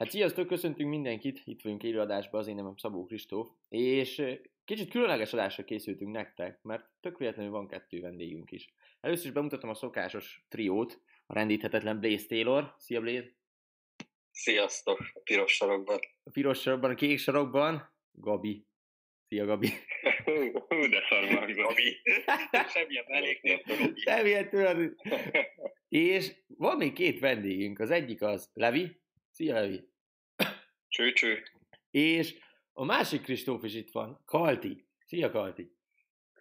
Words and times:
Hát 0.00 0.10
sziasztok, 0.10 0.46
köszöntünk 0.46 0.90
mindenkit, 0.90 1.42
itt 1.44 1.62
vagyunk 1.62 1.82
élőadásban, 1.82 2.40
az 2.40 2.46
én 2.46 2.54
nevem 2.54 2.76
Szabó 2.76 3.04
Kristóf, 3.04 3.48
és 3.68 4.22
kicsit 4.64 4.90
különleges 4.90 5.32
adásra 5.32 5.64
készültünk 5.64 6.12
nektek, 6.12 6.62
mert 6.62 6.84
tök 7.00 7.18
véletlenül 7.18 7.50
van 7.52 7.68
kettő 7.68 8.00
vendégünk 8.00 8.50
is. 8.50 8.74
Először 9.00 9.26
is 9.26 9.32
bemutatom 9.32 9.70
a 9.70 9.74
szokásos 9.74 10.44
triót, 10.48 11.00
a 11.26 11.34
rendíthetetlen 11.34 12.00
Blaze 12.00 12.26
Taylor. 12.26 12.74
Szia 12.78 13.00
Blaze! 13.00 13.26
Sziasztok, 14.30 14.98
a 15.14 15.20
piros 15.24 15.52
sarokban. 15.52 15.98
A 16.22 16.30
piros 16.30 16.60
sarokban, 16.60 16.90
a 16.90 16.94
kék 16.94 17.18
sarokban, 17.18 17.94
Gabi. 18.12 18.66
Szia 19.28 19.44
Gabi! 19.44 19.68
Hú, 20.68 20.88
de 20.88 21.02
szar 21.08 21.34
van, 21.34 21.52
Gabi. 21.52 22.02
Semmilyen 22.68 23.04
elég 23.06 23.60
Semmilyen 23.94 24.48
tőled. 24.48 24.92
És 25.88 26.32
van 26.46 26.76
még 26.76 26.92
két 26.92 27.18
vendégünk, 27.18 27.78
az 27.78 27.90
egyik 27.90 28.22
az 28.22 28.50
Levi. 28.52 29.00
Szia 29.30 29.54
Levi! 29.54 29.89
Cső-cső. 30.90 31.42
És 31.90 32.38
a 32.72 32.84
másik 32.84 33.22
Kristóf 33.22 33.64
is 33.64 33.74
itt 33.74 33.90
van, 33.90 34.22
Kalti. 34.24 34.86
Szia 35.06 35.30
Kalti! 35.30 35.72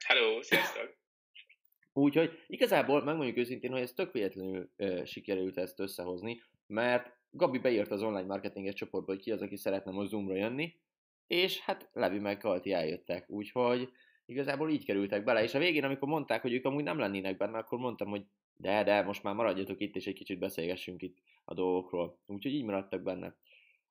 Hello, 0.05 0.41
sziasztok! 0.41 0.97
Úgyhogy 1.93 2.43
igazából 2.47 3.03
megmondjuk 3.03 3.37
őszintén, 3.37 3.71
hogy 3.71 3.81
ez 3.81 3.93
tök 3.93 4.11
véletlenül 4.11 4.69
ö, 4.75 5.05
sikerült 5.05 5.57
ezt 5.57 5.79
összehozni, 5.79 6.41
mert 6.67 7.17
Gabi 7.29 7.57
beírt 7.57 7.91
az 7.91 8.01
online 8.01 8.25
marketinges 8.25 8.73
csoportba, 8.73 9.11
hogy 9.11 9.21
ki 9.21 9.31
az, 9.31 9.41
aki 9.41 9.55
szeretne 9.55 9.91
most 9.91 10.09
Zoomra 10.09 10.35
jönni, 10.35 10.79
és 11.27 11.59
hát 11.59 11.89
Levi 11.93 12.19
meg 12.19 12.37
Kalti 12.37 12.71
eljöttek, 12.71 13.29
úgyhogy 13.29 13.89
igazából 14.25 14.69
így 14.69 14.85
kerültek 14.85 15.23
bele, 15.23 15.43
és 15.43 15.53
a 15.53 15.59
végén, 15.59 15.83
amikor 15.83 16.07
mondták, 16.07 16.41
hogy 16.41 16.53
ők 16.53 16.65
amúgy 16.65 16.83
nem 16.83 16.99
lennének 16.99 17.37
benne, 17.37 17.57
akkor 17.57 17.79
mondtam, 17.79 18.09
hogy 18.09 18.25
de, 18.55 18.83
de, 18.83 19.01
most 19.01 19.23
már 19.23 19.33
maradjatok 19.33 19.81
itt, 19.81 19.95
és 19.95 20.07
egy 20.07 20.13
kicsit 20.13 20.39
beszélgessünk 20.39 21.01
itt 21.01 21.17
a 21.45 21.53
dolgokról. 21.53 22.19
Úgyhogy 22.25 22.53
így 22.53 22.63
maradtak 22.63 23.01
benne. 23.01 23.35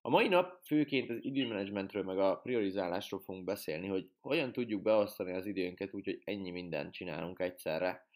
A 0.00 0.10
mai 0.10 0.28
nap 0.28 0.60
főként 0.64 1.10
az 1.10 1.18
időmenedzsmentről, 1.20 2.02
meg 2.02 2.18
a 2.18 2.36
priorizálásról 2.36 3.20
fogunk 3.20 3.44
beszélni, 3.44 3.86
hogy 3.86 4.10
hogyan 4.20 4.52
tudjuk 4.52 4.82
beosztani 4.82 5.32
az 5.32 5.46
időnket 5.46 5.94
úgy, 5.94 6.04
hogy 6.04 6.20
ennyi 6.24 6.50
mindent 6.50 6.92
csinálunk 6.92 7.40
egyszerre. 7.40 8.06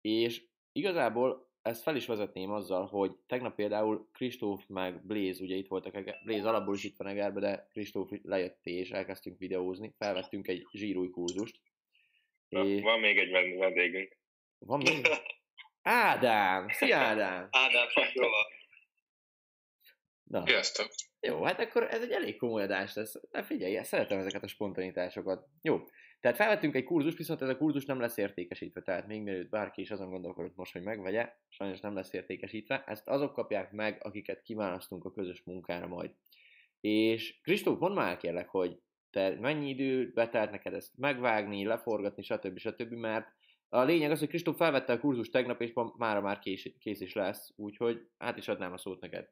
És 0.00 0.44
igazából 0.72 1.50
ezt 1.62 1.82
fel 1.82 1.96
is 1.96 2.06
vezetném 2.06 2.50
azzal, 2.50 2.86
hogy 2.86 3.12
tegnap 3.26 3.54
például 3.54 4.08
Kristóf 4.12 4.64
meg 4.66 5.06
Blaze, 5.06 5.42
ugye 5.42 5.54
itt 5.54 5.68
voltak, 5.68 6.22
Blaze 6.24 6.48
alapból 6.48 6.74
is 6.74 6.84
itt 6.84 6.96
van 6.96 7.08
Egerbe, 7.08 7.40
de 7.40 7.66
Kristóf 7.70 8.10
lejött 8.22 8.60
és 8.62 8.90
elkezdtünk 8.90 9.38
videózni, 9.38 9.94
felvettünk 9.98 10.48
egy 10.48 10.66
zsírúj 10.72 11.10
kurzust. 11.10 11.60
Na, 12.48 12.64
és... 12.64 12.82
Van 12.82 13.00
még 13.00 13.18
egy 13.18 13.56
vendégünk. 13.58 14.16
Van 14.58 14.78
még? 14.78 15.06
Ádám! 15.82 16.68
Szia 16.68 16.96
Ádám! 16.96 17.48
Ádám, 17.50 17.88
Fabiola! 17.88 18.46
Na. 20.22 20.46
Sziasztok! 20.46 20.90
Jó, 21.20 21.42
hát 21.42 21.60
akkor 21.60 21.82
ez 21.82 22.02
egy 22.02 22.10
elég 22.10 22.36
komoly 22.36 22.62
adás 22.62 22.94
lesz. 22.94 23.20
Na 23.30 23.42
figyelj, 23.42 23.82
szeretem 23.82 24.18
ezeket 24.18 24.42
a 24.42 24.48
spontanitásokat. 24.48 25.46
Jó, 25.62 25.84
tehát 26.20 26.36
felvettünk 26.36 26.74
egy 26.74 26.84
kurzus, 26.84 27.16
viszont 27.16 27.42
ez 27.42 27.48
a 27.48 27.56
kurzus 27.56 27.84
nem 27.84 28.00
lesz 28.00 28.16
értékesítve, 28.16 28.82
tehát 28.82 29.06
még 29.06 29.22
mielőtt 29.22 29.50
bárki 29.50 29.80
is 29.80 29.90
azon 29.90 30.10
gondolkodott 30.10 30.56
most, 30.56 30.72
hogy 30.72 30.82
megvegye, 30.82 31.32
sajnos 31.48 31.80
nem 31.80 31.94
lesz 31.94 32.12
értékesítve. 32.12 32.84
Ezt 32.86 33.08
azok 33.08 33.32
kapják 33.32 33.72
meg, 33.72 33.98
akiket 34.02 34.42
kiválasztunk 34.42 35.04
a 35.04 35.12
közös 35.12 35.42
munkára 35.44 35.86
majd. 35.86 36.10
És 36.80 37.40
Kristóf, 37.42 37.78
mondd 37.78 37.94
már 37.94 38.16
kérlek, 38.16 38.48
hogy 38.48 38.78
te 39.10 39.36
mennyi 39.40 39.68
idő 39.68 40.10
betelt 40.14 40.50
neked 40.50 40.74
ezt 40.74 40.96
megvágni, 40.96 41.64
leforgatni, 41.64 42.22
stb. 42.22 42.58
stb. 42.58 42.92
Mert 42.92 43.26
a 43.68 43.82
lényeg 43.82 44.10
az, 44.10 44.18
hogy 44.18 44.28
Kristóf 44.28 44.56
felvette 44.56 44.92
a 44.92 45.00
kurzus 45.00 45.28
tegnap, 45.28 45.60
és 45.60 45.72
mára 45.96 46.20
már 46.20 46.38
kész, 46.38 47.00
is 47.00 47.14
lesz, 47.14 47.52
úgyhogy 47.56 48.08
át 48.18 48.36
is 48.36 48.48
adnám 48.48 48.72
a 48.72 48.78
szót 48.78 49.00
neked. 49.00 49.28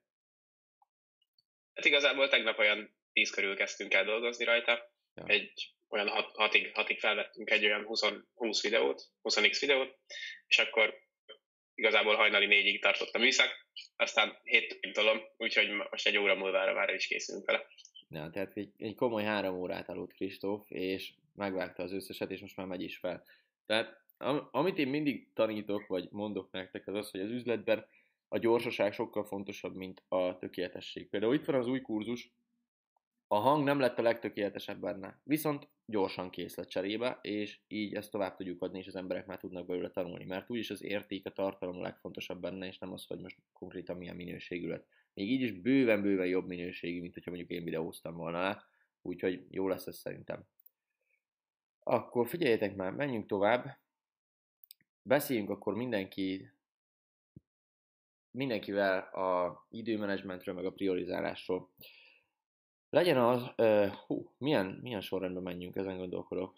Hát 1.79 1.87
igazából 1.87 2.29
tegnap 2.29 2.59
olyan 2.59 2.97
10 3.13 3.31
körül 3.31 3.57
kezdtünk 3.57 3.95
el 3.95 4.05
dolgozni 4.05 4.45
rajta. 4.45 4.93
Ja. 5.15 5.25
Egy 5.27 5.75
olyan 5.89 6.09
hat, 6.09 6.31
hatig, 6.35 6.75
hatig 6.75 6.99
felvettünk 6.99 7.51
egy 7.51 7.65
olyan 7.65 7.85
20, 7.85 8.01
20 8.35 8.63
videót, 8.63 9.03
20x 9.23 9.57
videót, 9.61 9.99
és 10.47 10.59
akkor 10.59 10.95
igazából 11.75 12.15
hajnali 12.15 12.47
négyig 12.47 12.83
tartott 12.83 13.15
a 13.15 13.19
műszak, 13.19 13.67
aztán 13.97 14.39
hét 14.43 14.79
tolom, 14.93 15.21
úgyhogy 15.37 15.71
most 15.91 16.07
egy 16.07 16.17
óra 16.17 16.35
múlva 16.35 16.73
már 16.73 16.95
is 16.95 17.07
készülünk 17.07 17.47
vele. 17.47 17.67
Ja, 18.09 18.31
tehát 18.33 18.57
egy, 18.57 18.71
egy 18.77 18.95
komoly 18.95 19.25
három 19.25 19.57
órát 19.57 19.89
aludt 19.89 20.13
Kristóf, 20.13 20.71
és 20.71 21.13
megvágta 21.35 21.83
az 21.83 21.93
összeset, 21.93 22.31
és 22.31 22.41
most 22.41 22.57
már 22.57 22.67
megy 22.67 22.83
is 22.83 22.97
fel. 22.97 23.25
Tehát 23.67 24.03
am, 24.17 24.49
amit 24.51 24.79
én 24.79 24.89
mindig 24.89 25.33
tanítok, 25.35 25.87
vagy 25.87 26.09
mondok 26.11 26.51
nektek, 26.51 26.87
az 26.87 26.95
az, 26.95 27.11
hogy 27.11 27.21
az 27.21 27.31
üzletben 27.31 27.87
a 28.29 28.39
gyorsaság 28.39 28.93
sokkal 28.93 29.25
fontosabb, 29.25 29.75
mint 29.75 30.03
a 30.09 30.37
tökéletesség. 30.39 31.09
Például 31.09 31.35
itt 31.35 31.45
van 31.45 31.57
az 31.57 31.67
új 31.67 31.81
kurzus, 31.81 32.33
a 33.31 33.37
hang 33.37 33.65
nem 33.65 33.79
lett 33.79 33.99
a 33.99 34.03
legtökéletesebb 34.03 34.81
benne, 34.81 35.21
viszont 35.25 35.69
gyorsan 35.87 36.31
kész 36.31 36.57
lett 36.57 36.69
cserébe, 36.69 37.19
és 37.23 37.61
így 37.67 37.95
ezt 37.95 38.11
tovább 38.11 38.37
tudjuk 38.37 38.63
adni, 38.63 38.79
és 38.79 38.87
az 38.87 38.97
emberek 38.97 39.27
már 39.27 39.39
tudnak 39.39 39.67
belőle 39.67 39.91
tanulni, 39.91 40.25
mert 40.25 40.51
úgyis 40.51 40.71
az 40.71 40.83
érték, 40.83 41.27
a 41.27 41.31
tartalom 41.31 41.77
a 41.77 41.83
legfontosabb 41.83 42.41
benne, 42.41 42.67
és 42.67 42.79
nem 42.79 42.93
az, 42.93 43.07
hogy 43.07 43.21
most 43.21 43.39
konkrétan 43.53 43.97
milyen 43.97 44.17
minőségű 44.17 44.69
lett. 44.69 44.87
Még 45.15 45.31
így 45.31 45.41
is 45.41 45.53
bőven-bőven 45.53 46.27
jobb 46.27 46.47
minőségű, 46.47 47.01
mint 47.01 47.15
hogyha 47.15 47.31
mondjuk 47.31 47.51
én 47.51 47.65
videóztam 47.65 48.17
volna 48.17 48.43
le, 48.43 48.65
úgyhogy 49.03 49.47
jó 49.51 49.69
lesz 49.69 49.87
ez 49.87 49.97
szerintem. 49.97 50.45
Akkor 51.81 52.29
figyeljetek 52.29 52.77
már, 52.77 52.93
menjünk 52.93 53.27
tovább. 53.27 53.79
Beszéljünk 55.03 55.51
akkor 55.51 55.75
mindenki 55.75 56.51
mindenkivel 58.31 58.99
a 58.99 59.67
időmenedzsmentről, 59.71 60.55
meg 60.55 60.65
a 60.65 60.73
priorizálásról. 60.73 61.71
Legyen 62.91 63.19
az, 63.19 63.51
uh, 63.57 63.87
hú, 63.87 64.35
milyen, 64.39 64.79
milyen 64.83 65.01
sorrendben 65.01 65.43
menjünk, 65.43 65.77
ezen 65.77 65.97
gondolkodok. 65.97 66.57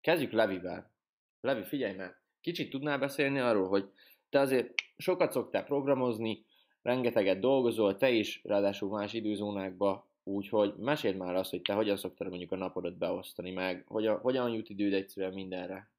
Kezdjük 0.00 0.32
Levivel. 0.32 0.92
Levi, 1.40 1.62
figyelj 1.64 1.96
meg, 1.96 2.22
kicsit 2.40 2.70
tudnál 2.70 2.98
beszélni 2.98 3.38
arról, 3.38 3.68
hogy 3.68 3.90
te 4.28 4.38
azért 4.40 4.74
sokat 4.96 5.32
szoktál 5.32 5.64
programozni, 5.64 6.46
rengeteget 6.82 7.40
dolgozol, 7.40 7.96
te 7.96 8.10
is, 8.10 8.40
ráadásul 8.44 8.90
más 8.90 9.12
időzónákba, 9.12 10.10
úgyhogy 10.22 10.74
meséld 10.76 11.16
már 11.16 11.34
azt, 11.34 11.50
hogy 11.50 11.62
te 11.62 11.72
hogyan 11.72 11.96
szoktad 11.96 12.28
mondjuk 12.28 12.52
a 12.52 12.56
napodat 12.56 12.98
beosztani, 12.98 13.50
meg 13.50 13.84
hogyan, 13.86 14.18
hogyan 14.18 14.50
jut 14.50 14.68
időd 14.68 14.92
egyszerűen 14.92 15.32
mindenre. 15.32 15.91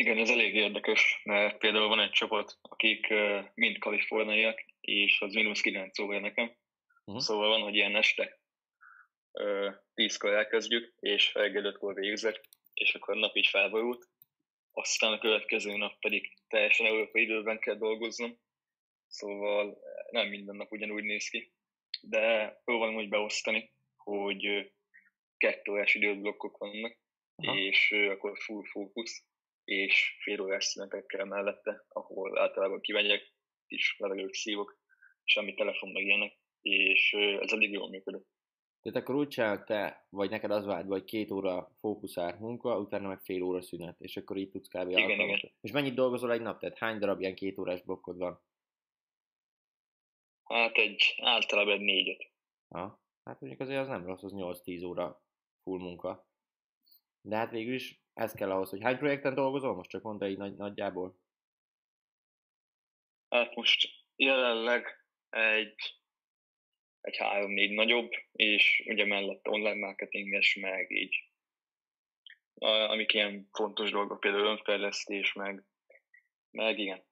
Igen, 0.00 0.18
ez 0.18 0.30
elég 0.30 0.54
érdekes, 0.54 1.20
mert 1.24 1.58
például 1.58 1.88
van 1.88 2.00
egy 2.00 2.10
csapat, 2.10 2.58
akik 2.62 3.06
mind 3.54 3.78
kaliforniaiak, 3.78 4.64
és 4.80 5.20
az 5.20 5.34
mínusz 5.34 5.60
9 5.60 5.98
óra 5.98 6.20
nekem. 6.20 6.56
Uh-huh. 7.04 7.22
Szóval 7.22 7.48
van, 7.48 7.60
hogy 7.60 7.74
ilyen 7.74 7.96
este 7.96 8.40
tízkor 9.94 10.32
elkezdjük, 10.32 10.94
és 11.00 11.34
reggel 11.34 11.64
ötkor 11.64 11.94
végzek, 11.94 12.40
és 12.74 12.94
akkor 12.94 13.16
nap 13.16 13.36
is 13.36 13.50
felborult. 13.50 14.08
Aztán 14.72 15.12
a 15.12 15.18
következő 15.18 15.76
nap 15.76 15.98
pedig 15.98 16.36
teljesen 16.48 16.86
európai 16.86 17.22
időben 17.22 17.58
kell 17.58 17.76
dolgoznom, 17.76 18.38
szóval 19.06 19.78
nem 20.10 20.28
minden 20.28 20.56
nap 20.56 20.72
ugyanúgy 20.72 21.04
néz 21.04 21.28
ki. 21.28 21.52
De 22.00 22.56
próbálom 22.64 22.96
úgy 22.96 23.08
beosztani, 23.08 23.72
hogy 23.96 24.72
kettő 25.36 25.72
órás 25.72 25.94
időblokkok 25.94 26.58
vannak, 26.58 26.98
Aha. 27.36 27.56
és 27.56 27.90
akkor 28.10 28.38
full 28.38 28.64
fókusz, 28.64 29.28
és 29.70 30.16
fél 30.22 30.40
órás 30.40 30.64
szünetekkel 30.64 31.24
mellette, 31.24 31.84
ahol 31.88 32.38
általában 32.38 32.80
kimegyek, 32.80 33.32
kis 33.66 33.96
levegőt 33.98 34.34
szívok, 34.34 34.78
semmi 35.24 35.54
telefon 35.54 35.90
meg 35.90 36.02
ilyenek, 36.02 36.38
és 36.60 37.12
ez 37.12 37.52
elég 37.52 37.72
jól 37.72 37.88
működött. 37.88 38.28
Tehát 38.82 38.98
akkor 38.98 39.14
úgy 39.14 39.28
csinál 39.28 39.64
te, 39.64 40.06
vagy 40.08 40.30
neked 40.30 40.50
az 40.50 40.64
vágy, 40.64 40.86
vagy 40.86 41.04
két 41.04 41.30
óra 41.30 41.76
fókuszált 41.80 42.38
munka, 42.38 42.78
utána 42.78 43.08
meg 43.08 43.20
fél 43.20 43.42
óra 43.42 43.62
szünet, 43.62 44.00
és 44.00 44.16
akkor 44.16 44.36
így 44.36 44.50
tudsz 44.50 44.68
kb. 44.68 44.88
Igen, 44.88 45.20
igen. 45.20 45.52
És 45.60 45.70
mennyit 45.70 45.94
dolgozol 45.94 46.32
egy 46.32 46.40
nap? 46.40 46.60
Tehát 46.60 46.78
hány 46.78 46.98
darab 46.98 47.20
ilyen 47.20 47.34
két 47.34 47.58
órás 47.58 47.82
blokkod 47.82 48.16
van? 48.16 48.42
Hát 50.44 50.76
egy 50.76 51.14
általában 51.16 51.72
egy 51.72 51.80
négyet. 51.80 52.30
Ha, 52.68 53.02
hát 53.24 53.40
mondjuk 53.40 53.60
azért 53.60 53.80
az 53.80 53.88
nem 53.88 54.06
rossz, 54.06 54.22
az 54.22 54.32
8-10 54.34 54.86
óra 54.86 55.22
full 55.62 55.78
munka. 55.78 56.28
De 57.20 57.36
hát 57.36 57.50
végül 57.50 57.74
is 57.74 57.99
ez 58.12 58.32
kell 58.32 58.50
ahhoz, 58.50 58.70
hogy 58.70 58.82
hány 58.82 58.98
projekten 58.98 59.34
dolgozol? 59.34 59.74
Most 59.74 59.90
csak 59.90 60.02
mondta 60.02 60.28
így 60.28 60.36
nagy, 60.36 60.56
nagyjából. 60.56 61.18
Hát 63.28 63.54
most 63.54 63.88
jelenleg 64.16 65.06
egy, 65.30 65.98
egy 67.00 67.16
három-négy 67.16 67.70
nagyobb, 67.70 68.10
és 68.32 68.82
ugye 68.86 69.06
mellett 69.06 69.48
online 69.48 69.86
marketinges, 69.86 70.54
meg 70.54 70.90
így 70.90 71.30
amik 72.60 73.12
ilyen 73.12 73.48
fontos 73.52 73.90
dolgok, 73.90 74.20
például 74.20 74.46
önfejlesztés, 74.46 75.32
meg, 75.32 75.64
meg 76.50 76.78
igen. 76.78 77.02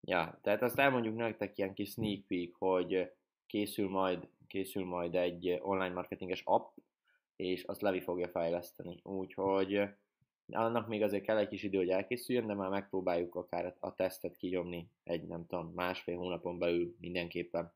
Ja, 0.00 0.38
tehát 0.42 0.62
azt 0.62 0.78
elmondjuk 0.78 1.16
nektek 1.16 1.58
ilyen 1.58 1.74
kis 1.74 1.90
sneak 1.90 2.26
peek, 2.26 2.54
hogy 2.54 3.12
készül 3.46 3.88
majd, 3.88 4.28
készül 4.46 4.84
majd 4.84 5.14
egy 5.14 5.56
online 5.60 5.94
marketinges 5.94 6.42
app, 6.44 6.76
és 7.36 7.62
azt 7.62 7.80
Levi 7.80 8.00
fogja 8.00 8.28
fejleszteni. 8.28 9.00
Úgyhogy 9.02 9.80
annak 10.50 10.88
még 10.88 11.02
azért 11.02 11.24
kell 11.24 11.38
egy 11.38 11.48
kis 11.48 11.62
idő, 11.62 11.78
hogy 11.78 11.90
elkészüljön, 11.90 12.46
de 12.46 12.54
már 12.54 12.68
megpróbáljuk 12.68 13.34
akár 13.34 13.76
a 13.80 13.94
tesztet 13.94 14.36
kinyomni 14.36 14.90
egy, 15.04 15.22
nem 15.22 15.46
tudom, 15.46 15.72
másfél 15.74 16.16
hónapon 16.16 16.58
belül 16.58 16.96
mindenképpen. 17.00 17.72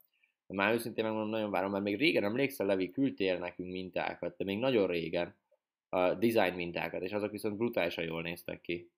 Már 0.46 0.72
őszintén 0.72 1.04
megmondom, 1.04 1.30
nagyon 1.30 1.50
várom, 1.50 1.70
mert 1.70 1.84
még 1.84 1.96
régen 1.96 2.24
emlékszel, 2.24 2.66
Levi, 2.66 2.90
küldtél 2.90 3.38
nekünk 3.38 3.70
mintákat, 3.70 4.36
de 4.36 4.44
még 4.44 4.58
nagyon 4.58 4.86
régen 4.86 5.36
a 5.88 6.14
design 6.14 6.54
mintákat, 6.54 7.02
és 7.02 7.12
azok 7.12 7.30
viszont 7.30 7.56
brutálisan 7.56 8.04
jól 8.04 8.22
néztek 8.22 8.60
ki. 8.60 8.90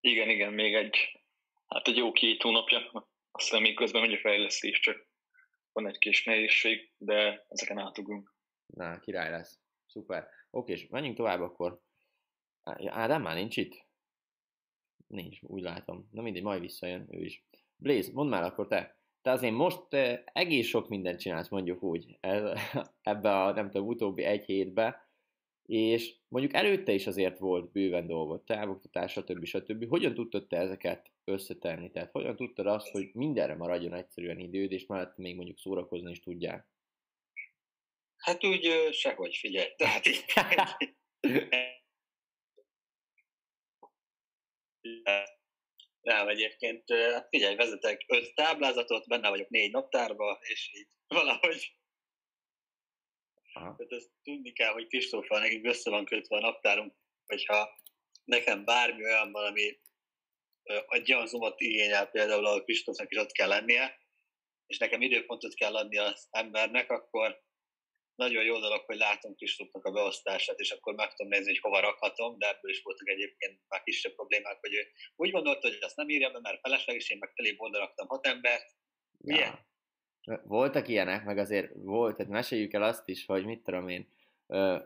Igen, 0.00 0.28
igen, 0.28 0.52
még 0.52 0.74
egy, 0.74 0.96
hát 1.66 1.88
egy 1.88 1.96
jó 1.96 2.12
két 2.12 2.42
hónapja, 2.42 3.08
aztán 3.30 3.60
még 3.62 3.74
közben 3.74 4.00
megy 4.00 4.12
a 4.12 4.18
fejlesztés, 4.18 4.80
csak 4.80 5.06
van 5.72 5.86
egy 5.86 5.98
kis 5.98 6.24
nehézség, 6.24 6.92
de 6.98 7.46
ezeken 7.48 7.78
átugrunk. 7.78 8.34
Na, 8.66 9.00
király 9.00 9.30
lesz. 9.30 9.60
Szuper. 9.86 10.28
Oké, 10.50 10.72
és 10.72 10.86
menjünk 10.88 11.16
tovább 11.16 11.40
akkor. 11.40 11.80
Ádám 12.86 13.22
már 13.22 13.34
nincs 13.34 13.56
itt? 13.56 13.86
Nincs, 15.06 15.42
úgy 15.42 15.62
látom. 15.62 16.08
Na 16.12 16.22
mindegy, 16.22 16.42
majd 16.42 16.60
visszajön 16.60 17.08
ő 17.10 17.24
is. 17.24 17.44
Blaze, 17.76 18.10
mondd 18.12 18.30
már 18.30 18.42
akkor 18.42 18.66
te. 18.66 18.98
Te 19.22 19.30
azért 19.30 19.54
most 19.54 19.88
te 19.88 20.24
egész 20.32 20.66
sok 20.66 20.88
mindent 20.88 21.20
csinálsz, 21.20 21.48
mondjuk 21.48 21.82
úgy, 21.82 22.18
ebbe 23.02 23.42
a, 23.42 23.52
nem 23.52 23.70
tudom, 23.70 23.86
utóbbi 23.86 24.22
egy 24.22 24.44
hétbe, 24.44 25.08
és 25.66 26.16
mondjuk 26.28 26.54
előtte 26.54 26.92
is 26.92 27.06
azért 27.06 27.38
volt 27.38 27.72
bőven 27.72 28.06
dolgot, 28.06 28.44
távoktatás, 28.46 29.12
stb. 29.12 29.44
stb. 29.44 29.88
Hogyan 29.88 30.14
tudtad 30.14 30.46
te 30.46 30.56
ezeket 30.56 31.10
összetenni? 31.24 31.90
Tehát 31.90 32.10
hogyan 32.10 32.36
tudtad 32.36 32.66
azt, 32.66 32.88
hogy 32.88 33.10
mindenre 33.12 33.54
maradjon 33.54 33.94
egyszerűen 33.94 34.38
időd, 34.38 34.72
és 34.72 34.86
mellett 34.86 35.16
még 35.16 35.36
mondjuk 35.36 35.58
szórakozni 35.58 36.10
is 36.10 36.20
tudják? 36.20 36.68
Hát 38.16 38.44
úgy 38.44 38.88
sehogy 38.92 39.36
figyelj. 39.36 39.68
Tehát 39.76 40.06
így, 40.06 40.24
Nem, 46.00 46.28
egyébként, 46.28 46.90
hát 46.90 47.28
figyelj, 47.28 47.54
vezetek 47.54 48.04
öt 48.06 48.34
táblázatot, 48.34 49.08
benne 49.08 49.28
vagyok 49.28 49.48
négy 49.48 49.70
naptárba, 49.70 50.38
és 50.42 50.70
így 50.74 50.88
valahogy 51.06 51.76
Aha. 53.56 53.74
Tehát 53.76 53.92
ezt 53.92 54.10
tudni 54.22 54.52
kell, 54.52 54.72
hogy 54.72 54.86
Kristóffal 54.86 55.40
nekünk 55.40 55.66
össze 55.66 55.90
van 55.90 56.04
kötve 56.04 56.36
a 56.36 56.40
naptárunk, 56.40 56.94
hogyha 57.26 57.80
nekem 58.24 58.64
bármi 58.64 59.04
olyan 59.04 59.32
valami 59.32 59.80
egy 60.88 61.12
olyan 61.12 61.26
zomat 61.26 61.60
igényel 61.60 62.10
például, 62.10 62.46
ahol 62.46 62.64
Kristófnak 62.64 63.10
is 63.10 63.18
ott 63.18 63.32
kell 63.32 63.48
lennie, 63.48 63.98
és 64.66 64.78
nekem 64.78 65.00
időpontot 65.00 65.54
kell 65.54 65.76
adni 65.76 65.98
az 65.98 66.28
embernek, 66.30 66.90
akkor 66.90 67.42
nagyon 68.14 68.44
jó 68.44 68.58
dolog, 68.58 68.82
hogy 68.86 68.96
látom 68.96 69.34
Kristófnak 69.34 69.84
a 69.84 69.90
beosztását, 69.90 70.58
és 70.58 70.70
akkor 70.70 70.94
meg 70.94 71.14
tudom 71.14 71.32
nézni, 71.32 71.50
hogy 71.50 71.60
hova 71.60 71.80
rakhatom, 71.80 72.38
de 72.38 72.48
ebből 72.48 72.70
is 72.70 72.82
voltak 72.82 73.08
egyébként 73.08 73.60
már 73.68 73.82
kisebb 73.82 74.14
problémák, 74.14 74.58
hogy 74.60 74.74
ő 74.74 74.86
úgy 75.16 75.30
gondolta, 75.30 75.68
hogy 75.68 75.78
azt 75.80 75.96
nem 75.96 76.08
írja 76.08 76.30
be, 76.30 76.40
mert 76.40 76.60
felesleges, 76.60 77.10
én 77.10 77.18
meg 77.18 77.54
oldal 77.56 77.80
raktam 77.80 78.06
hat 78.06 78.26
embert. 78.26 78.74
Ja. 79.18 79.66
Voltak 80.42 80.88
ilyenek, 80.88 81.24
meg 81.24 81.38
azért 81.38 81.70
volt, 81.74 82.16
tehát 82.16 82.32
meséljük 82.32 82.72
el 82.72 82.82
azt 82.82 83.08
is, 83.08 83.26
hogy 83.26 83.44
mit 83.44 83.62
tudom 83.62 83.88
én, 83.88 84.12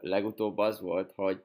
legutóbb 0.00 0.58
az 0.58 0.80
volt, 0.80 1.12
hogy 1.12 1.42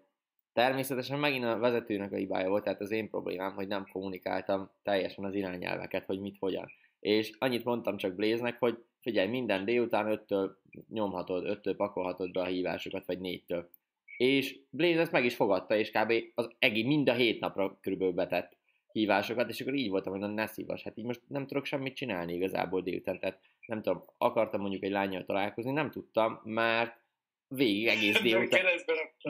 természetesen 0.54 1.20
megint 1.20 1.44
a 1.44 1.58
vezetőnek 1.58 2.12
a 2.12 2.16
hibája 2.16 2.50
volt, 2.50 2.64
tehát 2.64 2.82
az 2.82 2.92
én 2.92 3.10
problémám, 3.10 3.54
hogy 3.54 3.68
nem 3.68 3.88
kommunikáltam 3.92 4.72
teljesen 4.84 5.24
az 5.24 5.36
irányelveket, 5.36 6.06
hogy 6.06 6.20
mit, 6.20 6.38
hogyan. 6.40 6.72
És 7.00 7.32
annyit 7.38 7.64
mondtam 7.64 7.98
csak 7.98 8.16
Bléznek, 8.16 8.60
hogy 8.60 8.84
figyelj, 9.04 9.28
minden 9.28 9.66
délután 9.66 10.12
öttől 10.12 10.58
nyomhatod, 10.90 11.46
öttől 11.46 11.76
pakolhatod 11.76 12.32
be 12.32 12.42
a 12.42 12.46
hívásokat, 12.46 13.06
vagy 13.06 13.20
négytől. 13.20 13.70
És 14.18 14.60
Blaze 14.70 15.00
ezt 15.00 15.12
meg 15.12 15.26
is 15.26 15.36
fogadta, 15.36 15.76
és 15.76 15.92
kb. 15.92 16.14
az 16.36 16.50
egész 16.60 16.86
mind 16.86 17.10
a 17.10 17.14
hét 17.14 17.40
napra 17.40 17.78
körülbelül 17.82 18.14
betett 18.14 18.58
hívásokat, 18.92 19.50
és 19.50 19.62
akkor 19.62 19.74
így 19.74 19.90
voltam, 19.90 20.12
hogy 20.12 20.22
na 20.22 20.28
ne 20.28 20.46
szívas, 20.46 20.84
hát 20.84 20.98
így 20.98 21.06
most 21.06 21.22
nem 21.28 21.48
tudok 21.48 21.66
semmit 21.66 21.96
csinálni 21.96 22.34
igazából 22.34 22.82
délután, 22.82 23.20
tehát 23.20 23.40
nem 23.66 23.82
tudom, 23.82 24.04
akartam 24.18 24.62
mondjuk 24.62 24.84
egy 24.84 24.92
lányjal 24.92 25.24
találkozni, 25.24 25.72
nem 25.72 25.92
tudtam, 25.92 26.40
mert 26.44 27.02
végig 27.48 27.88
egész 27.88 28.22
délután, 28.22 28.66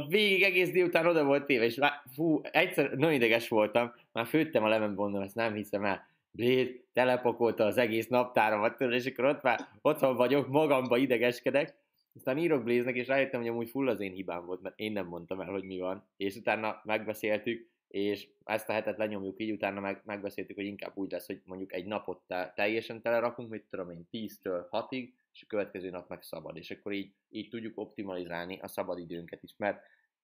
végig 0.08 0.42
egész 0.42 0.72
délután 0.72 1.08
oda 1.08 1.24
volt 1.24 1.46
téve, 1.46 1.66
és 1.66 1.80
fú, 2.14 2.42
egyszer 2.44 2.92
nagyon 2.92 3.14
ideges 3.14 3.48
voltam, 3.48 3.94
már 4.12 4.26
főttem 4.26 4.64
a 4.64 4.68
lemenbondon, 4.68 5.22
ezt 5.22 5.36
nem 5.36 5.54
hiszem 5.54 5.86
el, 5.86 6.08
Bléd 6.36 6.84
telepakolta 6.94 7.66
az 7.66 7.78
egész 7.78 8.08
naptáramat 8.08 8.82
és 8.82 9.06
akkor 9.06 9.26
ott 9.26 9.42
már 9.42 9.60
otthon 9.82 10.16
vagyok, 10.16 10.48
magamba 10.48 10.98
idegeskedek, 10.98 11.76
aztán 12.16 12.38
írok 12.38 12.64
Bléznek, 12.64 12.96
és 12.96 13.08
rájöttem, 13.08 13.40
hogy 13.40 13.50
amúgy 13.50 13.70
full 13.70 13.88
az 13.88 14.00
én 14.00 14.14
hibám 14.14 14.46
volt, 14.46 14.62
mert 14.62 14.80
én 14.80 14.92
nem 14.92 15.06
mondtam 15.06 15.40
el, 15.40 15.52
hogy 15.52 15.64
mi 15.64 15.80
van, 15.80 16.08
és 16.18 16.36
utána 16.36 16.82
megbeszéltük, 16.84 17.70
és 17.88 18.28
ezt 18.44 18.70
a 18.70 18.74
hetet 18.74 18.98
lenyomjuk 18.98 19.40
így, 19.40 19.52
utána 19.52 19.80
meg, 19.80 20.02
megbeszéltük, 20.06 20.56
hogy 20.56 20.66
inkább 20.66 20.98
úgy 20.98 21.12
lesz, 21.12 21.28
hogy 21.28 21.42
mondjuk 21.46 21.74
egy 21.74 21.86
napot 21.86 22.22
te, 22.28 22.54
teljesen 22.56 23.02
telerakunk, 23.02 23.50
mit 23.50 23.66
tudom 23.70 23.90
én, 23.90 24.08
10-től 24.12 24.66
6-ig, 24.72 25.10
és 25.34 25.44
a 25.44 25.48
következő 25.48 25.90
nap 25.90 26.10
meg 26.10 26.22
szabad, 26.22 26.58
és 26.58 26.72
akkor 26.72 26.92
így, 26.92 27.14
így 27.30 27.50
tudjuk 27.50 27.78
optimalizálni 27.78 28.60
a 28.62 28.68
szabad 28.68 29.00
időnket 29.00 29.44
is, 29.44 29.54
mert 29.58 29.84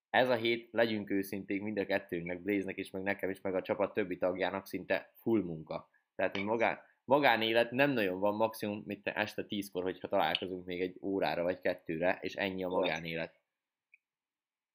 ez 0.10 0.30
a 0.30 0.36
hét, 0.36 0.70
legyünk 0.72 1.10
őszinték, 1.10 1.62
mind 1.62 1.78
a 1.78 1.86
kettőnknek, 1.86 2.42
Bléznek 2.42 2.78
is, 2.78 2.92
meg 2.92 3.04
nekem 3.04 3.30
is, 3.30 3.42
meg 3.42 3.56
a 3.56 3.62
csapat 3.62 3.94
többi 3.94 4.18
tagjának 4.18 4.66
szinte 4.66 5.14
full 5.16 5.42
munka. 5.42 5.90
Tehát, 6.20 6.36
hogy 6.36 6.46
magán, 6.46 6.80
magánélet 7.04 7.72
nem 7.72 7.92
nagyon 7.92 8.20
van, 8.20 8.36
maximum 8.36 8.84
mint 8.86 9.08
este 9.08 9.44
tízkor, 9.44 9.84
hogyha 9.84 10.08
találkozunk 10.08 10.66
még 10.66 10.82
egy 10.82 10.98
órára 11.02 11.44
vagy 11.44 11.60
kettőre, 11.60 12.20
és 12.22 12.36
ennyi 12.36 12.64
a 12.64 12.68
magánélet. 12.68 13.40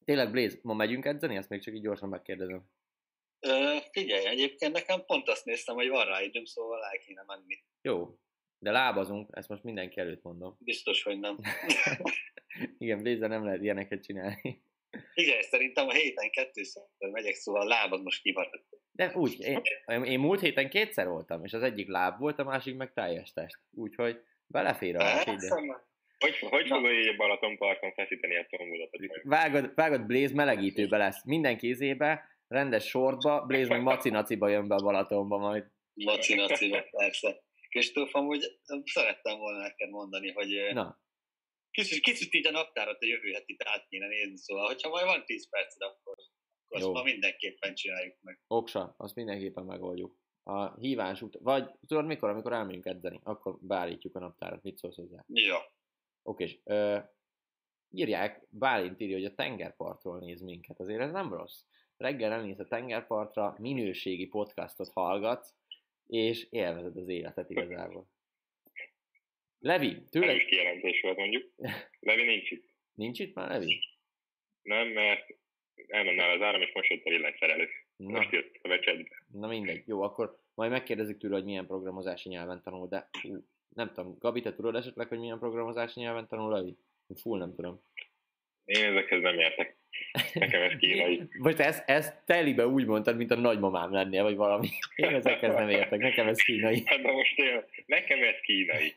Tényleg, 0.04 0.30
Blaze, 0.30 0.58
ma 0.62 0.74
megyünk 0.74 1.04
edzeni? 1.04 1.36
Ezt 1.36 1.48
még 1.48 1.62
csak 1.62 1.74
így 1.74 1.82
gyorsan 1.82 2.08
megkérdezem. 2.08 2.70
Ö, 3.40 3.76
figyelj, 3.90 4.26
egyébként 4.26 4.72
nekem 4.72 5.04
pont 5.04 5.28
azt 5.28 5.44
néztem, 5.44 5.74
hogy 5.74 5.88
van 5.88 6.04
rá 6.04 6.22
időm, 6.22 6.44
szóval 6.44 6.84
el 6.84 6.98
kéne 6.98 7.24
menni. 7.26 7.64
Jó, 7.82 8.18
de 8.58 8.70
lábazunk, 8.70 9.28
ezt 9.32 9.48
most 9.48 9.62
mindenki 9.62 10.00
előtt 10.00 10.22
mondom. 10.22 10.56
Biztos, 10.58 11.02
hogy 11.02 11.18
nem. 11.18 11.38
Igen, 12.78 13.02
Blaze 13.02 13.26
nem 13.26 13.44
lehet 13.44 13.62
ilyeneket 13.62 14.02
csinálni. 14.02 14.62
Igen, 15.14 15.42
szerintem 15.42 15.88
a 15.88 15.92
héten 15.92 16.30
kettőször 16.30 16.82
megyek, 16.98 17.34
szóval 17.34 17.60
a 17.60 17.64
lábad 17.64 18.02
most 18.02 18.22
kimaradt. 18.22 18.66
De 18.92 19.12
úgy, 19.14 19.40
én, 19.40 19.62
én 20.04 20.18
múlt 20.18 20.40
héten 20.40 20.68
kétszer 20.68 21.08
voltam, 21.08 21.44
és 21.44 21.52
az 21.52 21.62
egyik 21.62 21.88
láb 21.88 22.18
volt, 22.18 22.38
a 22.38 22.44
másik 22.44 22.76
meg 22.76 22.92
teljes 22.92 23.32
test. 23.32 23.58
Úgyhogy 23.70 24.20
belefér 24.46 24.96
a 24.96 25.02
hát, 25.02 25.24
Hogy, 26.18 26.38
hogy 26.38 26.66
fogod 26.66 26.90
így 26.90 27.08
a 27.08 27.16
Balaton 27.16 27.56
parton 27.56 27.92
feszíteni 27.92 28.36
a 28.36 28.44
combulatot? 28.44 29.00
Vágod, 29.22 29.72
vágod 29.74 30.06
Blaze 30.06 30.34
melegítőbe 30.34 30.96
lesz. 30.96 31.24
Minden 31.24 31.56
kézébe, 31.56 32.24
rendes 32.48 32.84
sortba, 32.88 33.44
Blaze 33.46 33.68
meg 33.68 33.82
macinaciba 33.82 34.48
jön 34.48 34.68
be 34.68 34.74
a 34.74 34.82
Balatonba 34.82 35.38
majd. 35.38 35.64
Macinaciba, 35.94 36.84
persze. 36.90 37.42
Kristóf, 37.68 38.14
amúgy 38.14 38.58
szerettem 38.84 39.38
volna 39.38 39.58
neked 39.58 39.90
mondani, 39.90 40.32
hogy 40.32 40.48
Na 40.72 41.02
kicsit, 41.74 42.02
kicsit 42.02 42.34
így 42.34 42.46
a 42.46 42.50
naptárat 42.50 43.02
a 43.02 43.06
jövő 43.06 43.32
hetit 43.32 43.62
át 43.64 43.86
kéne 43.88 44.06
nézni, 44.06 44.36
szóval, 44.36 44.66
hogyha 44.66 44.88
majd 44.88 45.04
van 45.04 45.24
10 45.24 45.48
perced, 45.48 45.82
akkor, 45.82 46.16
akkor 46.64 46.82
azt 46.82 46.92
ma 46.92 47.02
mindenképpen 47.02 47.74
csináljuk 47.74 48.16
meg. 48.20 48.40
Oksa, 48.46 48.94
azt 48.96 49.14
mindenképpen 49.14 49.64
megoldjuk. 49.64 50.22
A 50.42 50.80
hívás 50.80 51.22
után, 51.22 51.42
vagy 51.42 51.70
tudod 51.86 52.06
mikor, 52.06 52.28
amikor 52.28 52.52
elmegyünk 52.52 52.86
edzeni, 52.86 53.20
akkor 53.22 53.58
beállítjuk 53.60 54.16
a 54.16 54.18
naptárat, 54.18 54.62
mit 54.62 54.76
szólsz 54.76 54.96
hozzá? 54.96 55.24
Jó. 55.26 55.56
Oké, 56.22 56.44
és 56.44 56.58
ö, 56.64 56.98
írják, 57.90 58.46
Bálint 58.50 59.00
írja, 59.00 59.16
hogy 59.16 59.24
a 59.24 59.34
tengerpartról 59.34 60.18
néz 60.18 60.40
minket, 60.40 60.80
azért 60.80 61.00
ez 61.00 61.10
nem 61.10 61.32
rossz. 61.32 61.60
Reggel 61.96 62.32
elmész 62.32 62.58
a 62.58 62.66
tengerpartra, 62.66 63.56
minőségi 63.58 64.26
podcastot 64.26 64.92
hallgatsz, 64.92 65.54
és 66.06 66.46
élvezed 66.50 66.96
az 66.96 67.08
életet 67.08 67.50
igazából. 67.50 68.08
Levi, 69.64 70.02
tőle... 70.10 70.34
Is 70.34 70.44
kijelentés 70.44 71.00
volt 71.00 71.16
mondjuk. 71.16 71.50
Levi 72.00 72.22
nincs 72.22 72.50
itt. 72.50 72.68
Nincs 72.94 73.18
itt 73.18 73.34
már 73.34 73.48
Levi? 73.48 73.80
Nem, 74.62 74.88
mert 74.88 75.36
elmenne 75.86 76.30
az 76.30 76.40
áram, 76.40 76.60
és 76.60 76.70
most 76.74 76.90
jött 76.90 77.04
a 77.04 77.10
villanyszerelő. 77.10 77.68
Most 77.96 78.32
jött 78.32 78.58
a 78.62 78.68
becsedbe. 78.68 79.24
Na 79.32 79.46
mindegy. 79.46 79.82
Jó, 79.86 80.02
akkor 80.02 80.38
majd 80.54 80.70
megkérdezik 80.70 81.16
tőle, 81.16 81.34
hogy 81.34 81.44
milyen 81.44 81.66
programozási 81.66 82.28
nyelven 82.28 82.62
tanul, 82.62 82.88
de 82.88 83.10
nem 83.68 83.92
tudom, 83.92 84.18
Gabi, 84.18 84.40
te 84.40 84.54
tudod 84.54 84.74
esetleg, 84.74 85.08
hogy 85.08 85.18
milyen 85.18 85.38
programozási 85.38 86.00
nyelven 86.00 86.28
tanul 86.28 86.52
Levi? 86.52 86.76
Full 87.14 87.38
nem 87.38 87.54
tudom. 87.54 87.82
Én 88.64 88.84
ezekhez 88.84 89.22
nem 89.22 89.38
értek. 89.38 89.76
Nekem 90.32 90.62
ez 90.62 90.76
kínai. 90.76 91.22
Most 91.38 91.58
ezt, 91.58 91.88
ezt 91.88 92.22
telibe 92.26 92.66
úgy 92.66 92.86
mondtad, 92.86 93.16
mint 93.16 93.30
a 93.30 93.36
nagymamám 93.36 93.92
lennél, 93.92 94.22
vagy 94.22 94.36
valami. 94.36 94.68
Én 94.96 95.14
ezekhez 95.14 95.54
nem 95.54 95.68
értek, 95.68 96.00
nekem 96.00 96.28
ez 96.28 96.42
kínai. 96.42 96.82
Hát 96.84 97.02
na 97.02 97.12
most 97.12 97.38
én, 97.38 97.64
nekem 97.86 98.22
ez 98.22 98.40
kínai. 98.40 98.94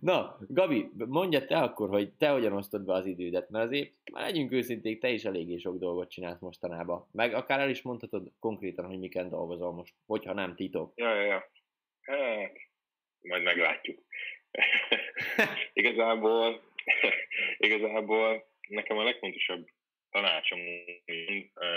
Na, 0.00 0.38
Gabi, 0.48 0.90
mondja 0.96 1.44
te 1.44 1.56
akkor, 1.56 1.88
hogy 1.88 2.12
te 2.12 2.28
hogyan 2.28 2.52
osztod 2.52 2.84
be 2.84 2.92
az 2.92 3.06
idődet, 3.06 3.50
mert 3.50 3.64
azért 3.64 3.90
már 4.12 4.22
legyünk 4.22 4.52
őszinték, 4.52 5.00
te 5.00 5.08
is 5.08 5.24
eléggé 5.24 5.56
sok 5.56 5.78
dolgot 5.78 6.10
csinálsz 6.10 6.40
mostanában. 6.40 7.08
Meg 7.12 7.34
akár 7.34 7.60
el 7.60 7.70
is 7.70 7.82
mondhatod 7.82 8.32
konkrétan, 8.40 8.86
hogy 8.86 8.98
miken 8.98 9.28
dolgozol 9.28 9.72
most, 9.72 9.94
hogyha 10.06 10.32
nem 10.32 10.54
titok. 10.54 10.92
Ja, 10.96 11.14
ja, 11.14 11.22
ja. 11.22 11.50
Hát, 12.00 12.52
majd 13.20 13.42
meglátjuk. 13.42 13.98
igazából, 15.72 16.62
igazából 17.56 18.44
nekem 18.68 18.96
a 18.98 19.04
legfontosabb 19.04 19.66
tanácsom, 20.10 20.60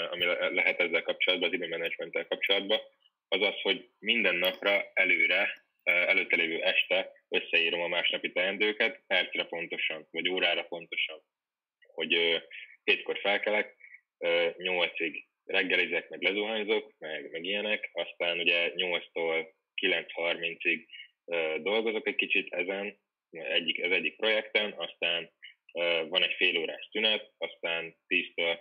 ami 0.09 0.25
lehet 0.25 0.79
ezzel 0.79 1.01
kapcsolatban, 1.01 1.49
az 1.49 1.55
időmenedzsmenttel 1.55 2.27
kapcsolatban, 2.27 2.79
az 3.27 3.41
az, 3.41 3.61
hogy 3.61 3.89
minden 3.99 4.35
napra 4.35 4.91
előre, 4.93 5.67
előtte 5.83 6.35
lévő 6.35 6.61
este 6.61 7.11
összeírom 7.29 7.81
a 7.81 7.87
másnapi 7.87 8.31
teendőket, 8.31 9.03
percre 9.07 9.43
pontosan, 9.43 10.07
vagy 10.11 10.29
órára 10.29 10.63
pontosan, 10.63 11.21
hogy 11.93 12.43
hétkor 12.83 13.17
felkelek, 13.17 13.75
nyolcig 14.57 15.27
reggelizek, 15.45 16.09
meg 16.09 16.21
lezuhanyzok, 16.21 16.93
meg, 16.97 17.31
meg 17.31 17.43
ilyenek, 17.45 17.89
aztán 17.93 18.39
ugye 18.39 18.71
8-tól 18.75 19.47
9.30-ig 19.81 20.85
dolgozok 21.61 22.07
egy 22.07 22.15
kicsit 22.15 22.53
ezen, 22.53 22.99
egyik, 23.29 23.79
ez 23.79 23.91
egyik 23.91 24.15
projekten, 24.15 24.71
aztán 24.71 25.31
van 26.07 26.23
egy 26.23 26.33
fél 26.33 26.57
órás 26.57 26.87
tünet, 26.91 27.33
aztán 27.37 27.95
10-től 28.07 28.59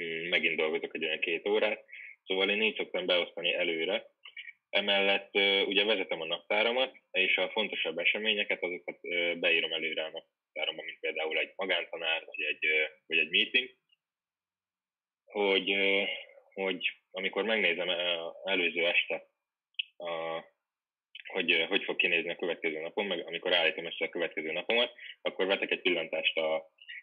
mm, 0.00 0.28
megint 0.28 0.56
dolgozok 0.56 0.94
egy 0.94 1.04
olyan 1.04 1.18
két 1.18 1.48
órát, 1.48 1.84
szóval 2.24 2.50
én 2.50 2.62
így 2.62 2.76
szoktam 2.76 3.06
beosztani 3.06 3.54
előre. 3.54 4.06
Emellett 4.70 5.34
ugye 5.66 5.84
vezetem 5.84 6.20
a 6.20 6.26
naptáramat, 6.26 6.96
és 7.10 7.36
a 7.36 7.50
fontosabb 7.50 7.98
eseményeket 7.98 8.62
azokat 8.62 8.98
beírom 9.38 9.72
előre 9.72 10.04
a 10.04 10.10
naptáramba, 10.10 10.82
mint 10.82 11.00
például 11.00 11.38
egy 11.38 11.52
magántanár, 11.56 12.24
vagy 12.24 12.40
egy, 12.40 12.66
vagy 13.06 13.18
egy 13.18 13.30
meeting, 13.30 13.70
hogy, 15.24 15.74
hogy 16.52 16.92
amikor 17.10 17.44
megnézem 17.44 17.88
előző 18.44 18.86
este, 18.86 19.28
a, 19.96 20.44
hogy 21.26 21.66
hogy 21.68 21.84
fog 21.84 21.96
kinézni 21.96 22.30
a 22.30 22.36
következő 22.36 22.80
napom, 22.80 23.06
meg 23.06 23.26
amikor 23.26 23.54
állítom 23.54 23.86
össze 23.86 24.04
a 24.04 24.08
következő 24.08 24.52
napomat, 24.52 24.92
akkor 25.22 25.46
vetek 25.46 25.70
egy 25.70 25.80
pillantást 25.80 26.36
a, 26.36 26.54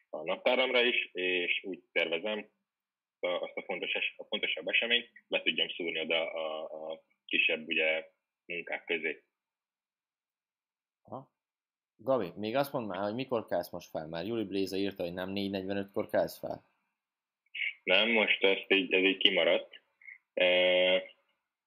a 0.10 0.24
naptáramra 0.24 0.82
is, 0.82 1.10
és 1.12 1.64
úgy 1.64 1.80
tervezem 1.92 2.50
azt 3.20 3.58
a, 3.58 3.64
fontos, 3.64 3.94
a 4.18 4.24
fontosabb 4.24 4.68
eseményt, 4.68 5.10
be 5.28 5.42
tudjam 5.42 5.70
szúrni 5.70 6.00
oda 6.00 6.32
a, 6.32 6.64
a 6.64 7.02
kisebb 7.26 7.68
ugye, 7.68 8.06
munkák 8.46 8.86
közé. 8.86 9.24
Aha. 11.04 11.32
Gabi, 11.96 12.32
még 12.36 12.56
azt 12.56 12.72
mondd 12.72 12.88
már, 12.88 13.04
hogy 13.04 13.14
mikor 13.14 13.46
kelsz 13.46 13.72
most 13.72 13.90
fel? 13.90 14.08
Már 14.08 14.26
Juli 14.26 14.44
Bléza 14.44 14.78
írta, 14.78 15.04
hogy 15.04 15.14
nem 15.14 15.32
4.45-kor 15.34 16.10
kelsz 16.10 16.40
fel. 16.40 16.66
Nem, 17.84 18.10
most 18.10 18.44
ezt 18.44 18.66
így, 18.68 18.94
ez 18.94 19.04
így 19.04 19.18
kimaradt. 19.18 19.82
E, 20.34 20.46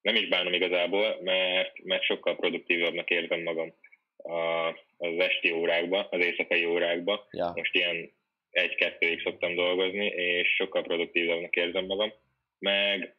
nem 0.06 0.14
is 0.14 0.28
bánom 0.28 0.52
igazából, 0.52 1.18
mert, 1.22 1.84
mert 1.84 2.02
sokkal 2.02 2.36
produktívabbnak 2.36 3.10
érzem 3.10 3.42
magam 3.42 3.74
a, 4.16 4.68
az 4.96 5.18
esti 5.18 5.52
órákba, 5.52 6.08
az 6.10 6.24
éjszakai 6.24 6.64
órákba. 6.64 7.26
Ja. 7.30 7.52
Most 7.54 7.74
ilyen 7.74 8.10
egy-kettőig 8.50 9.20
szoktam 9.20 9.54
dolgozni, 9.54 10.06
és 10.06 10.54
sokkal 10.54 10.82
produktívabbnak 10.82 11.56
érzem 11.56 11.84
magam. 11.84 12.12
Meg 12.58 13.16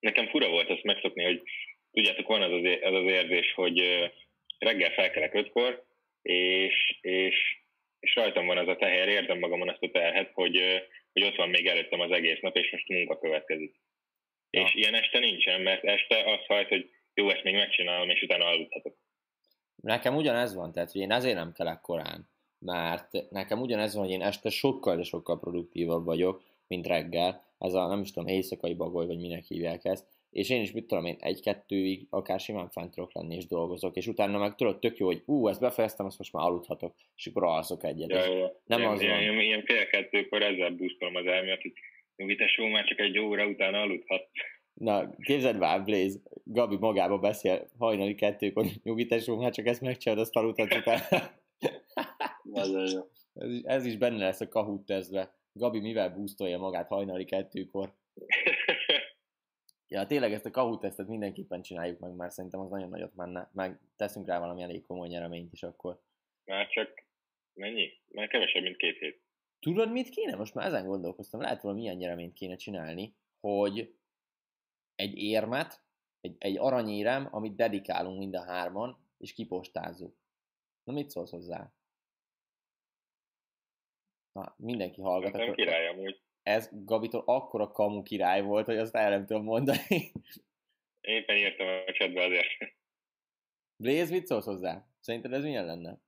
nekem 0.00 0.28
fura 0.28 0.48
volt 0.48 0.70
ezt 0.70 0.82
megszokni, 0.82 1.24
hogy 1.24 1.42
tudjátok, 1.92 2.26
van 2.26 2.42
az 2.42 2.52
az, 2.52 2.78
az, 2.82 2.94
az 2.94 3.10
érzés, 3.10 3.52
hogy 3.52 4.10
reggel 4.58 4.90
felkelek 4.90 5.34
ötkor, 5.34 5.84
és, 6.22 6.98
és, 7.00 7.56
és 8.00 8.14
rajtam 8.14 8.46
van 8.46 8.58
az 8.58 8.68
a 8.68 8.76
teher, 8.76 9.08
érzem 9.08 9.38
magamon 9.38 9.70
ezt 9.70 9.82
a 9.82 9.90
terhet, 9.90 10.30
hogy, 10.34 10.84
hogy 11.12 11.22
ott 11.22 11.36
van 11.36 11.48
még 11.48 11.66
előttem 11.66 12.00
az 12.00 12.10
egész 12.10 12.40
nap, 12.40 12.56
és 12.56 12.70
most 12.70 12.88
munka 12.88 13.18
következik. 13.18 13.74
Ja. 14.54 14.62
És 14.62 14.74
ilyen 14.74 14.94
este 14.94 15.18
nincsen, 15.18 15.60
mert 15.60 15.84
este 15.84 16.32
az 16.32 16.46
hajt, 16.46 16.68
hogy 16.68 16.90
jó, 17.14 17.28
ezt 17.28 17.42
még 17.42 17.54
megcsinálom, 17.54 18.10
és 18.10 18.22
utána 18.22 18.44
aludhatok. 18.44 18.96
Nekem 19.76 20.16
ugyanez 20.16 20.54
van, 20.54 20.72
tehát 20.72 20.92
hogy 20.92 21.00
én 21.00 21.10
ezért 21.10 21.34
nem 21.34 21.52
kelek 21.52 21.80
korán, 21.80 22.28
mert 22.58 23.30
nekem 23.30 23.60
ugyanez 23.60 23.94
van, 23.94 24.04
hogy 24.04 24.12
én 24.12 24.22
este 24.22 24.50
sokkal, 24.50 24.96
de 24.96 25.02
sokkal 25.02 25.40
produktívabb 25.40 26.04
vagyok, 26.04 26.42
mint 26.66 26.86
reggel. 26.86 27.44
Ez 27.58 27.74
a, 27.74 27.86
nem 27.86 28.00
is 28.00 28.12
tudom, 28.12 28.28
éjszakai 28.28 28.74
bagoly, 28.74 29.06
vagy 29.06 29.18
minek 29.18 29.44
hívják 29.44 29.84
ezt. 29.84 30.06
És 30.30 30.50
én 30.50 30.62
is, 30.62 30.72
mit 30.72 30.86
tudom 30.86 31.04
én, 31.04 31.16
egy-kettőig 31.20 32.06
akár 32.10 32.40
simán 32.40 32.68
fent 32.68 32.94
tudok 32.94 33.14
lenni, 33.14 33.36
és 33.36 33.46
dolgozok. 33.46 33.96
És 33.96 34.06
utána 34.06 34.38
meg 34.38 34.54
tudod, 34.54 34.78
tök 34.78 34.96
jó, 34.96 35.06
hogy 35.06 35.22
ú, 35.26 35.48
ezt 35.48 35.60
befejeztem, 35.60 36.06
azt 36.06 36.18
most 36.18 36.32
már 36.32 36.44
aludhatok, 36.44 36.94
és 37.16 37.26
akkor 37.26 37.44
alszok 37.44 37.84
egyet. 37.84 38.10
Ja, 38.10 38.36
ja. 38.36 38.60
Nem 38.64 38.78
ilyen, 38.78 38.92
az 38.92 39.00
ilyen, 39.00 39.26
van. 39.26 39.40
Ilyen, 39.40 39.64
fél 39.64 39.86
kettőkor 39.86 40.42
ezzel 40.42 40.70
boostolom 40.70 41.14
az 41.14 41.26
elmélet, 41.26 41.62
hogy 41.62 41.72
nyugítású 42.16 42.64
már 42.64 42.84
csak 42.84 42.98
egy 42.98 43.18
óra 43.18 43.46
után 43.46 43.74
aludhat. 43.74 44.28
Na, 44.74 45.10
képzeld 45.16 45.58
már, 45.58 45.84
Blaze, 45.84 46.18
Gabi 46.44 46.76
magába 46.76 47.18
beszél 47.18 47.68
hajnali 47.78 48.14
kettőkor, 48.14 48.64
nyugítású, 48.82 49.36
már 49.36 49.52
csak 49.52 49.66
ezt 49.66 49.80
megcsinálod, 49.80 50.24
azt 50.24 50.36
aludhatsz 50.36 50.76
utána. 50.76 51.30
ez, 52.52 52.68
is, 52.68 52.92
ez 53.62 53.86
is 53.86 53.96
benne 53.96 54.24
lesz 54.24 54.40
a 54.40 54.48
Kahoot 54.48 54.86
tesztbe. 54.86 55.34
Gabi 55.52 55.80
mivel 55.80 56.14
boostolja 56.14 56.58
magát 56.58 56.88
hajnali 56.88 57.24
kettőkor? 57.24 57.94
ja, 59.88 60.06
tényleg 60.06 60.32
ezt 60.32 60.46
a 60.46 60.50
Kahoot 60.50 60.80
tesztet 60.80 61.08
mindenképpen 61.08 61.62
csináljuk 61.62 61.98
meg, 61.98 62.14
mert 62.14 62.32
szerintem 62.32 62.60
az 62.60 62.70
nagyon 62.70 62.88
nagyot 62.88 63.14
menne. 63.14 63.50
Meg 63.52 63.78
teszünk 63.96 64.26
rá 64.26 64.38
valami 64.38 64.62
elég 64.62 64.82
komoly 64.82 65.08
nyereményt 65.08 65.52
is 65.52 65.62
akkor. 65.62 66.00
Már 66.44 66.68
csak 66.68 67.04
mennyi? 67.54 67.92
Már 68.12 68.28
kevesebb, 68.28 68.62
mint 68.62 68.76
két 68.76 68.98
hét. 68.98 69.23
Tudod, 69.64 69.90
mit 69.90 70.08
kéne? 70.08 70.36
Most 70.36 70.54
már 70.54 70.66
ezen 70.66 70.86
gondolkoztam. 70.86 71.40
Lehet 71.40 71.62
valami 71.62 71.80
ilyen 71.80 71.96
nyereményt 71.96 72.32
kéne 72.32 72.56
csinálni, 72.56 73.16
hogy 73.40 73.96
egy 74.94 75.16
érmet, 75.16 75.82
egy, 76.20 76.36
egy 76.38 76.58
aranyérem, 76.58 77.28
amit 77.30 77.54
dedikálunk 77.54 78.18
mind 78.18 78.34
a 78.34 78.44
hárman, 78.44 78.98
és 79.18 79.32
kipostázzuk. 79.32 80.16
Na 80.84 80.92
mit 80.92 81.10
szólsz 81.10 81.30
hozzá? 81.30 81.72
Na, 84.32 84.54
mindenki 84.56 85.00
hallgat. 85.00 85.32
Nem 85.32 85.40
akkor... 85.40 85.54
király 85.54 85.88
amúgy. 85.88 86.20
Ez 86.42 86.68
Gabitól 86.72 87.22
akkora 87.26 87.70
kamu 87.70 88.02
király 88.02 88.42
volt, 88.42 88.66
hogy 88.66 88.78
azt 88.78 88.94
el 88.94 89.10
nem 89.10 89.26
tudom 89.26 89.42
mondani. 89.42 90.12
Éppen 91.00 91.36
írtam 91.36 91.66
a 91.66 91.92
chatbe 91.92 92.24
azért. 92.24 92.48
Blaze, 93.76 94.12
mit 94.12 94.26
szólsz 94.26 94.44
hozzá? 94.44 94.86
Szerinted 95.00 95.32
ez 95.32 95.42
milyen 95.42 95.64
lenne? 95.64 96.00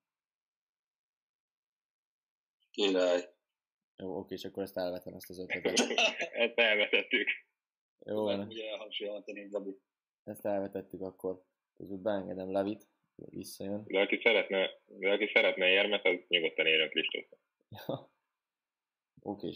Király. 2.71 3.35
Jó, 3.97 4.19
oké, 4.19 4.35
és 4.35 4.45
akkor 4.45 4.63
ezt 4.63 4.77
elvetem 4.77 5.15
ezt 5.15 5.31
az 5.31 5.39
ötletet. 5.39 5.79
ezt 6.33 6.59
elvetettük. 6.59 7.29
Jó, 8.05 8.23
van. 8.23 8.41
Ugye 8.41 8.71
elhasonlítani, 8.71 9.49
Gabi. 9.49 9.79
Ezt 10.25 10.47
elvetettük 10.47 11.01
akkor. 11.01 11.43
Közben 11.77 12.03
beengedem 12.03 12.53
Levit, 12.53 12.87
visszajön. 13.15 13.85
De 13.87 14.01
aki 14.01 14.21
szeretne, 14.23 14.71
de 14.87 15.13
aki 15.13 15.31
szeretne 15.33 15.67
érmet, 15.67 16.05
az 16.05 16.19
nyugodtan 16.29 16.67
érünk 16.67 16.93
listót. 16.93 17.39
Oké. 19.23 19.53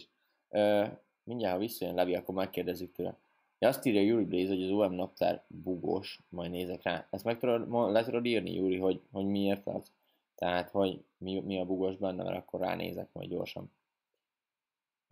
Uh, 0.49 0.89
mindjárt, 1.23 1.55
ha 1.55 1.61
visszajön 1.61 1.95
Levi, 1.95 2.15
akkor 2.15 2.35
megkérdezzük 2.35 2.93
tőle. 2.93 3.19
Ja, 3.59 3.69
azt 3.69 3.85
írja 3.85 4.01
Júri 4.01 4.25
Blaze, 4.25 4.55
hogy 4.55 4.63
az 4.63 4.71
OM 4.71 4.93
naptár 4.93 5.45
bugós, 5.47 6.21
majd 6.29 6.51
nézek 6.51 6.83
rá. 6.83 7.07
Ezt 7.11 7.25
meg 7.25 7.39
tudod, 7.39 7.93
le 7.93 8.05
tudod 8.05 8.25
írni, 8.25 8.55
Júri, 8.55 8.79
hogy, 8.79 9.01
hogy 9.13 9.25
miért 9.25 9.67
az? 9.67 9.93
Tehát, 10.35 10.71
hogy 10.71 11.05
mi, 11.19 11.41
mi 11.41 11.59
a 11.59 11.65
bugós 11.65 11.97
benne, 11.97 12.23
mert 12.23 12.37
akkor 12.37 12.61
ránézek 12.61 13.09
majd 13.13 13.29
gyorsan. 13.29 13.73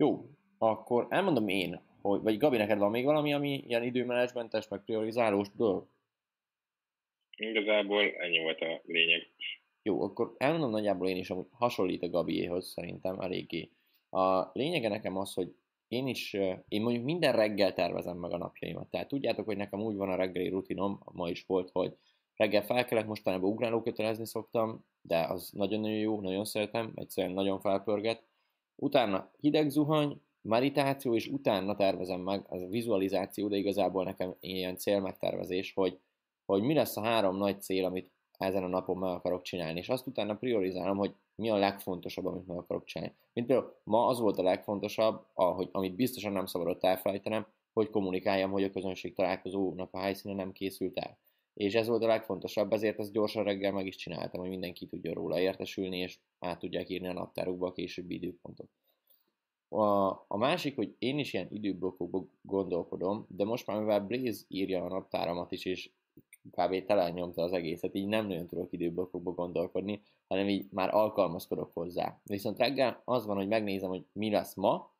Jó, 0.01 0.29
akkor 0.57 1.07
elmondom 1.09 1.47
én, 1.47 1.81
hogy, 2.01 2.21
vagy 2.21 2.37
Gabi, 2.37 2.57
neked 2.57 2.77
van 2.77 2.91
még 2.91 3.05
valami, 3.05 3.33
ami 3.33 3.63
ilyen 3.67 3.83
időmenedzsmentes, 3.83 4.67
meg 4.67 4.83
priorizálós 4.83 5.47
dolog? 5.55 5.87
Igazából 7.37 8.03
ennyi 8.03 8.39
volt 8.39 8.61
a 8.61 8.81
lényeg. 8.85 9.27
Jó, 9.81 10.01
akkor 10.01 10.35
elmondom 10.37 10.69
nagyjából 10.69 11.07
én 11.07 11.17
is, 11.17 11.29
amúgy 11.29 11.47
hasonlít 11.51 12.03
a 12.03 12.09
Gabiéhoz 12.09 12.67
szerintem 12.67 13.19
eléggé. 13.19 13.69
A 14.09 14.49
lényege 14.53 14.89
nekem 14.89 15.17
az, 15.17 15.33
hogy 15.33 15.55
én 15.87 16.07
is, 16.07 16.33
én 16.67 16.81
mondjuk 16.81 17.03
minden 17.03 17.35
reggel 17.35 17.73
tervezem 17.73 18.17
meg 18.17 18.31
a 18.31 18.37
napjaimat. 18.37 18.89
Tehát 18.89 19.07
tudjátok, 19.07 19.45
hogy 19.45 19.57
nekem 19.57 19.81
úgy 19.81 19.95
van 19.95 20.09
a 20.09 20.15
reggeli 20.15 20.49
rutinom, 20.49 20.99
ma 21.13 21.29
is 21.29 21.45
volt, 21.45 21.69
hogy 21.71 21.97
reggel 22.35 22.63
felkelek, 22.63 23.05
mostanában 23.05 23.49
ugrálókötelezni 23.49 24.25
szoktam, 24.25 24.85
de 25.01 25.17
az 25.19 25.51
nagyon-nagyon 25.51 25.97
jó, 25.97 26.21
nagyon 26.21 26.45
szeretem, 26.45 26.91
egyszerűen 26.95 27.33
nagyon 27.33 27.59
felpörget. 27.59 28.28
Utána 28.81 29.31
hideg 29.39 29.69
zuhany, 29.69 30.21
meditáció, 30.41 31.15
és 31.15 31.27
utána 31.27 31.75
tervezem 31.75 32.21
meg, 32.21 32.45
az 32.47 32.61
a 32.61 32.67
vizualizáció, 32.67 33.47
de 33.47 33.57
igazából 33.57 34.03
nekem 34.03 34.35
ilyen 34.39 34.77
célmegtervezés, 34.77 35.73
hogy, 35.73 35.99
hogy 36.45 36.61
mi 36.61 36.73
lesz 36.73 36.97
a 36.97 37.03
három 37.03 37.37
nagy 37.37 37.61
cél, 37.61 37.85
amit 37.85 38.11
ezen 38.37 38.63
a 38.63 38.67
napon 38.67 38.97
meg 38.97 39.09
akarok 39.09 39.41
csinálni, 39.41 39.79
és 39.79 39.89
azt 39.89 40.07
utána 40.07 40.35
priorizálom, 40.35 40.97
hogy 40.97 41.15
mi 41.35 41.49
a 41.49 41.57
legfontosabb, 41.57 42.25
amit 42.25 42.47
meg 42.47 42.57
akarok 42.57 42.83
csinálni. 42.83 43.15
Mint 43.33 43.47
például 43.47 43.75
ma 43.83 44.05
az 44.05 44.19
volt 44.19 44.37
a 44.37 44.43
legfontosabb, 44.43 45.25
ahogy, 45.33 45.69
amit 45.71 45.95
biztosan 45.95 46.31
nem 46.31 46.45
szabadott 46.45 46.83
elfelejtenem, 46.83 47.47
hogy 47.73 47.89
kommunikáljam, 47.89 48.51
hogy 48.51 48.63
a 48.63 48.69
közönség 48.69 49.13
találkozó 49.13 49.73
nap 49.73 49.93
a 49.93 49.99
helyszínen 49.99 50.35
nem 50.35 50.51
készült 50.51 50.97
el. 50.97 51.17
És 51.59 51.75
ez 51.75 51.87
volt 51.87 52.03
a 52.03 52.07
legfontosabb, 52.07 52.73
ezért 52.73 52.99
ezt 52.99 53.11
gyorsan 53.11 53.43
reggel 53.43 53.71
meg 53.71 53.85
is 53.85 53.95
csináltam, 53.95 54.39
hogy 54.39 54.49
mindenki 54.49 54.85
tudja 54.85 55.13
róla 55.13 55.39
értesülni, 55.39 55.97
és 55.97 56.19
át 56.39 56.59
tudják 56.59 56.89
írni 56.89 57.07
a 57.07 57.13
naptárukba 57.13 57.67
a 57.67 57.71
későbbi 57.71 58.13
időpontot. 58.15 58.69
A, 59.69 60.09
a 60.09 60.37
másik, 60.37 60.75
hogy 60.75 60.95
én 60.99 61.19
is 61.19 61.33
ilyen 61.33 61.47
időblokkokban 61.51 62.29
gondolkodom, 62.41 63.25
de 63.29 63.45
most 63.45 63.67
már 63.67 63.79
mivel 63.79 63.99
Blaze 63.99 64.43
írja 64.47 64.83
a 64.83 64.87
naptáramat 64.87 65.51
is, 65.51 65.65
és 65.65 65.89
kb. 66.51 66.91
nyomta 67.13 67.41
az 67.41 67.53
egészet, 67.53 67.95
így 67.95 68.07
nem 68.07 68.27
nagyon 68.27 68.47
tudok 68.47 68.73
időblokkokba 68.73 69.31
gondolkodni, 69.31 70.01
hanem 70.27 70.49
így 70.49 70.67
már 70.71 70.93
alkalmazkodok 70.93 71.73
hozzá. 71.73 72.19
Viszont 72.23 72.57
reggel 72.57 73.01
az 73.05 73.25
van, 73.25 73.35
hogy 73.35 73.47
megnézem, 73.47 73.89
hogy 73.89 74.05
mi 74.11 74.29
lesz 74.29 74.55
ma, 74.55 74.91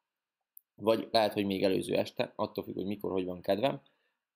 vagy 0.76 1.08
lehet, 1.12 1.34
hogy 1.34 1.46
még 1.46 1.64
előző 1.64 1.96
este, 1.96 2.34
attól 2.36 2.64
függ, 2.64 2.76
hogy 2.76 2.86
mikor, 2.86 3.12
hogy 3.12 3.26
van 3.26 3.42
kedvem, 3.42 3.82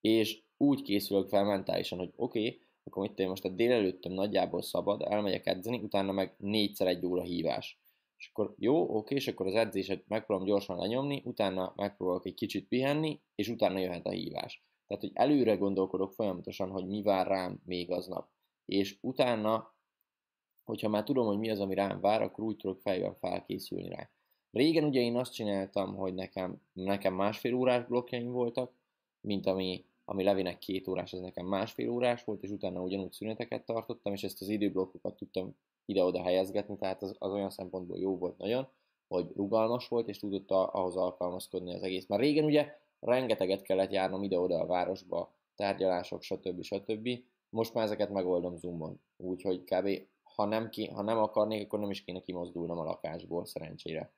és 0.03 0.43
úgy 0.57 0.81
készülök 0.81 1.27
fel 1.27 1.43
mentálisan, 1.43 1.97
hogy 1.97 2.11
oké, 2.15 2.39
okay, 2.39 2.61
akkor 2.83 3.07
mit 3.07 3.19
én 3.19 3.27
most 3.27 3.45
a 3.45 3.49
délelőttöm 3.49 4.13
nagyjából 4.13 4.61
szabad, 4.61 5.01
elmegyek 5.01 5.45
edzeni, 5.45 5.77
utána 5.77 6.11
meg 6.11 6.35
négyszer 6.37 6.87
egy 6.87 7.05
óra 7.05 7.21
hívás. 7.21 7.79
És 8.17 8.29
akkor 8.33 8.53
jó, 8.57 8.95
oké, 8.97 9.15
és 9.15 9.27
akkor 9.27 9.47
az 9.47 9.55
edzéset 9.55 10.07
megpróbálom 10.07 10.49
gyorsan 10.49 10.77
lenyomni, 10.77 11.21
utána 11.25 11.73
megpróbálok 11.75 12.25
egy 12.25 12.33
kicsit 12.33 12.67
pihenni, 12.67 13.21
és 13.35 13.47
utána 13.47 13.79
jöhet 13.79 14.05
a 14.05 14.09
hívás. 14.09 14.63
Tehát, 14.87 15.03
hogy 15.03 15.11
előre 15.13 15.55
gondolkodok 15.55 16.13
folyamatosan, 16.13 16.69
hogy 16.69 16.87
mi 16.87 17.01
vár 17.01 17.27
rám 17.27 17.61
még 17.65 17.91
aznap. 17.91 18.29
És 18.65 18.97
utána, 19.01 19.75
hogyha 20.63 20.89
már 20.89 21.03
tudom, 21.03 21.25
hogy 21.25 21.37
mi 21.37 21.49
az, 21.49 21.59
ami 21.59 21.73
rám 21.73 21.99
vár, 21.99 22.21
akkor 22.21 22.43
úgy 22.43 22.57
tudok 22.57 22.79
fejben 22.79 23.15
felkészülni 23.15 23.89
rá. 23.89 24.09
Régen 24.51 24.83
ugye 24.83 25.01
én 25.01 25.15
azt 25.15 25.33
csináltam, 25.33 25.95
hogy 25.95 26.13
nekem, 26.13 26.61
nekem 26.73 27.13
másfél 27.13 27.53
órás 27.53 27.85
blokkjaim 27.85 28.31
voltak, 28.31 28.73
mint 29.21 29.45
ami, 29.45 29.85
ami 30.05 30.23
Levinek 30.23 30.57
két 30.57 30.87
órás, 30.87 31.13
ez 31.13 31.19
nekem 31.19 31.45
másfél 31.45 31.89
órás 31.89 32.23
volt, 32.23 32.43
és 32.43 32.49
utána 32.49 32.81
ugyanúgy 32.81 33.11
szüneteket 33.11 33.65
tartottam, 33.65 34.13
és 34.13 34.23
ezt 34.23 34.41
az 34.41 34.49
időblokkokat 34.49 35.15
tudtam 35.15 35.55
ide-oda 35.85 36.21
helyezgetni, 36.21 36.77
tehát 36.77 37.01
az, 37.01 37.15
az 37.19 37.31
olyan 37.31 37.49
szempontból 37.49 37.97
jó 37.99 38.17
volt 38.17 38.37
nagyon, 38.37 38.67
hogy 39.07 39.31
rugalmas 39.35 39.87
volt, 39.87 40.07
és 40.07 40.19
tudott 40.19 40.51
ahhoz 40.51 40.95
alkalmazkodni 40.95 41.73
az 41.73 41.81
egész. 41.81 42.07
Már 42.07 42.19
régen 42.19 42.45
ugye 42.45 42.77
rengeteget 42.99 43.61
kellett 43.61 43.91
járnom 43.91 44.23
ide-oda 44.23 44.59
a 44.59 44.65
városba, 44.65 45.33
tárgyalások, 45.55 46.21
stb. 46.21 46.61
stb. 46.61 47.09
Most 47.49 47.73
már 47.73 47.83
ezeket 47.83 48.09
megoldom 48.09 48.57
Zoomon, 48.57 49.01
úgyhogy 49.17 49.63
kb. 49.63 50.07
Ha 50.23 50.45
nem, 50.45 50.69
ki, 50.69 50.87
ha 50.87 51.01
nem 51.01 51.17
akarnék, 51.17 51.65
akkor 51.65 51.79
nem 51.79 51.89
is 51.89 52.03
kéne 52.03 52.19
kimozdulnom 52.19 52.77
a 52.77 52.83
lakásból, 52.83 53.45
szerencsére. 53.45 54.13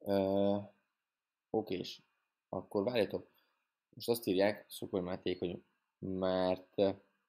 Uh, 0.00 0.62
Oké, 1.50 1.76
és 1.76 2.02
akkor 2.48 2.84
várjatok. 2.84 3.33
Most 3.94 4.08
azt 4.08 4.26
írják, 4.26 4.64
Szokor 4.68 5.00
Máték, 5.00 5.38
hogy 5.38 5.62
mert 5.98 6.82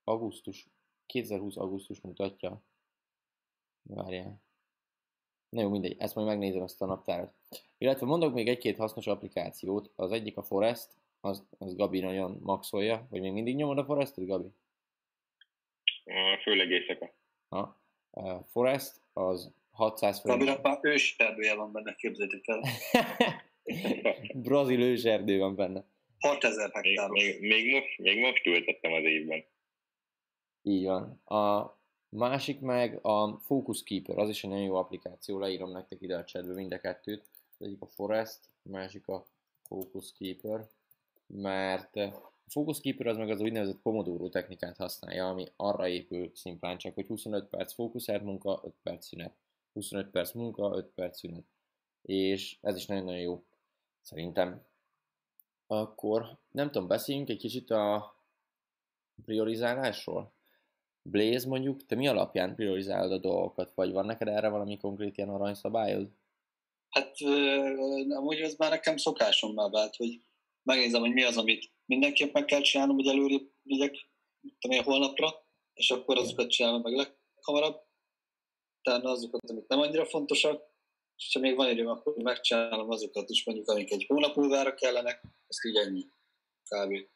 augusztus, 0.03 0.67
2020 1.05 1.57
augusztus 1.57 2.01
mutatja. 2.01 2.61
Várjál. 3.81 4.41
Na 5.49 5.61
jó, 5.61 5.69
mindegy, 5.69 5.95
ezt 5.99 6.15
majd 6.15 6.27
megnézem 6.27 6.61
ezt 6.61 6.81
a 6.81 6.85
naptárat. 6.85 7.33
Illetve 7.77 8.05
mondok 8.05 8.33
még 8.33 8.47
egy-két 8.47 8.77
hasznos 8.77 9.07
applikációt. 9.07 9.91
Az 9.95 10.11
egyik 10.11 10.37
a 10.37 10.43
Forest, 10.43 10.89
az, 11.19 11.43
az 11.57 11.75
Gabi 11.75 11.99
nagyon 11.99 12.39
maxolja, 12.41 13.07
vagy 13.09 13.21
még 13.21 13.31
mindig 13.31 13.55
nyomod 13.55 13.77
a 13.77 13.85
Forestet, 13.85 14.25
Gabi? 14.25 14.47
Főleg 16.43 16.69
éjszaka. 16.71 17.13
Ha. 17.47 17.79
Forest 18.47 19.01
az 19.13 19.53
600 19.71 20.19
forint. 20.19 20.39
Gabinak 20.39 20.63
már 20.63 20.79
őserdője 20.81 21.55
van 21.55 21.71
benne, 21.71 21.95
képzeljétek 21.95 22.47
el. 22.47 22.61
Brazil 24.47 24.81
őserdő 24.81 25.39
van 25.39 25.55
benne. 25.55 25.85
6000 26.27 26.71
hektáros. 26.73 27.23
Még, 27.23 27.39
még, 27.41 27.49
még, 27.49 27.73
most, 27.73 27.97
még 27.97 28.19
most 28.19 28.45
ültettem 28.45 28.91
az 28.91 29.03
évben. 29.03 29.43
Így 30.61 30.85
van. 30.85 31.21
A 31.25 31.73
másik 32.09 32.59
meg 32.59 33.05
a 33.05 33.37
Focus 33.37 33.83
Keeper, 33.83 34.17
az 34.17 34.29
is 34.29 34.43
egy 34.43 34.49
nagyon 34.49 34.65
jó 34.65 34.75
applikáció, 34.75 35.39
leírom 35.39 35.71
nektek 35.71 36.01
ide 36.01 36.17
a 36.17 36.23
chatbe 36.23 36.53
mind 36.53 36.71
a 36.71 36.79
kettőt. 36.79 37.23
Az 37.59 37.65
egyik 37.65 37.81
a 37.81 37.85
Forest, 37.85 38.39
a 38.63 38.69
másik 38.69 39.07
a 39.07 39.25
Focus 39.67 40.13
Keeper, 40.17 40.67
mert 41.27 41.95
a 41.95 42.31
Focus 42.47 42.79
Keeper 42.79 43.07
az 43.07 43.17
meg 43.17 43.29
az 43.29 43.41
úgynevezett 43.41 43.81
Pomodoro 43.81 44.29
technikát 44.29 44.77
használja, 44.77 45.29
ami 45.29 45.47
arra 45.55 45.87
épül 45.87 46.31
szimplán 46.33 46.77
csak, 46.77 46.93
hogy 46.93 47.07
25 47.07 47.45
perc 47.45 47.73
fókuszált 47.73 48.23
munka, 48.23 48.61
5 48.63 48.73
perc 48.83 49.05
szünet. 49.05 49.33
25 49.73 50.09
perc 50.09 50.31
munka, 50.31 50.75
5 50.75 50.85
perc 50.85 51.19
szünet. 51.19 51.43
És 52.01 52.57
ez 52.61 52.75
is 52.75 52.85
nagyon-nagyon 52.85 53.21
jó, 53.21 53.43
szerintem. 54.01 54.65
Akkor 55.67 56.37
nem 56.51 56.71
tudom, 56.71 56.87
beszéljünk 56.87 57.29
egy 57.29 57.37
kicsit 57.37 57.69
a 57.69 58.15
priorizálásról? 59.25 60.33
Blaze 61.01 61.47
mondjuk, 61.47 61.85
te 61.85 61.95
mi 61.95 62.07
alapján 62.07 62.55
priorizálod 62.55 63.11
a 63.11 63.17
dolgokat, 63.17 63.71
vagy 63.73 63.91
van 63.91 64.05
neked 64.05 64.27
erre 64.27 64.49
valami 64.49 64.77
konkrét 64.77 65.17
ilyen 65.17 65.29
aranyszabályod? 65.29 66.09
Hát 66.89 67.15
amúgy 68.09 68.39
ez 68.39 68.55
már 68.55 68.69
nekem 68.69 68.97
szokásom 68.97 69.53
már 69.53 69.69
vált, 69.69 69.95
hogy 69.95 70.21
megnézem, 70.63 71.01
hogy 71.01 71.13
mi 71.13 71.23
az, 71.23 71.37
amit 71.37 71.71
mindenképp 71.85 72.33
meg 72.33 72.45
kell 72.45 72.61
csinálnom, 72.61 72.95
hogy 72.95 73.07
előre 73.07 73.37
vigyek, 73.61 73.95
tudom 74.59 74.77
én, 74.77 74.83
holnapra, 74.83 75.45
és 75.73 75.91
akkor 75.91 76.17
azokat 76.17 76.49
csinálom 76.49 76.81
meg 76.81 76.93
leghamarabb. 76.93 77.83
Utána 78.79 79.09
azokat, 79.09 79.49
amik 79.49 79.67
nem 79.67 79.79
annyira 79.79 80.05
fontosak, 80.05 80.63
és 81.17 81.29
ha 81.33 81.39
még 81.39 81.55
van 81.55 81.69
időm, 81.69 81.87
akkor 81.87 82.15
megcsinálom 82.15 82.89
azokat 82.89 83.29
is, 83.29 83.45
mondjuk, 83.45 83.69
amik 83.69 83.91
egy 83.91 84.05
hónap 84.07 84.35
múlvára 84.35 84.73
kellenek, 84.73 85.21
ezt 85.47 85.65
így 85.65 85.75
ennyi, 85.75 86.05
kb. 86.69 87.07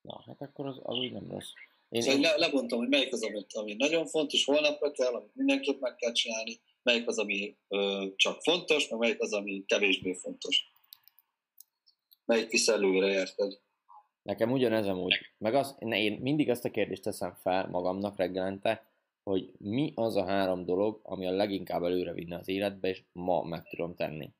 Na, 0.00 0.22
hát 0.26 0.40
akkor 0.40 0.66
az, 0.66 0.80
az 0.82 0.96
úgy 0.96 1.12
nem 1.12 1.30
rossz. 1.30 1.50
Én, 1.88 2.00
szóval 2.00 2.16
én... 2.16 2.22
Le, 2.22 2.36
lebontom, 2.36 2.78
hogy 2.78 2.88
melyik 2.88 3.12
az, 3.12 3.22
amit, 3.22 3.52
ami 3.52 3.74
nagyon 3.74 4.06
fontos, 4.06 4.44
holnapra 4.44 4.90
kell, 4.90 5.14
amit 5.14 5.34
mindenképp 5.34 5.80
meg 5.80 5.96
kell 5.96 6.12
csinálni, 6.12 6.60
melyik 6.82 7.08
az, 7.08 7.18
ami 7.18 7.56
ö, 7.68 8.06
csak 8.16 8.42
fontos, 8.42 8.88
meg 8.88 8.98
melyik 8.98 9.20
az, 9.20 9.32
ami 9.32 9.64
kevésbé 9.66 10.12
fontos. 10.14 10.70
Melyik 12.24 12.50
visz 12.50 12.68
előre, 12.68 13.06
érted? 13.06 13.60
Nekem 14.22 14.52
ugyanez 14.52 14.86
amúgy. 14.86 15.14
Meg 15.38 15.54
az, 15.54 15.74
ne, 15.78 15.98
én 15.98 16.12
mindig 16.12 16.50
azt 16.50 16.64
a 16.64 16.70
kérdést 16.70 17.02
teszem 17.02 17.34
fel 17.42 17.68
magamnak 17.68 18.16
reggelente, 18.16 18.91
hogy 19.22 19.52
mi 19.58 19.92
az 19.94 20.16
a 20.16 20.24
három 20.24 20.64
dolog, 20.64 21.00
ami 21.02 21.26
a 21.26 21.30
leginkább 21.30 21.82
előre 21.82 22.12
vinne 22.12 22.36
az 22.36 22.48
életbe, 22.48 22.88
és 22.88 23.02
ma 23.12 23.42
meg 23.42 23.62
tudom 23.68 23.94
tenni. 23.94 24.30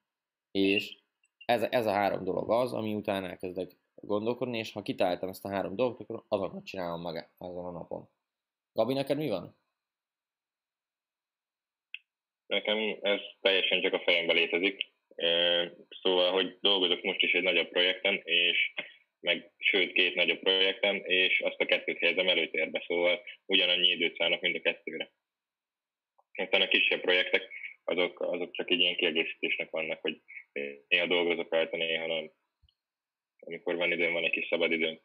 És 0.51 0.97
ez, 1.45 1.62
ez 1.62 1.87
a 1.87 1.92
három 1.92 2.25
dolog 2.25 2.51
az, 2.51 2.73
ami 2.73 2.95
után 2.95 3.25
elkezdek 3.25 3.71
gondolkodni, 3.95 4.59
és 4.59 4.73
ha 4.73 4.83
kitáltam 4.83 5.29
ezt 5.29 5.45
a 5.45 5.51
három 5.51 5.77
dolgot, 5.77 6.01
akkor 6.01 6.25
azokat 6.29 6.64
csinálom 6.64 7.03
meg 7.03 7.14
ezen 7.38 7.64
a 7.64 7.71
napon. 7.71 8.09
Gabi, 8.73 8.95
neked 8.95 9.16
mi 9.16 9.29
van? 9.29 9.57
Nekem 12.47 12.99
ez 13.01 13.21
teljesen 13.40 13.81
csak 13.81 13.92
a 13.92 14.03
fejembe 14.05 14.33
létezik. 14.33 14.92
Szóval, 16.03 16.33
hogy 16.33 16.59
dolgozok 16.61 17.03
most 17.03 17.23
is 17.23 17.33
egy 17.33 17.42
nagyobb 17.42 17.68
projekten, 17.68 18.21
és 18.25 18.73
meg 19.22 19.52
sőt 19.58 19.92
két 19.92 20.14
nagyobb 20.14 20.38
projekten, 20.38 20.96
és 20.96 21.40
azt 21.40 21.61
a 21.61 21.66
kettőt 21.66 21.98
helyezem 21.98 22.28
előtérbe, 22.28 22.85
szóval 22.87 23.22
ugyanannyi 23.46 23.88
időt 23.88 24.16
szállnak 24.16 24.40
mind 24.40 24.54
a 24.54 24.61
kettőre. 24.61 25.12
Aztán 26.32 26.61
a 26.61 26.68
kisebb 26.68 27.00
projektek, 27.00 27.48
azok, 27.85 28.20
azok 28.20 28.52
csak 28.52 28.70
egy 28.70 28.80
ilyen 28.80 28.96
kiegészítésnek 28.96 29.70
vannak, 29.70 30.00
hogy 30.00 30.22
néha 30.88 31.06
dolgozok 31.06 31.52
rajta, 31.52 31.76
néha 31.76 32.06
nem 32.06 32.32
amikor 33.46 33.76
van 33.76 33.92
időm, 33.92 34.12
van 34.12 34.24
egy 34.24 34.30
kis 34.30 34.46
szabad 34.48 34.72
időm. 34.72 35.00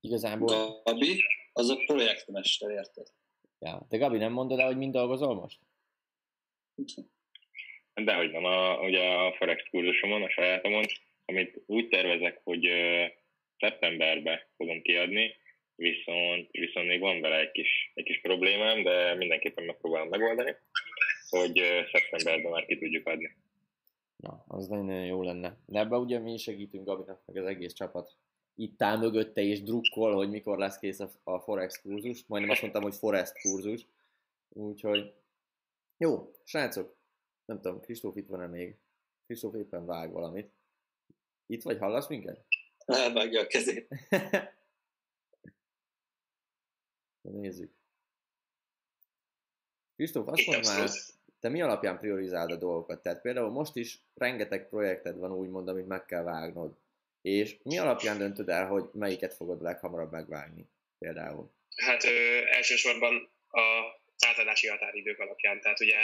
Igazából... 0.00 0.82
Gabi, 0.82 1.24
az 1.52 1.68
a 1.68 1.76
projektmester, 1.76 2.70
érted? 2.70 3.06
Ja, 3.58 3.86
te 3.88 3.96
Gabi, 3.96 4.18
nem 4.18 4.32
mondod 4.32 4.58
el, 4.58 4.66
hogy 4.66 4.76
mind 4.76 4.92
dolgozol 4.92 5.34
most? 5.34 5.60
Dehogy 7.94 8.30
nem, 8.30 8.44
a, 8.44 8.80
ugye 8.80 9.02
a 9.02 9.34
Forex 9.36 9.68
kurzusomon, 9.70 10.22
a 10.22 10.30
sajátomon, 10.30 10.84
amit 11.26 11.62
úgy 11.66 11.88
tervezek, 11.88 12.40
hogy 12.44 12.68
szeptemberbe 13.58 14.48
fogom 14.56 14.82
kiadni, 14.82 15.34
viszont, 15.74 16.48
viszont 16.50 16.86
még 16.86 17.00
van 17.00 17.20
vele 17.20 17.38
egy 17.38 17.50
kis, 17.50 17.90
egy 17.94 18.04
kis 18.04 18.20
problémám, 18.20 18.82
de 18.82 19.14
mindenképpen 19.14 19.64
megpróbálom 19.64 20.08
megoldani, 20.08 20.56
hogy 21.28 21.62
szeptemberben 21.92 22.50
már 22.50 22.66
ki 22.66 22.78
tudjuk 22.78 23.06
adni. 23.06 23.36
Na, 24.16 24.44
az 24.48 24.68
nagyon 24.68 25.04
jó 25.04 25.22
lenne. 25.22 25.56
De 25.66 25.78
ebben 25.78 26.00
ugye 26.00 26.18
mi 26.18 26.36
segítünk 26.36 26.84
Gabinak, 26.84 27.22
meg 27.26 27.36
az 27.36 27.46
egész 27.46 27.72
csapat. 27.72 28.16
Itt 28.54 28.82
áll 28.82 28.98
mögötte 28.98 29.40
és 29.40 29.62
drukkol, 29.62 30.14
hogy 30.14 30.30
mikor 30.30 30.58
lesz 30.58 30.78
kész 30.78 31.00
a 31.24 31.38
Forex 31.38 31.80
kurzus. 31.80 32.24
Majdnem 32.26 32.50
azt 32.50 32.60
mondtam, 32.60 32.82
hogy 32.82 32.94
Forest 32.94 33.40
kurzus. 33.40 33.86
Úgyhogy 34.48 35.12
jó, 35.96 36.32
srácok, 36.44 36.96
nem 37.44 37.60
tudom, 37.60 37.80
Kristóf 37.80 38.16
itt 38.16 38.28
van-e 38.28 38.46
még? 38.46 38.76
Kristóf 39.26 39.54
éppen 39.54 39.86
vág 39.86 40.12
valamit. 40.12 40.50
Itt 41.46 41.62
vagy, 41.62 41.78
hallasz 41.78 42.08
minket? 42.08 42.44
Elvágja 42.86 43.40
a 43.40 43.46
kezét. 43.46 43.88
Nézzük. 47.20 47.74
Kristóf, 49.96 50.26
azt 50.26 50.46
mondd 50.46 50.64
már, 50.64 50.88
te 51.40 51.48
mi 51.48 51.62
alapján 51.62 51.98
priorizálod 51.98 52.50
a 52.50 52.56
dolgokat? 52.56 53.02
Tehát 53.02 53.20
például 53.20 53.50
most 53.50 53.76
is 53.76 53.98
rengeteg 54.14 54.68
projekted 54.68 55.18
van 55.18 55.32
úgymond, 55.32 55.68
amit 55.68 55.86
meg 55.86 56.04
kell 56.04 56.22
vágnod. 56.22 56.76
És 57.22 57.56
mi 57.62 57.78
alapján 57.78 58.18
döntöd 58.18 58.48
el, 58.48 58.66
hogy 58.66 58.84
melyiket 58.92 59.34
fogod 59.34 59.62
leghamarabb 59.62 60.10
megvágni 60.10 60.68
például? 60.98 61.50
Hát 61.76 62.04
ö, 62.04 62.40
elsősorban 62.50 63.30
a 63.50 63.60
átadási 64.26 64.66
határidők 64.66 65.18
alapján. 65.18 65.60
Tehát 65.60 65.80
ugye 65.80 65.96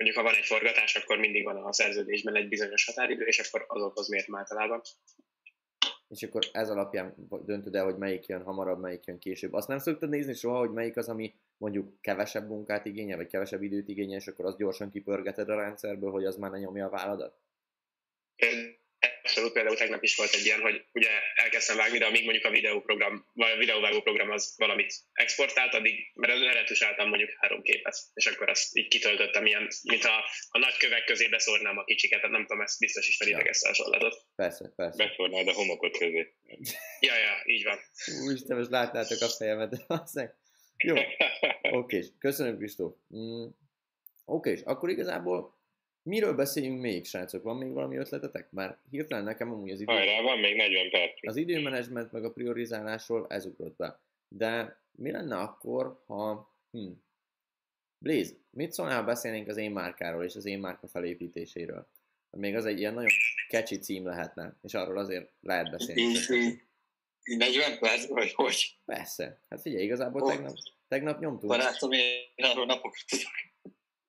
mondjuk 0.00 0.18
ha 0.18 0.30
van 0.30 0.40
egy 0.40 0.46
forgatás, 0.46 0.96
akkor 0.96 1.18
mindig 1.18 1.44
van 1.44 1.56
a 1.56 1.72
szerződésben 1.72 2.36
egy 2.36 2.48
bizonyos 2.48 2.84
határidő, 2.84 3.24
és 3.24 3.38
akkor 3.38 3.64
azokhoz 3.68 4.08
mértem 4.08 4.36
általában. 4.36 4.80
És 6.08 6.22
akkor 6.22 6.48
ez 6.52 6.70
alapján 6.70 7.14
döntöd 7.44 7.74
el, 7.74 7.84
hogy 7.84 7.96
melyik 7.96 8.26
jön 8.26 8.42
hamarabb, 8.42 8.80
melyik 8.80 9.04
jön 9.04 9.18
később. 9.18 9.52
Azt 9.52 9.68
nem 9.68 9.78
szoktad 9.78 10.08
nézni 10.08 10.34
soha, 10.34 10.58
hogy 10.58 10.70
melyik 10.70 10.96
az, 10.96 11.08
ami 11.08 11.34
mondjuk 11.56 12.00
kevesebb 12.00 12.48
munkát 12.48 12.86
igényel, 12.86 13.16
vagy 13.16 13.26
kevesebb 13.26 13.62
időt 13.62 13.88
igényel, 13.88 14.18
és 14.18 14.26
akkor 14.26 14.44
azt 14.44 14.56
gyorsan 14.56 14.90
kipörgeted 14.90 15.48
a 15.48 15.56
rendszerből, 15.56 16.10
hogy 16.10 16.24
az 16.24 16.36
már 16.36 16.50
ne 16.50 16.58
nyomja 16.58 16.86
a 16.86 16.90
válladat? 16.90 17.40
Abszolút, 19.40 19.58
például 19.60 19.82
tegnap 19.84 20.02
is 20.02 20.16
volt 20.16 20.34
egy 20.34 20.44
ilyen, 20.44 20.60
hogy 20.60 20.84
ugye 20.92 21.10
elkezdtem 21.34 21.76
vágni, 21.76 21.98
de 21.98 22.06
amíg 22.06 22.24
mondjuk 22.24 22.44
a 22.44 22.50
videóprogram, 22.50 23.26
vagy 23.32 23.50
a 23.50 23.56
videóvágó 23.56 24.00
program 24.00 24.30
az 24.30 24.54
valamit 24.56 24.94
exportált, 25.12 25.74
addig, 25.74 26.10
mert 26.14 26.38
leretusáltam 26.38 27.08
mondjuk 27.08 27.30
három 27.38 27.62
képet, 27.62 27.96
és 28.14 28.26
akkor 28.26 28.48
azt 28.48 28.76
így 28.76 28.88
kitöltöttem 28.88 29.46
ilyen, 29.46 29.68
mint 29.82 30.04
a, 30.04 30.16
a 30.50 30.58
nagy 30.58 30.76
kövek 30.76 31.04
közé 31.04 31.28
beszórnám 31.28 31.78
a 31.78 31.84
kicsiket, 31.84 32.20
tehát 32.20 32.36
nem 32.36 32.46
tudom, 32.46 32.62
ezt 32.62 32.78
biztos 32.78 33.08
ismeritek 33.08 33.44
ja. 33.44 33.50
ezt 33.50 33.64
a 33.64 33.66
hasonlatot. 33.66 34.14
Persze, 34.36 34.72
persze. 34.76 35.04
Beszórnád 35.04 35.48
a 35.48 35.52
homokot 35.52 35.98
közé. 35.98 36.34
ja, 37.08 37.16
ja, 37.16 37.42
így 37.44 37.64
van. 37.64 37.78
Úristen, 38.24 38.56
most 38.56 38.70
látnátok 38.70 39.20
a 39.20 39.28
fejemet, 39.28 39.86
Jó, 40.84 40.96
oké, 41.80 42.04
köszönöm 42.18 42.56
Kristóf. 42.56 42.94
Mm. 43.16 43.46
Oké, 44.24 44.50
és 44.50 44.60
akkor 44.64 44.88
igazából 44.88 45.59
Miről 46.02 46.34
beszéljünk 46.34 46.80
még, 46.80 47.06
srácok? 47.06 47.42
Van 47.42 47.56
még 47.56 47.72
valami 47.72 47.96
ötletetek? 47.96 48.50
Már 48.50 48.78
hirtelen 48.90 49.24
nekem 49.24 49.52
amúgy 49.52 49.70
az 49.70 49.80
idő... 49.80 49.92
Hajrá, 49.92 50.20
van 50.22 50.38
még 50.38 50.56
40 50.56 50.90
perc. 50.90 51.26
Az 51.26 51.36
időmenedzsment 51.36 52.12
meg 52.12 52.24
a 52.24 52.32
priorizálásról 52.32 53.26
ez 53.28 53.46
ugrott 53.46 53.76
be. 53.76 54.00
De 54.28 54.80
mi 54.92 55.10
lenne 55.10 55.36
akkor, 55.36 56.02
ha... 56.06 56.54
Hm, 56.70 56.90
Blaze, 57.98 58.32
mit 58.50 58.72
szólnál, 58.72 58.96
ha 58.96 59.04
beszélnénk 59.04 59.48
az 59.48 59.56
én 59.56 59.70
márkáról 59.70 60.24
és 60.24 60.34
az 60.34 60.44
én 60.44 60.58
márka 60.58 60.88
felépítéséről? 60.88 61.86
Még 62.30 62.56
az 62.56 62.64
egy 62.64 62.78
ilyen 62.78 62.94
nagyon 62.94 63.10
catchy 63.48 63.78
cím 63.78 64.06
lehetne, 64.06 64.56
és 64.62 64.74
arról 64.74 64.98
azért 64.98 65.30
lehet 65.40 65.70
beszélni. 65.70 66.00
Így, 66.00 66.62
40 67.22 67.78
perc, 67.78 68.06
vagy 68.06 68.32
hogy? 68.32 68.76
Persze. 68.84 69.40
Hát 69.48 69.60
figyelj, 69.60 69.84
igazából 69.84 70.28
tegnap, 70.28 70.56
tegnap 70.88 71.20
nyomtunk. 71.20 71.52
Barátom, 71.52 71.92
én 71.92 72.44
arról 72.44 72.66
napokat 72.66 73.04
tudok. 73.08 73.32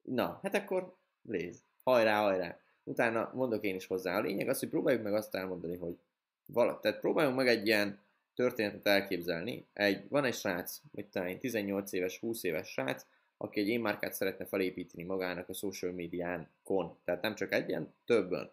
Na, 0.01 0.39
hát 0.43 0.55
akkor 0.55 0.97
Blaze 1.21 1.59
hajrá, 1.83 2.21
hajrá. 2.21 2.59
Utána 2.83 3.31
mondok 3.33 3.63
én 3.63 3.75
is 3.75 3.85
hozzá. 3.85 4.17
A 4.17 4.21
lényeg 4.21 4.49
az, 4.49 4.59
hogy 4.59 4.69
próbáljuk 4.69 5.03
meg 5.03 5.13
azt 5.13 5.35
elmondani, 5.35 5.77
hogy 5.77 5.97
vala, 6.45 6.79
tehát 6.79 6.99
próbáljunk 6.99 7.37
meg 7.37 7.47
egy 7.47 7.67
ilyen 7.67 7.99
történetet 8.35 8.87
elképzelni. 8.87 9.65
Egy, 9.73 10.09
van 10.09 10.25
egy 10.25 10.33
srác, 10.33 10.81
mit 10.91 11.07
tudom 11.07 11.39
18 11.39 11.91
éves, 11.91 12.19
20 12.19 12.43
éves 12.43 12.67
srác, 12.67 13.05
aki 13.37 13.59
egy 13.59 13.67
én 13.67 13.79
márkát 13.79 14.13
szeretne 14.13 14.45
felépíteni 14.45 15.03
magának 15.03 15.49
a 15.49 15.53
social 15.53 15.91
médián 15.91 16.49
kon. 16.63 16.97
Tehát 17.03 17.21
nem 17.21 17.35
csak 17.35 17.51
egyen, 17.51 17.93
többen. 18.05 18.51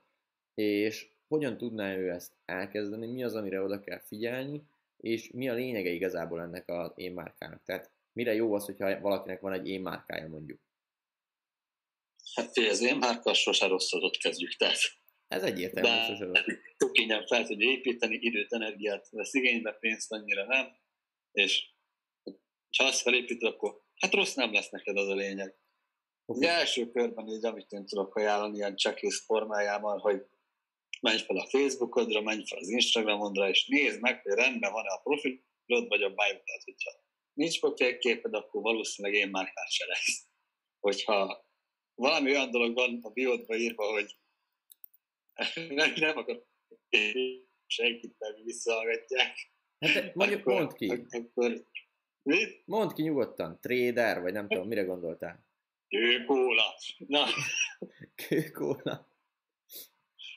És 0.55 1.09
hogyan 1.29 1.57
tudná 1.57 1.97
ő 1.97 2.11
ezt 2.11 2.33
elkezdeni, 2.45 3.07
mi 3.07 3.25
az, 3.25 3.35
amire 3.35 3.63
oda 3.63 3.81
kell 3.81 3.99
figyelni, 3.99 4.63
és 4.97 5.31
mi 5.31 5.49
a 5.49 5.55
lényege 5.55 5.91
igazából 5.91 6.41
ennek 6.41 6.69
az 6.69 6.93
én 6.95 7.13
márkának. 7.13 7.61
Tehát 7.65 7.91
mire 8.13 8.35
jó 8.35 8.55
az, 8.55 8.65
hogyha 8.65 9.01
valakinek 9.01 9.41
van 9.41 9.53
egy 9.53 9.69
én 9.69 9.81
márkája 9.81 10.29
mondjuk. 10.29 10.61
Hát 12.39 12.57
az 12.57 12.81
én 12.81 12.97
márka 12.97 13.35
sose 13.35 13.69
kezdjük, 14.21 14.57
tehát. 14.57 14.79
Ez 15.29 15.43
egyértelmű, 15.43 15.89
De 15.89 16.05
sose 16.05 16.25
rossz. 16.25 16.41
Tök 16.77 16.99
ingyen 16.99 17.27
fel 17.27 17.47
tudja 17.47 17.71
építeni, 17.71 18.19
időt, 18.21 18.53
energiát 18.53 19.09
vesz 19.11 19.35
igénybe, 19.35 19.73
pénzt 19.73 20.13
annyira 20.13 20.47
nem, 20.47 20.79
és 21.33 21.71
ha 22.77 22.85
azt 22.85 23.01
felépíted, 23.01 23.53
akkor 23.53 23.83
hát 24.01 24.15
rossz 24.15 24.35
nem 24.35 24.53
lesz 24.53 24.71
neked 24.71 24.97
az 24.97 25.09
a 25.09 25.15
lényeg. 25.15 25.57
Okay. 26.25 26.49
Az 26.49 26.55
első 26.55 26.91
körben 26.91 27.29
így, 27.29 27.45
amit 27.45 27.71
én 27.71 27.87
tudok 27.87 28.15
ajánlani 28.15 28.57
ilyen 28.57 28.77
checklist 28.77 29.25
formájában, 29.25 29.99
hogy 29.99 30.27
menj 31.01 31.19
fel 31.19 31.37
a 31.37 31.49
Facebookodra, 31.49 32.21
menj 32.21 32.43
fel 32.47 32.59
az 32.59 32.69
Instagramodra, 32.69 33.49
és 33.49 33.67
nézd 33.67 34.01
meg, 34.01 34.23
hogy 34.23 34.33
rendben 34.33 34.73
van-e 34.73 34.89
a 34.89 35.01
profilod, 35.03 35.89
vagy 35.89 36.03
a 36.03 36.09
bio 36.09 36.39
hogyha 36.65 36.91
nincs 37.33 37.61
képed, 37.99 38.35
akkor 38.35 38.63
valószínűleg 38.63 39.19
én 39.19 39.29
már 39.29 39.53
se 39.69 39.87
lesz. 39.87 40.27
Hogyha 40.81 41.48
valami 41.99 42.31
olyan 42.31 42.51
dolog 42.51 42.75
van 42.75 42.99
a 43.03 43.11
biódba 43.11 43.57
írva, 43.57 43.91
hogy 43.91 44.17
nem, 45.69 45.93
nem 45.97 46.17
akar 46.17 46.45
senkit 47.67 48.15
nem 48.19 48.35
visszahallgatják. 48.45 49.51
Hát 49.79 50.15
mondjuk 50.15 50.41
akkor, 50.41 50.53
mondd 50.53 50.75
ki. 50.75 51.07
Akkor, 51.09 51.65
mit? 52.23 52.63
Mondd 52.67 52.93
ki 52.93 53.03
nyugodtan. 53.03 53.61
Trader, 53.61 54.21
vagy 54.21 54.33
nem 54.33 54.49
tudom, 54.49 54.69
mire 54.69 54.83
gondoltál? 54.83 55.47
Kőkóla. 55.89 56.75
Na. 57.07 57.27
Kőkóla. 58.29 59.09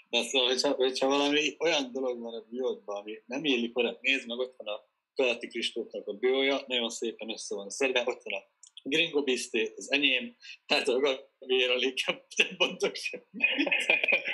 Na 0.09 0.23
szóval, 0.23 0.47
hogyha, 0.47 0.71
hogyha 0.71 1.07
valami 1.07 1.55
olyan 1.59 1.91
dolog 1.91 2.19
van 2.19 2.33
a 2.33 2.45
biódban, 2.49 2.95
ami 2.95 3.21
nem 3.25 3.45
illik 3.45 3.77
oda, 3.77 3.97
nézd 4.01 4.27
meg, 4.27 4.37
ott 4.37 4.55
van 4.57 4.67
a 4.75 4.89
Kalati 5.15 5.47
Kristófnak 5.47 6.07
a 6.07 6.13
biója, 6.13 6.63
nagyon 6.67 6.89
szépen 6.89 7.29
össze 7.29 7.55
van 7.55 7.69
szedve, 7.69 8.03
ott 8.05 8.23
van 8.23 8.33
a 8.33 8.43
Gringo 8.83 9.23
Biszté, 9.23 9.73
az 9.75 9.91
enyém, 9.91 10.35
tehát 10.65 10.87
a 10.87 10.99
Gabriel 10.99 11.81
inkább 11.81 12.25
nem 12.35 12.55
mondok 12.57 12.95
sem. 12.95 13.21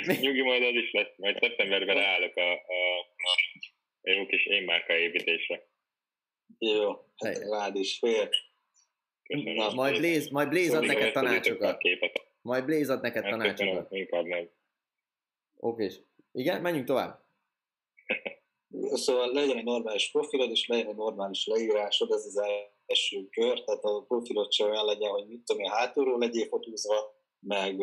Nyugi, 0.21 0.41
majd 0.41 0.63
az 0.63 0.73
is 0.73 0.91
lesz, 0.91 1.17
majd 1.17 1.37
szeptemberben 1.39 1.97
állok 1.97 2.35
a, 2.35 2.51
a, 2.51 2.99
a 4.01 4.09
jó 4.11 4.25
kis 4.25 4.45
én 4.45 4.63
márka 4.63 4.93
építésre. 4.93 5.67
Jó, 6.59 6.91
hát 7.15 7.37
rád 7.37 7.75
is 7.75 7.97
fél. 7.97 8.29
Na, 9.27 9.73
majd 9.73 9.97
Blaze, 9.97 10.27
majd 10.31 10.49
Blaze 10.49 10.77
ad 10.77 10.85
neked 10.85 11.11
tanácsokat. 11.11 11.83
Majd 12.41 12.65
Blaze 12.65 12.93
ad 12.93 13.01
neked 13.01 13.23
hát 13.23 13.31
tanácsokat. 13.31 13.91
Oké, 15.55 15.91
igen, 16.31 16.61
menjünk 16.61 16.85
tovább. 16.85 17.25
Szóval 18.91 19.31
legyen 19.33 19.57
egy 19.57 19.63
normális 19.63 20.11
profilod, 20.11 20.51
és 20.51 20.67
legyen 20.67 20.87
egy 20.87 20.95
normális 20.95 21.45
leírásod, 21.45 22.11
ez 22.11 22.25
az 22.25 22.41
első 22.87 23.27
kör, 23.29 23.63
tehát 23.63 23.83
a 23.83 24.03
profilod 24.07 24.51
se 24.51 24.63
olyan 24.63 24.85
legyen, 24.85 25.09
hogy 25.09 25.27
mit 25.27 25.43
tudom 25.43 25.61
én, 25.61 25.69
hátulról 25.69 26.19
legyél 26.19 26.47
fotózva, 26.47 27.15
meg 27.39 27.79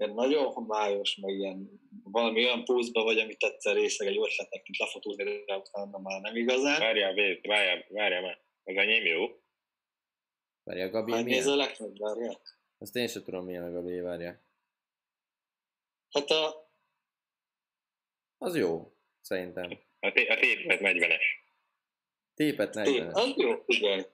ilyen 0.00 0.14
nagyon 0.14 0.52
homályos, 0.52 1.16
meg 1.16 1.34
ilyen 1.34 1.80
valami 2.02 2.44
olyan 2.44 2.64
pózba 2.64 3.02
vagy, 3.02 3.18
amit 3.18 3.42
egyszer 3.42 3.74
részleg 3.74 4.08
egy 4.08 4.18
ötletnek, 4.18 4.62
mint 4.62 4.78
lefotózni, 4.78 5.24
de 5.44 5.56
utána 5.56 5.98
már 5.98 6.20
nem 6.20 6.36
igazán. 6.36 6.80
Várjál, 6.80 7.14
várjál, 7.42 7.84
várjál 7.88 8.22
már, 8.22 8.40
az 8.64 8.76
enyém 8.76 9.04
jó. 9.04 9.26
Várjál, 10.62 10.90
Gabi, 10.90 11.12
hát 11.12 11.24
milyen? 11.24 11.38
nézelek 11.38 11.76
várjál. 11.76 12.40
Azt 12.78 12.96
én 12.96 13.08
sem 13.08 13.22
tudom, 13.22 13.44
milyen 13.44 13.64
a 13.64 13.70
Gabi, 13.70 14.00
várjál. 14.00 14.42
Hát 16.10 16.30
a... 16.30 16.70
Az 18.38 18.56
jó, 18.56 18.92
szerintem. 19.20 19.70
A, 20.00 20.12
t- 20.12 20.28
a 20.28 20.36
tépet 20.36 20.80
40-es. 20.82 21.22
Tépet 22.40 22.74
40-es. 22.76 23.12
Az 23.12 23.32
jó, 23.36 23.50
igen. 23.66 24.06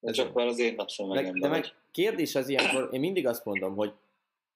Ez 0.00 0.14
csak 0.14 0.32
már 0.32 0.46
az 0.46 0.58
én 0.58 0.74
napszemegem. 0.74 1.38
De 1.38 1.48
meg 1.48 1.74
kérdés 1.90 2.34
az 2.34 2.48
ilyenkor, 2.48 2.88
én 2.92 3.00
mindig 3.00 3.26
azt 3.26 3.44
mondom, 3.44 3.74
hogy 3.74 3.92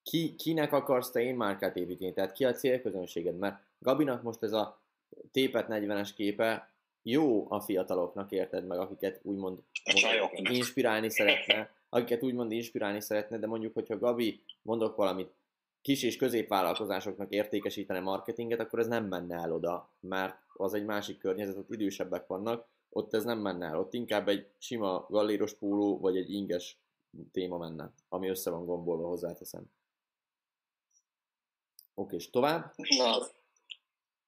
ki, 0.02 0.34
kinek 0.34 0.72
akarsz 0.72 1.10
te 1.10 1.20
én 1.20 1.34
márkát 1.34 1.76
építeni, 1.76 2.12
tehát 2.12 2.32
ki 2.32 2.44
a 2.44 2.52
célközönséged, 2.52 3.36
mert 3.36 3.60
Gabinak 3.78 4.22
most 4.22 4.42
ez 4.42 4.52
a 4.52 4.80
tépet 5.32 5.66
40-es 5.68 6.10
képe 6.16 6.70
jó 7.02 7.46
a 7.50 7.60
fiataloknak, 7.60 8.32
érted 8.32 8.66
meg, 8.66 8.78
akiket 8.78 9.20
úgymond 9.22 9.58
inspirálni 10.50 11.10
szeretne, 11.10 11.70
akiket 11.88 12.22
úgymond 12.22 12.52
inspirálni 12.52 13.00
szeretne, 13.00 13.38
de 13.38 13.46
mondjuk, 13.46 13.74
hogyha 13.74 13.98
Gabi, 13.98 14.40
mondok 14.62 14.96
valamit, 14.96 15.30
kis 15.82 16.02
és 16.02 16.16
középvállalkozásoknak 16.16 17.30
értékesítene 17.30 18.00
marketinget, 18.00 18.60
akkor 18.60 18.78
ez 18.78 18.86
nem 18.86 19.04
menne 19.04 19.36
el 19.36 19.52
oda, 19.52 19.92
mert 20.00 20.36
az 20.52 20.74
egy 20.74 20.84
másik 20.84 21.18
környezet, 21.18 21.56
ott 21.56 21.70
idősebbek 21.70 22.26
vannak, 22.26 22.68
ott 22.88 23.14
ez 23.14 23.24
nem 23.24 23.38
menne 23.38 23.66
el, 23.66 23.78
ott 23.78 23.94
inkább 23.94 24.28
egy 24.28 24.46
sima 24.58 25.06
galléros 25.08 25.54
póló, 25.54 25.98
vagy 25.98 26.16
egy 26.16 26.30
inges 26.30 26.78
téma 27.32 27.58
menne, 27.58 27.92
ami 28.08 28.28
össze 28.28 28.50
van 28.50 28.64
gombolva, 28.64 29.08
hozzáteszem. 29.08 29.64
Oké, 31.94 32.16
és 32.16 32.30
tovább? 32.30 32.72
Na, 32.76 33.26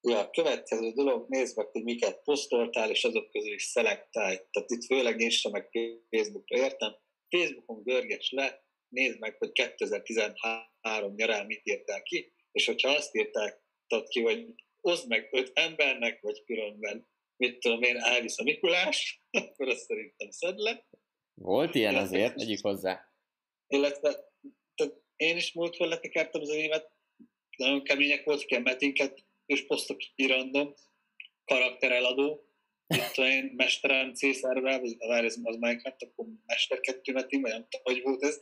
ja, 0.00 0.30
következő 0.30 0.90
dolog, 0.90 1.28
nézd 1.28 1.56
meg, 1.56 1.66
hogy 1.66 1.82
miket 1.82 2.22
posztoltál, 2.22 2.90
és 2.90 3.04
azok 3.04 3.30
közül 3.30 3.52
is 3.52 3.62
szelektálj. 3.62 4.36
Tehát 4.50 4.70
itt 4.70 4.84
főleg 4.84 5.20
Insta 5.20 5.50
meg 5.50 5.68
Facebookra 6.10 6.56
értem. 6.56 6.96
Facebookon 7.28 7.82
görges 7.82 8.30
le, 8.30 8.64
nézd 8.88 9.18
meg, 9.18 9.36
hogy 9.38 9.52
2013 9.52 10.71
nyarán 11.16 11.46
mit 11.46 11.60
írtál 11.64 12.02
ki, 12.02 12.32
és 12.52 12.66
hogyha 12.66 12.90
azt 12.90 13.14
írták 13.14 13.60
ki, 14.08 14.20
hogy 14.20 14.46
oszd 14.80 15.08
meg 15.08 15.28
öt 15.30 15.50
embernek, 15.54 16.20
vagy 16.20 16.44
különben, 16.44 17.08
mit 17.36 17.58
tudom 17.58 17.82
én, 17.82 17.96
elvisz 17.96 18.38
a 18.38 18.42
Mikulás, 18.42 19.20
akkor 19.30 19.68
azt 19.68 19.86
szerintem 19.86 20.30
szed 20.30 20.58
le. 20.58 20.86
Volt 21.34 21.74
ilyen 21.74 21.94
azért, 21.94 22.40
egyik 22.40 22.62
hozzá. 22.62 23.12
Illetve 23.66 24.30
tehát 24.74 25.02
én 25.16 25.36
is 25.36 25.52
múltkor 25.52 25.88
letekertem 25.88 26.40
az 26.40 26.48
évet, 26.48 26.90
nagyon 27.56 27.82
kemények 27.82 28.24
voltak, 28.24 28.50
ilyen 28.50 28.62
metinket, 28.62 29.24
és 29.46 29.66
posztok 29.66 30.00
irandom, 30.14 30.74
karaktereladó, 31.44 32.46
itt 32.86 33.16
én 33.16 33.52
mesterem 33.56 34.14
cészárral, 34.14 34.80
vagy 34.80 34.96
várj, 34.98 35.26
ez 35.26 35.36
az 35.42 35.56
Minecraft, 35.56 36.02
akkor 36.02 36.26
Mester 36.46 36.80
2 36.80 37.12
metin, 37.12 37.40
vagy 37.40 37.50
nem 37.50 37.66
tudom, 37.68 37.94
hogy 37.94 38.02
volt 38.02 38.22
ez, 38.22 38.38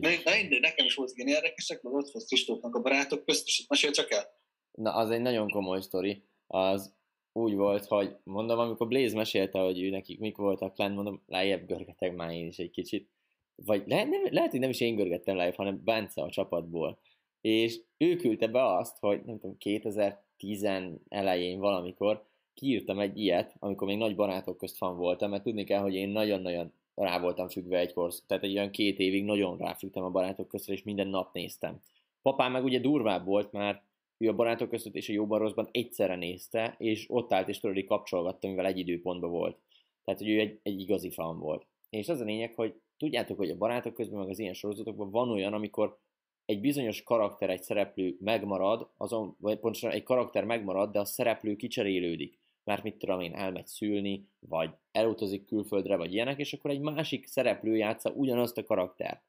Na, 0.00 0.08
de 0.48 0.58
nekem 0.60 0.86
is 0.86 0.94
volt 0.94 1.12
ilyen 1.14 1.28
érdekesek, 1.28 1.82
mert 1.82 1.96
ott 1.96 2.10
volt 2.10 2.26
Kristófnak 2.26 2.74
a 2.74 2.80
barátok 2.80 3.24
közt, 3.24 3.46
és 3.46 3.64
mesél 3.68 3.90
csak 3.90 4.10
el. 4.10 4.24
Na, 4.72 4.94
az 4.94 5.10
egy 5.10 5.20
nagyon 5.20 5.50
komoly 5.50 5.80
sztori. 5.80 6.22
Az 6.46 6.94
úgy 7.32 7.54
volt, 7.54 7.84
hogy 7.84 8.16
mondom, 8.24 8.58
amikor 8.58 8.88
Blaze 8.88 9.16
mesélte, 9.16 9.58
hogy 9.58 9.82
ő 9.82 9.90
nekik 9.90 10.18
mik 10.18 10.36
voltak 10.36 10.78
lenn, 10.78 10.94
mondom, 10.94 11.22
lejjebb 11.26 11.66
görgetek 11.66 12.14
már 12.14 12.30
én 12.30 12.46
is 12.46 12.58
egy 12.58 12.70
kicsit. 12.70 13.10
Vagy 13.54 13.82
le, 13.86 14.04
nem, 14.04 14.22
lehet, 14.30 14.50
hogy 14.50 14.60
nem 14.60 14.70
is 14.70 14.80
én 14.80 14.94
görgettem 14.96 15.36
lejjebb, 15.36 15.54
hanem 15.54 15.84
Bence 15.84 16.22
a 16.22 16.30
csapatból. 16.30 16.98
és 17.40 17.80
ő 17.96 18.16
küldte 18.16 18.46
be 18.46 18.76
azt, 18.76 18.98
hogy 18.98 19.24
nem 19.24 19.38
tudom, 19.38 19.58
2010 19.58 20.66
elején 21.08 21.58
valamikor 21.58 22.26
kiírtam 22.54 22.98
egy 22.98 23.18
ilyet, 23.18 23.56
amikor 23.58 23.86
még 23.86 23.96
nagy 23.96 24.14
barátok 24.14 24.56
közt 24.56 24.76
fan 24.76 24.96
voltam, 24.96 25.30
mert 25.30 25.42
tudni 25.42 25.64
kell, 25.64 25.80
hogy 25.80 25.94
én 25.94 26.08
nagyon-nagyon 26.08 26.72
rá 26.94 27.20
voltam 27.20 27.48
függve 27.48 27.78
egykor, 27.78 28.12
tehát 28.26 28.44
egy 28.44 28.56
olyan 28.56 28.70
két 28.70 28.98
évig 28.98 29.24
nagyon 29.24 29.56
ráfüggtem 29.56 30.04
a 30.04 30.10
barátok 30.10 30.48
között, 30.48 30.74
és 30.74 30.82
minden 30.82 31.08
nap 31.08 31.34
néztem. 31.34 31.80
Papám 32.22 32.52
meg 32.52 32.64
ugye 32.64 32.78
durvább 32.78 33.24
volt, 33.24 33.52
mert 33.52 33.82
ő 34.18 34.28
a 34.28 34.34
barátok 34.34 34.68
között 34.68 34.94
és 34.94 35.08
a 35.08 35.12
jóban 35.12 35.38
rosszban 35.38 35.68
egyszerre 35.70 36.16
nézte, 36.16 36.74
és 36.78 37.06
ott 37.08 37.32
állt 37.32 37.48
és 37.48 37.58
tudod, 37.58 37.84
kapcsolgatta, 37.84 38.48
mivel 38.48 38.66
egy 38.66 38.78
időpontban 38.78 39.30
volt. 39.30 39.58
Tehát, 40.04 40.20
hogy 40.20 40.30
ő 40.30 40.38
egy, 40.38 40.58
egy 40.62 40.80
igazi 40.80 41.10
fan 41.10 41.38
volt. 41.38 41.66
És 41.90 42.08
az 42.08 42.20
a 42.20 42.24
lényeg, 42.24 42.54
hogy 42.54 42.74
tudjátok, 42.96 43.36
hogy 43.36 43.50
a 43.50 43.56
barátok 43.56 43.94
közben, 43.94 44.18
meg 44.18 44.28
az 44.28 44.38
ilyen 44.38 44.54
sorozatokban 44.54 45.10
van 45.10 45.30
olyan, 45.30 45.52
amikor 45.52 45.98
egy 46.44 46.60
bizonyos 46.60 47.02
karakter, 47.02 47.50
egy 47.50 47.62
szereplő 47.62 48.16
megmarad, 48.20 48.88
azon, 48.96 49.36
vagy 49.40 49.58
pontosan 49.58 49.90
egy 49.90 50.02
karakter 50.02 50.44
megmarad, 50.44 50.92
de 50.92 51.00
a 51.00 51.04
szereplő 51.04 51.56
kicserélődik. 51.56 52.38
Mert 52.64 52.82
mit 52.82 52.96
tudom 52.96 53.20
én, 53.20 53.34
elmegy 53.34 53.66
szülni, 53.66 54.28
vagy 54.38 54.70
elutazik 54.92 55.44
külföldre, 55.44 55.96
vagy 55.96 56.12
ilyenek, 56.12 56.38
és 56.38 56.52
akkor 56.52 56.70
egy 56.70 56.80
másik 56.80 57.26
szereplő 57.26 57.76
játsza 57.76 58.10
ugyanazt 58.10 58.58
a 58.58 58.64
karaktert. 58.64 59.22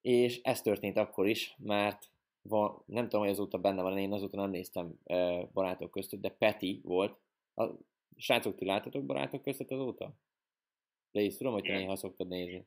És 0.00 0.40
ez 0.42 0.62
történt 0.62 0.96
akkor 0.96 1.28
is, 1.28 1.56
mert 1.58 2.10
van, 2.42 2.82
nem 2.86 3.04
tudom, 3.04 3.20
hogy 3.20 3.30
azóta 3.30 3.58
benne 3.58 3.82
van, 3.82 3.98
én 3.98 4.12
azóta 4.12 4.36
nem 4.36 4.50
néztem 4.50 4.98
e, 5.04 5.44
barátok 5.52 5.90
között, 5.90 6.20
de 6.20 6.28
Peti 6.28 6.80
volt. 6.84 7.18
A, 7.54 7.64
srácok, 8.16 8.56
ti 8.56 8.64
láttatok 8.64 9.04
barátok 9.04 9.42
között 9.42 9.70
azóta? 9.70 10.14
De 11.10 11.20
is 11.20 11.36
tudom, 11.36 11.52
hogy 11.52 11.62
te 11.62 11.76
néha 11.76 11.96
szoktad 11.96 12.28
nézni. 12.28 12.66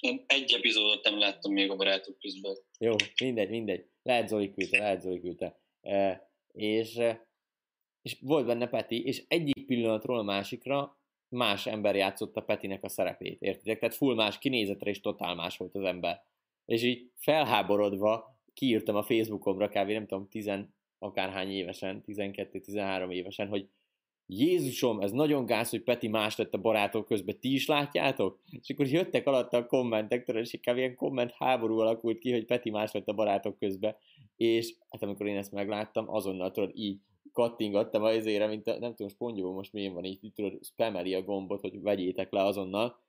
Én 0.00 0.24
egy 0.26 0.52
epizódot 0.52 1.04
nem 1.04 1.18
láttam 1.18 1.52
még 1.52 1.70
a 1.70 1.76
barátok 1.76 2.18
közben. 2.18 2.56
Jó, 2.78 2.94
mindegy, 3.20 3.50
mindegy. 3.50 3.86
Lehet 4.02 4.28
Zoli 4.28 4.52
küldte, 4.52 4.78
lehet 4.78 5.00
Zoli 5.00 5.20
küldte. 5.20 5.60
E, 5.80 6.30
és, 6.52 6.98
és 8.06 8.16
volt 8.20 8.46
benne 8.46 8.68
Peti, 8.68 9.04
és 9.04 9.24
egyik 9.28 9.66
pillanatról 9.66 10.18
a 10.18 10.22
másikra 10.22 10.98
más 11.28 11.66
ember 11.66 11.96
játszotta 11.96 12.40
Petinek 12.40 12.84
a 12.84 12.88
szerepét, 12.88 13.42
értitek? 13.42 13.78
Tehát 13.78 13.94
full 13.94 14.14
más 14.14 14.38
kinézetre 14.38 14.90
és 14.90 15.00
totál 15.00 15.34
más 15.34 15.56
volt 15.56 15.74
az 15.74 15.82
ember. 15.82 16.22
És 16.64 16.82
így 16.82 17.10
felháborodva 17.14 18.38
kiírtam 18.54 18.96
a 18.96 19.02
Facebookomra 19.02 19.68
kb. 19.68 19.90
nem 19.90 20.06
tudom, 20.06 20.28
tizen 20.28 20.74
akárhány 20.98 21.50
évesen, 21.50 22.02
12-13 22.06 23.12
évesen, 23.12 23.48
hogy 23.48 23.68
Jézusom, 24.26 25.00
ez 25.00 25.12
nagyon 25.12 25.46
gáz, 25.46 25.70
hogy 25.70 25.82
Peti 25.82 26.08
más 26.08 26.36
lett 26.36 26.54
a 26.54 26.60
barátok 26.60 27.06
közben, 27.06 27.40
ti 27.40 27.52
is 27.52 27.66
látjátok? 27.66 28.40
És 28.60 28.70
akkor 28.70 28.86
jöttek 28.86 29.26
alatta 29.26 29.56
a 29.56 29.66
kommentek, 29.66 30.28
és 30.28 30.52
inkább 30.52 30.76
ilyen 30.76 30.94
komment 30.94 31.32
háború 31.32 31.78
alakult 31.78 32.18
ki, 32.18 32.32
hogy 32.32 32.44
Peti 32.44 32.70
más 32.70 32.92
lett 32.92 33.08
a 33.08 33.14
barátok 33.14 33.58
közben, 33.58 33.96
és 34.36 34.74
hát 34.90 35.02
amikor 35.02 35.26
én 35.26 35.36
ezt 35.36 35.52
megláttam, 35.52 36.08
azonnal 36.08 36.50
tudod, 36.50 36.70
így 36.74 37.00
kattingattam 37.36 38.02
az 38.02 38.14
izére, 38.14 38.46
mint 38.46 38.66
a, 38.66 38.78
nem 38.78 38.94
tudom, 38.94 39.08
Spongyóban 39.08 39.54
most 39.54 39.72
milyen 39.72 39.92
van, 39.92 40.04
így, 40.04 40.24
így 40.24 40.32
tudod, 40.32 40.64
spameli 40.64 41.14
a 41.14 41.22
gombot, 41.22 41.60
hogy 41.60 41.80
vegyétek 41.80 42.32
le 42.32 42.42
azonnal. 42.42 43.00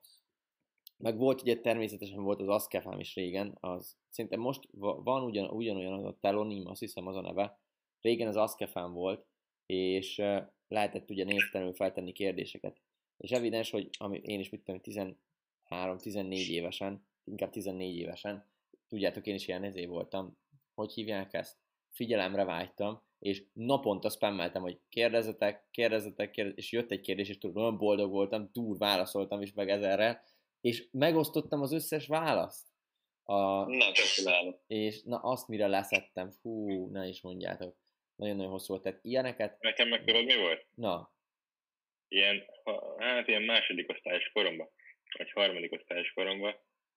Meg 0.98 1.18
volt 1.18 1.42
ugye 1.42 1.60
természetesen 1.60 2.24
volt 2.24 2.42
az 2.42 2.48
Askefám 2.48 3.00
is 3.00 3.16
régen, 3.16 3.58
az 3.60 3.98
szerintem 4.10 4.40
most 4.40 4.68
van 4.72 5.24
ugyan, 5.24 5.50
ugyanolyan 5.50 5.94
az 5.94 6.04
a 6.04 6.18
Telonim, 6.20 6.68
azt 6.68 6.80
hiszem 6.80 7.08
az 7.08 7.16
a 7.16 7.22
neve, 7.22 7.60
régen 8.02 8.28
az 8.28 8.36
Askefám 8.36 8.94
volt, 8.94 9.26
és 9.66 10.22
lehetett 10.68 11.10
ugye 11.10 11.24
néztelenül 11.24 11.74
feltenni 11.74 12.12
kérdéseket. 12.12 12.82
És 13.18 13.32
evidens, 13.32 13.70
hogy 13.70 13.90
ami 13.98 14.18
én 14.24 14.40
is 14.40 14.50
mit 14.50 14.63
tudom, 14.63 14.82
13-14 15.70 16.48
évesen, 16.48 17.06
inkább 17.24 17.50
14 17.50 17.98
évesen, 17.98 18.46
tudjátok, 18.88 19.28
én 19.28 19.36
is 19.36 19.48
ilyen 19.48 19.63
ezé 19.63 19.86
voltam, 19.86 20.38
hogy 20.74 20.94
hívják 20.94 21.34
ezt? 21.34 21.58
Figyelemre 21.90 22.44
vágytam, 22.44 23.06
és 23.19 23.43
naponta 23.53 24.10
spammeltem, 24.10 24.62
hogy 24.62 24.80
kérdezetek, 24.89 25.67
kérdezetek, 25.71 26.32
kérdezetek, 26.32 26.58
és 26.65 26.71
jött 26.71 26.91
egy 26.91 27.01
kérdés, 27.01 27.30
és 27.30 27.38
tudom, 27.38 27.63
olyan 27.63 27.77
boldog 27.77 28.12
voltam, 28.12 28.51
túl 28.51 28.77
válaszoltam 28.77 29.41
is 29.41 29.53
meg 29.53 29.69
ezerre, 29.69 30.23
és 30.62 30.88
megosztottam 30.91 31.62
az 31.62 31.71
összes 31.71 32.08
választ. 32.08 32.67
A, 33.23 33.65
na, 33.65 33.91
És 34.67 35.01
na 35.03 35.17
azt 35.17 35.47
mire 35.47 35.67
leszettem, 35.67 36.32
fú, 36.32 36.86
ne 36.91 37.08
is 37.08 37.21
mondjátok. 37.21 37.75
Nagyon-nagyon 38.15 38.51
hosszú 38.51 38.67
volt. 38.67 38.84
Tehát 38.84 38.99
ilyeneket... 39.01 39.62
Nekem 39.62 39.88
meg 39.88 40.03
tudod, 40.03 40.25
mi 40.25 40.38
volt? 40.38 40.65
Na. 40.73 41.12
Ilyen, 42.08 42.43
hát 42.97 43.27
ilyen 43.27 43.41
második 43.41 43.89
osztályos 43.89 44.30
koromban, 44.34 44.69
vagy 45.17 45.32
harmadik 45.32 45.71
osztályos 45.71 46.12
koromban 46.12 46.56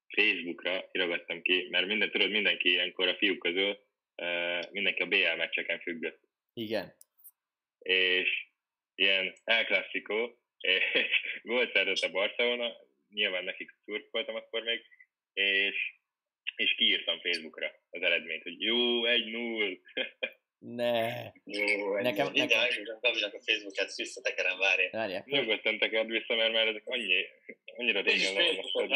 Facebookra 0.08 0.88
irogattam 0.92 1.42
ki, 1.42 1.66
mert 1.70 1.86
minden, 1.86 2.10
tudod, 2.10 2.30
mindenki 2.30 2.68
ilyenkor 2.68 3.08
a 3.08 3.16
fiúk 3.16 3.38
közül 3.38 3.78
mindenki 4.70 5.02
a 5.02 5.06
BL 5.06 5.36
meccseken 5.36 5.80
függött. 5.80 6.20
Igen. 6.52 6.94
És 7.78 8.48
ilyen 8.94 9.34
El 9.44 9.64
Clasico, 9.64 10.34
és 10.58 11.40
volt 11.42 11.72
szerzett 11.72 12.10
a 12.10 12.12
Barcelona, 12.12 12.72
nyilván 13.08 13.44
nekik 13.44 13.74
szurkoltam 13.84 14.34
akkor 14.34 14.62
még, 14.62 14.80
és, 15.32 15.76
és 16.56 16.74
kiírtam 16.74 17.20
Facebookra 17.20 17.72
az 17.90 18.02
eredményt, 18.02 18.42
hogy 18.42 18.60
jó, 18.62 19.04
egy 19.04 19.30
null. 19.30 19.78
Ne. 20.58 21.22
Jó, 21.44 21.92
nekem, 21.92 22.26
nekem... 22.32 22.32
nekem... 22.32 22.98
Gabinak 23.00 23.34
a 23.34 23.40
Facebookját 23.42 23.94
visszatekerem, 23.96 24.58
várjál. 24.58 24.90
Várjál. 24.90 25.22
Nyugodtan 25.26 25.78
tekerd 25.78 26.10
vissza, 26.10 26.34
mert 26.34 26.52
már 26.52 26.66
ezek 26.66 26.82
annyi, 26.84 27.24
annyira 27.76 28.00
régen 28.00 28.34
leolvastad. 28.34 28.88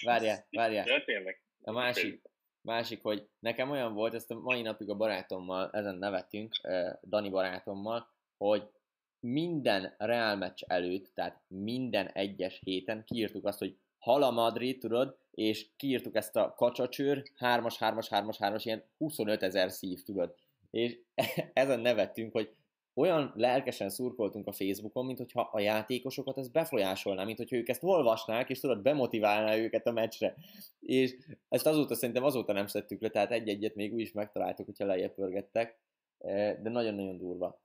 Várjál, 0.00 0.46
várjál. 0.50 0.86
Ja, 0.86 1.04
tényleg. 1.04 1.40
A 1.62 1.72
másik, 1.72 2.20
másik, 2.66 3.02
hogy 3.02 3.28
nekem 3.38 3.70
olyan 3.70 3.94
volt, 3.94 4.14
ezt 4.14 4.30
a 4.30 4.40
mai 4.40 4.62
napig 4.62 4.90
a 4.90 4.94
barátommal, 4.94 5.70
ezen 5.72 5.94
nevetünk, 5.94 6.54
Dani 7.08 7.28
barátommal, 7.28 8.08
hogy 8.36 8.68
minden 9.20 9.94
Real 9.98 10.36
meccs 10.36 10.62
előtt, 10.66 11.10
tehát 11.14 11.42
minden 11.48 12.06
egyes 12.06 12.60
héten 12.64 13.04
kiírtuk 13.04 13.46
azt, 13.46 13.58
hogy 13.58 13.76
Hala 13.98 14.30
Madrid, 14.30 14.78
tudod, 14.78 15.16
és 15.30 15.66
kiírtuk 15.76 16.14
ezt 16.16 16.36
a 16.36 16.54
kacsacsőr, 16.56 17.22
3-as, 17.38 17.74
3-as, 17.78 18.06
3-as, 18.10 18.36
3-as, 18.38 18.60
ilyen 18.64 18.84
25 18.98 19.42
ezer 19.42 19.70
szív, 19.70 20.02
tudod. 20.02 20.34
És 20.70 20.98
ezen 21.52 21.80
nevettünk, 21.80 22.32
hogy 22.32 22.54
olyan 22.96 23.32
lelkesen 23.34 23.90
szurkoltunk 23.90 24.46
a 24.46 24.52
Facebookon, 24.52 25.06
mint 25.06 25.18
hogyha 25.18 25.40
a 25.52 25.60
játékosokat 25.60 26.38
ez 26.38 26.48
befolyásolná, 26.48 27.24
mint 27.24 27.38
hogyha 27.38 27.56
ők 27.56 27.68
ezt 27.68 27.84
olvasnák, 27.84 28.50
és 28.50 28.60
tudod, 28.60 28.82
bemotiválná 28.82 29.56
őket 29.56 29.86
a 29.86 29.92
meccsre. 29.92 30.34
És 30.80 31.16
ezt 31.48 31.66
azóta 31.66 31.94
szerintem 31.94 32.24
azóta 32.24 32.52
nem 32.52 32.66
szedtük 32.66 33.00
le, 33.00 33.08
tehát 33.08 33.30
egy-egyet 33.30 33.74
még 33.74 33.94
úgy 33.94 34.00
is 34.00 34.12
megtaláltuk, 34.12 34.66
hogyha 34.66 34.84
lejjebb 34.84 35.14
pörgettek, 35.14 35.78
de 36.62 36.70
nagyon-nagyon 36.70 37.18
durva. 37.18 37.60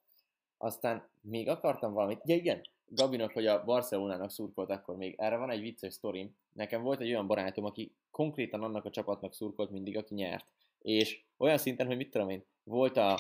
Aztán 0.57 1.09
még 1.21 1.49
akartam 1.49 1.93
valamit, 1.93 2.21
ja 2.25 2.35
igen, 2.35 2.61
Gabinak, 2.85 3.31
hogy 3.31 3.45
a 3.45 3.63
Barcelonának 3.63 4.31
szurkolt 4.31 4.69
akkor 4.69 4.97
még, 4.97 5.15
erre 5.17 5.37
van 5.37 5.49
egy 5.49 5.61
vicces 5.61 5.93
sztorim. 5.93 6.35
Nekem 6.53 6.81
volt 6.81 6.99
egy 6.99 7.09
olyan 7.09 7.27
barátom, 7.27 7.65
aki 7.65 7.91
konkrétan 8.11 8.63
annak 8.63 8.85
a 8.85 8.89
csapatnak 8.89 9.33
szurkolt 9.33 9.71
mindig, 9.71 9.97
aki 9.97 10.13
nyert. 10.13 10.45
És 10.81 11.23
olyan 11.37 11.57
szinten, 11.57 11.87
hogy 11.87 11.97
mit 11.97 12.11
tudom 12.11 12.29
én, 12.29 12.43
volt 12.63 12.97
a 12.97 13.19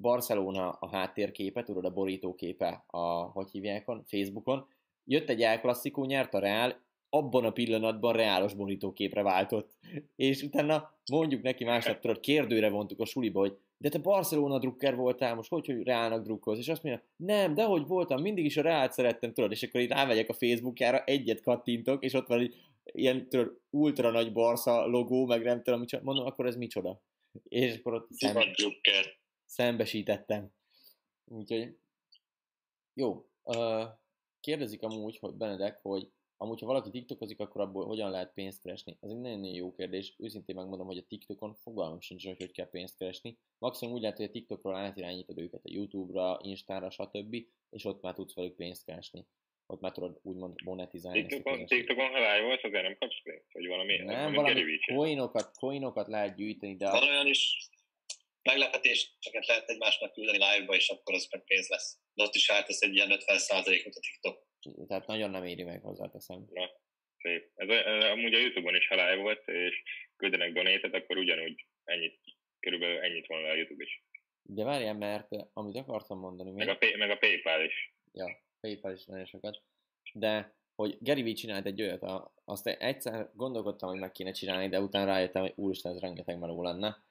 Barcelona 0.00 0.70
a 0.70 0.88
háttérképe, 0.88 1.62
tudod, 1.62 1.84
a 1.84 1.92
borítóképe, 1.92 2.84
a, 2.86 2.98
hogy 3.08 3.50
hívják 3.50 3.88
on, 3.88 4.04
Facebookon, 4.06 4.66
jött 5.04 5.28
egy 5.28 5.42
elklasszikó, 5.42 6.04
nyert 6.04 6.34
a 6.34 6.38
Real, 6.38 6.86
abban 7.10 7.44
a 7.44 7.50
pillanatban 7.50 8.12
reálos 8.12 8.54
borítóképre 8.54 9.22
váltott. 9.22 9.76
És 10.16 10.42
utána 10.42 10.98
mondjuk 11.12 11.42
neki 11.42 11.64
másnap, 11.64 12.00
tudod, 12.00 12.20
kérdőre 12.20 12.68
vontuk 12.70 13.00
a 13.00 13.04
suliba, 13.04 13.40
hogy 13.40 13.58
de 13.80 13.88
te 13.88 13.98
Barcelona 13.98 14.58
drukker 14.58 14.96
voltál, 14.96 15.34
most 15.34 15.50
hogy, 15.50 15.66
hogy 15.66 15.82
Reálnak 15.82 16.22
drukkolsz? 16.22 16.58
És 16.58 16.68
azt 16.68 16.82
mondja, 16.82 17.04
nem, 17.16 17.54
de 17.54 17.64
hogy 17.64 17.86
voltam, 17.86 18.22
mindig 18.22 18.44
is 18.44 18.56
a 18.56 18.62
Reált 18.62 18.92
szerettem, 18.92 19.32
tudod, 19.32 19.50
és 19.50 19.62
akkor 19.62 19.80
így 19.80 19.88
rávegyek 19.88 20.28
a 20.28 20.32
Facebookjára, 20.32 21.04
egyet 21.04 21.40
kattintok, 21.40 22.04
és 22.04 22.12
ott 22.12 22.26
van 22.26 22.40
egy 22.40 22.54
ilyen, 22.82 23.28
tudod, 23.28 23.58
ultra 23.70 24.10
nagy 24.10 24.32
Barca 24.32 24.86
logó, 24.86 25.26
meg 25.26 25.42
nem 25.42 25.62
tudom, 25.62 25.84
mondom, 26.02 26.26
akkor 26.26 26.46
ez 26.46 26.56
micsoda? 26.56 27.02
És 27.48 27.78
akkor 27.78 27.94
ott 27.94 28.08
szembe, 28.10 28.54
szembesítettem. 29.48 30.52
Úgyhogy, 31.24 31.78
jó, 32.94 33.28
kérdezik 34.40 34.82
amúgy, 34.82 35.18
hogy 35.18 35.34
Benedek, 35.34 35.78
hogy 35.82 36.10
Amúgy, 36.40 36.60
ha 36.60 36.66
valaki 36.66 36.90
TikTokozik, 36.90 37.40
akkor 37.40 37.60
abból 37.60 37.86
hogyan 37.86 38.10
lehet 38.10 38.32
pénzt 38.32 38.62
keresni? 38.62 38.96
Ez 39.00 39.10
egy 39.10 39.20
nagyon-nagyon 39.20 39.54
jó 39.54 39.74
kérdés. 39.74 40.14
Őszintén 40.18 40.54
megmondom, 40.54 40.86
hogy 40.86 40.98
a 40.98 41.06
TikTokon 41.08 41.54
fogalmam 41.54 42.00
sincs, 42.00 42.26
hogy 42.26 42.36
hogy 42.38 42.52
kell 42.52 42.68
pénzt 42.70 42.98
keresni. 42.98 43.38
Maximum 43.58 43.94
úgy 43.94 44.00
lehet, 44.00 44.16
hogy 44.16 44.26
a 44.26 44.30
TikTokról 44.30 44.76
átirányítod 44.76 45.38
őket 45.38 45.64
a 45.64 45.70
YouTube-ra, 45.70 46.38
Instára, 46.42 46.90
stb. 46.90 47.36
És 47.70 47.84
ott 47.84 48.02
már 48.02 48.14
tudsz 48.14 48.34
velük 48.34 48.56
pénzt 48.56 48.84
keresni. 48.84 49.26
Ott 49.66 49.80
már 49.80 49.92
tudod 49.92 50.18
úgymond 50.22 50.62
monetizálni. 50.64 51.26
TikTokon, 51.26 51.66
TikTokon 51.66 52.10
ha 52.10 52.18
live 52.18 52.42
volt, 52.42 52.64
azért 52.64 52.82
nem 52.82 52.96
kapsz 52.98 53.22
pénzt, 53.22 53.52
vagy 53.52 53.66
valami. 53.66 53.96
Nem, 53.96 54.32
valami 54.32 54.78
coinokat, 54.94 55.56
coinokat 55.58 56.08
lehet 56.08 56.36
gyűjteni, 56.36 56.76
de... 56.76 56.90
Van 56.90 57.02
olyan 57.02 57.26
is, 57.26 57.68
meglepetéseket 58.42 59.46
lehet 59.46 59.68
egymásnak 59.68 60.12
küldeni 60.12 60.38
live-ba, 60.38 60.74
és 60.74 60.88
akkor 60.88 61.14
az 61.14 61.28
meg 61.30 61.44
pénz 61.44 61.68
lesz. 61.68 61.98
De 62.14 62.22
ott 62.22 62.34
is 62.34 62.48
eltesz 62.48 62.80
egy 62.80 62.94
ilyen 62.94 63.10
50%-ot 63.10 63.94
a 63.94 64.00
TikTok 64.00 64.46
tehát 64.86 65.06
nagyon 65.06 65.30
nem 65.30 65.44
éri 65.44 65.62
meg 65.62 65.82
hozzáteszem. 65.82 66.46
Na, 66.52 66.70
szép. 67.16 67.50
Ez, 67.54 67.68
ez, 67.68 68.04
amúgy 68.04 68.34
a 68.34 68.38
Youtube-on 68.38 68.74
is, 68.74 68.88
ha 68.88 68.94
live 68.94 69.22
volt, 69.22 69.48
és 69.48 69.82
küldenek 70.16 70.52
donétet, 70.52 70.94
akkor 70.94 71.16
ugyanúgy 71.16 71.66
ennyit 71.84 72.20
körülbelül 72.60 72.98
ennyit 72.98 73.26
van 73.26 73.44
a 73.44 73.54
YouTube 73.54 73.84
is. 73.84 74.02
De 74.42 74.64
várjál, 74.64 74.94
mert 74.94 75.28
amit 75.52 75.76
akartam 75.76 76.18
mondani... 76.18 76.50
Meg 76.50 76.68
a, 76.68 76.76
pay, 76.76 76.96
meg 76.96 77.10
a 77.10 77.16
Paypal 77.16 77.64
is. 77.64 77.94
Ja, 78.12 78.42
Paypal 78.60 78.92
is 78.92 79.04
nagyon 79.04 79.26
sokat. 79.26 79.62
De 80.12 80.56
hogy 80.74 80.96
Gary 81.00 81.22
Vee 81.22 81.32
csinált 81.32 81.66
egy 81.66 81.82
olyat, 81.82 82.02
a, 82.02 82.34
azt 82.44 82.66
egyszer 82.66 83.30
gondolkodtam, 83.34 83.88
hogy 83.88 83.98
meg 83.98 84.12
kéne 84.12 84.32
csinálni, 84.32 84.68
de 84.68 84.80
utána 84.80 85.04
rájöttem, 85.04 85.42
hogy 85.42 85.52
úristen, 85.56 85.92
ez 85.92 86.00
rengeteg 86.00 86.38
meló 86.38 86.62
lenne. 86.62 87.02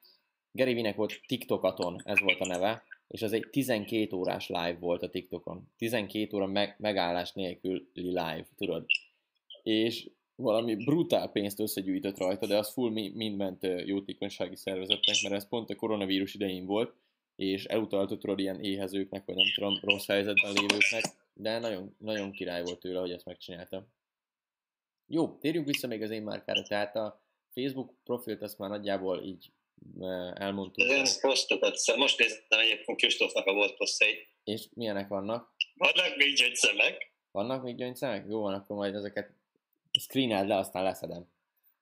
Gary 0.58 0.74
Vee-nek 0.74 0.96
volt 0.96 1.22
TikTokaton, 1.28 2.02
ez 2.04 2.20
volt 2.20 2.40
a 2.40 2.48
neve, 2.48 2.84
és 3.08 3.22
az 3.22 3.34
egy 3.34 3.48
12 3.50 4.16
órás 4.16 4.48
live 4.48 4.78
volt 4.80 5.04
a 5.04 5.10
TikTokon. 5.10 5.72
12 5.78 6.36
óra 6.38 6.46
meg, 6.46 6.76
megállás 6.80 7.34
nélküli 7.34 7.88
live, 7.94 8.48
tudod. 8.56 8.86
És 9.64 10.10
valami 10.36 10.76
brutál 10.76 11.32
pénzt 11.32 11.60
összegyűjtött 11.60 12.18
rajta, 12.18 12.48
de 12.48 12.58
az 12.58 12.72
full 12.72 12.92
mind 12.92 13.38
ment 13.38 13.68
jótékonysági 13.86 14.56
szervezetnek, 14.56 15.16
mert 15.22 15.36
ez 15.36 15.48
pont 15.48 15.70
a 15.70 15.76
koronavírus 15.76 16.34
idején 16.34 16.66
volt, 16.66 16.94
és 17.36 17.66
elutaltott 17.66 18.20
tudod 18.20 18.40
ilyen 18.40 18.60
éhezőknek, 18.62 19.26
vagy 19.26 19.36
nem 19.36 19.46
tudom, 19.56 19.80
rossz 19.82 20.08
helyzetben 20.08 20.54
lévőknek, 20.54 21.04
de 21.34 21.60
nagyon, 21.60 21.96
nagyon 21.98 22.32
király 22.32 22.64
volt 22.64 22.80
tőle, 22.80 23.00
hogy 23.00 23.12
ezt 23.12 23.26
megcsinálta. 23.26 23.88
Jó, 25.08 25.38
térjünk 25.38 25.68
vissza 25.68 25.88
még 25.88 26.02
az 26.02 26.10
én 26.10 26.24
márkára, 26.24 26.64
tehát 26.64 26.96
a 26.96 27.22
Facebook 27.54 27.94
profilt 28.04 28.42
azt 28.42 28.58
már 28.58 28.70
nagyjából 28.70 29.24
így 29.24 29.52
elmondtuk. 30.34 30.86
Én 30.88 31.06
posztokat, 31.22 31.78
most 31.96 32.18
néztem 32.18 32.60
egyébként 32.60 32.98
Kristófnak 32.98 33.46
a 33.46 33.54
volt 33.54 33.76
posztjait. 33.76 34.28
És 34.44 34.66
milyenek 34.74 35.08
vannak? 35.08 35.54
Vannak 35.74 36.16
még 36.18 36.36
gyöngyszemek. 36.36 37.12
Vannak 37.32 37.64
még 37.64 37.76
gyöngyszemek? 37.76 38.26
Jó 38.30 38.42
van, 38.42 38.54
akkor 38.54 38.76
majd 38.76 38.96
ezeket 38.96 39.30
screeneld 40.00 40.48
le, 40.48 40.56
aztán 40.56 40.84
leszedem. 40.84 41.28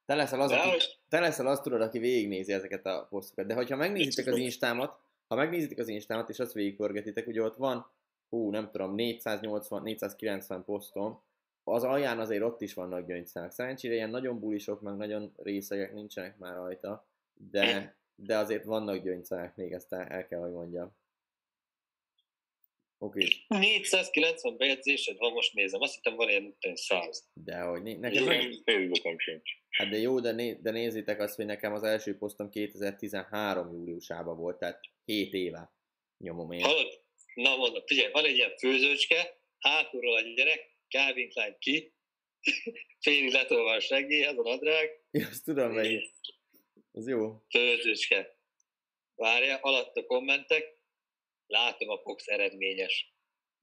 Te 0.06 0.16
leszel 0.16 0.42
az, 0.42 0.52
aki, 0.52 0.84
te 1.10 1.20
leszel 1.20 1.48
az 1.48 1.60
tudod, 1.60 1.82
aki 1.82 2.00
végignézi 2.00 2.54
ezeket 2.54 2.86
a 2.86 3.08
posztokat. 3.10 3.46
De 3.46 3.54
hogyha 3.54 3.76
megnézitek 3.76 4.34
az 4.34 4.38
instámat, 4.38 5.00
ha 5.28 5.36
megnézitek 5.36 5.78
az 5.78 5.88
instámat, 5.88 6.30
és 6.30 6.40
azt 6.40 6.54
végigpörgetitek, 6.54 7.28
ugye 7.28 7.42
ott 7.42 7.56
van, 7.56 7.92
hú, 8.30 8.50
nem 8.50 8.70
tudom, 8.72 8.94
480-490 8.98 10.62
posztom, 10.66 11.22
az 11.64 11.84
alján 11.84 12.20
azért 12.20 12.44
ott 12.44 12.62
is 12.62 12.74
vannak 12.74 13.08
gyöngyszemek. 13.08 13.52
Szerencsére 13.52 13.94
ilyen 13.94 14.10
nagyon 14.10 14.40
bulisok, 14.40 14.82
meg 14.82 14.96
nagyon 14.96 15.34
részegek 15.38 15.94
nincsenek 15.94 16.38
már 16.38 16.56
rajta, 16.56 17.06
de, 17.38 17.98
de 18.16 18.38
azért 18.38 18.64
vannak 18.64 19.04
gyöngyszemek 19.04 19.56
még, 19.56 19.72
ezt 19.72 19.94
el, 19.94 20.06
el 20.08 20.28
kell, 20.28 20.40
hogy 20.40 20.52
mondjam. 20.52 20.96
Oké. 22.98 23.24
Okay. 23.48 23.60
490 23.60 24.58
bejegyzésed 24.58 25.18
van, 25.18 25.32
most 25.32 25.54
nézem. 25.54 25.82
Azt 25.82 25.96
hittem 25.96 26.16
van 26.16 26.30
ilyen 26.30 26.56
100. 26.74 27.30
De 27.34 27.60
hogy 27.60 27.82
né- 27.82 28.00
nekem 28.00 28.24
meg... 28.24 28.62
Facebookom 28.64 29.20
sincs. 29.20 29.52
Hát 29.70 29.90
de 29.90 29.98
jó, 29.98 30.20
de, 30.20 30.32
né- 30.32 30.62
de 30.62 30.72
nézzétek 30.72 31.20
azt, 31.20 31.36
hogy 31.36 31.46
nekem 31.46 31.74
az 31.74 31.84
első 31.84 32.18
posztom 32.18 32.50
2013 32.50 33.72
júliusában 33.72 34.38
volt, 34.38 34.58
tehát 34.58 34.80
7 35.06 35.34
éve 35.34 35.74
nyomom 36.18 36.52
én. 36.52 36.62
Hallod? 36.62 37.04
Na 37.34 37.56
mondom, 37.56 37.84
figyelj, 37.86 38.12
van 38.12 38.26
egy 38.26 38.36
ilyen 38.36 38.58
főzőcske, 38.58 39.38
hátulról 39.60 40.16
a 40.16 40.22
gyerek, 40.22 40.60
Calvin 40.90 41.30
Klein 41.30 41.56
ki, 41.60 41.94
félig 43.04 43.32
letolva 43.32 43.72
a 43.72 43.80
seggéhez, 43.80 44.38
a 44.38 44.42
nadrág. 44.42 44.90
Ja, 45.12 45.28
azt 45.28 45.44
tudom, 45.44 45.72
melyik. 45.72 46.12
Az 46.96 47.08
jó. 47.08 47.42
Főzőcske. 47.50 48.36
Várja, 49.16 49.58
alatt 49.62 49.96
a 49.96 50.06
kommentek, 50.06 50.78
látom 51.48 51.90
a 51.90 51.98
Fox 51.98 52.28
eredményes. 52.28 53.14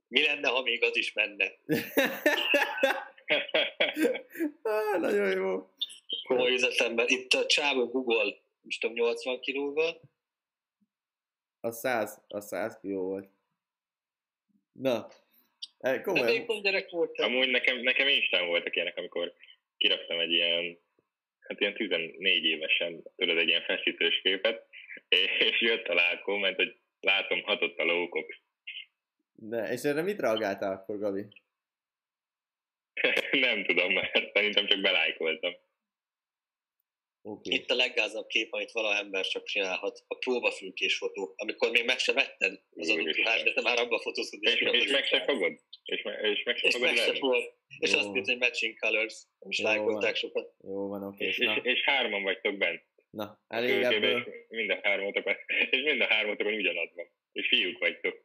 Mi 0.09 0.23
lenne, 0.23 0.49
ha 0.49 0.62
még 0.62 0.83
az 0.83 0.97
is 0.97 1.12
menne? 1.12 1.45
ah, 4.62 5.01
nagyon 5.01 5.31
jó. 5.31 5.71
Komoly 6.23 6.53
üzletember. 6.53 7.11
Itt 7.11 7.33
a 7.33 7.47
csávó 7.47 7.88
Google, 7.88 8.37
most 8.61 8.81
tudom, 8.81 8.97
80 8.97 9.40
kilóval. 9.40 10.01
A 11.61 11.71
100, 11.71 12.23
a 12.29 12.40
100 12.40 12.79
kiló 12.81 13.03
volt. 13.03 13.31
Na, 14.73 15.09
komolyan. 16.03 16.47
De 16.47 16.61
gyerek 16.61 16.90
voltam. 16.90 17.33
Amúgy 17.33 17.51
nekem, 17.51 17.79
nekem 17.81 18.09
Instán 18.09 18.47
voltak 18.47 18.77
ilyenek, 18.77 18.97
amikor 18.97 19.35
kiraktam 19.77 20.18
egy 20.18 20.33
ilyen, 20.33 20.79
hát 21.49 21.61
ilyen 21.61 21.75
14 21.75 22.45
évesen, 22.45 23.03
tudod, 23.17 23.39
egy 23.39 23.49
ilyen 23.49 23.63
feszítős 23.63 24.21
képet, 24.23 24.67
és 25.39 25.61
jött 25.61 25.87
a 25.87 26.21
komment, 26.25 26.57
hogy 26.57 26.77
Látom, 27.03 27.43
hatott 27.43 27.79
a 27.79 27.85
lókok. 27.85 28.35
De, 29.33 29.73
és 29.73 29.83
erre 29.83 30.03
mit 30.03 30.21
reagáltál 30.21 30.73
akkor, 30.73 30.99
Gabi? 30.99 31.27
nem 33.47 33.65
tudom, 33.65 33.93
mert 33.93 34.33
szerintem 34.33 34.67
csak 34.67 34.81
belájkoltam. 34.81 35.53
Okay. 37.25 37.55
Itt 37.55 37.71
a 37.71 37.75
leggázabb 37.75 38.27
kép, 38.27 38.53
amit 38.53 38.73
vala 38.73 38.97
ember 38.97 39.27
csak 39.27 39.45
csinálhat, 39.45 40.05
a 40.07 40.15
próbafülkés 40.15 40.97
fotó, 40.97 41.35
amikor 41.37 41.71
még 41.71 41.85
meg 41.85 41.99
se 41.99 42.13
vetted 42.13 42.61
az 42.77 42.89
adott 42.89 43.17
ruhát, 43.17 43.43
de 43.43 43.53
te 43.53 43.61
már 43.61 43.79
abba 43.79 44.01
fotózod. 44.01 44.43
És, 44.43 44.55
és, 44.55 44.71
és 44.85 44.91
meg 44.91 45.05
se 45.05 45.25
fogod? 45.25 45.61
És, 45.85 46.03
me, 46.03 46.13
és 46.13 46.43
meg 46.43 46.57
se 46.57 46.67
és 46.67 46.75
fogod 46.75 46.89
meg 46.89 46.97
se. 46.97 47.13
És 47.79 47.93
azt 47.93 48.05
mondja, 48.05 48.33
hogy 48.33 48.39
matching 48.39 48.79
colors, 48.79 49.15
nem 49.39 49.51
is 49.51 49.59
lájkolták 49.59 50.17
sokat. 50.17 50.55
Jó 50.63 50.89
van, 50.89 51.03
oké. 51.03 51.27
És, 51.27 51.39
és, 51.39 51.51
és, 51.63 51.83
hárman 51.83 52.23
vagytok 52.23 52.57
bent. 52.57 52.83
Na, 53.11 53.41
elég 53.49 53.83
ebből. 53.83 54.27
És 54.27 54.47
mind 54.49 54.71
a 54.71 54.79
hármatokon, 54.83 55.35
és 55.71 55.83
mind 55.83 56.01
a 56.01 56.07
hármatokon 56.07 56.53
ugyanaz 56.53 56.89
van. 56.95 57.07
És 57.33 57.49
fiúk 57.49 57.79
vagytok. 57.79 58.25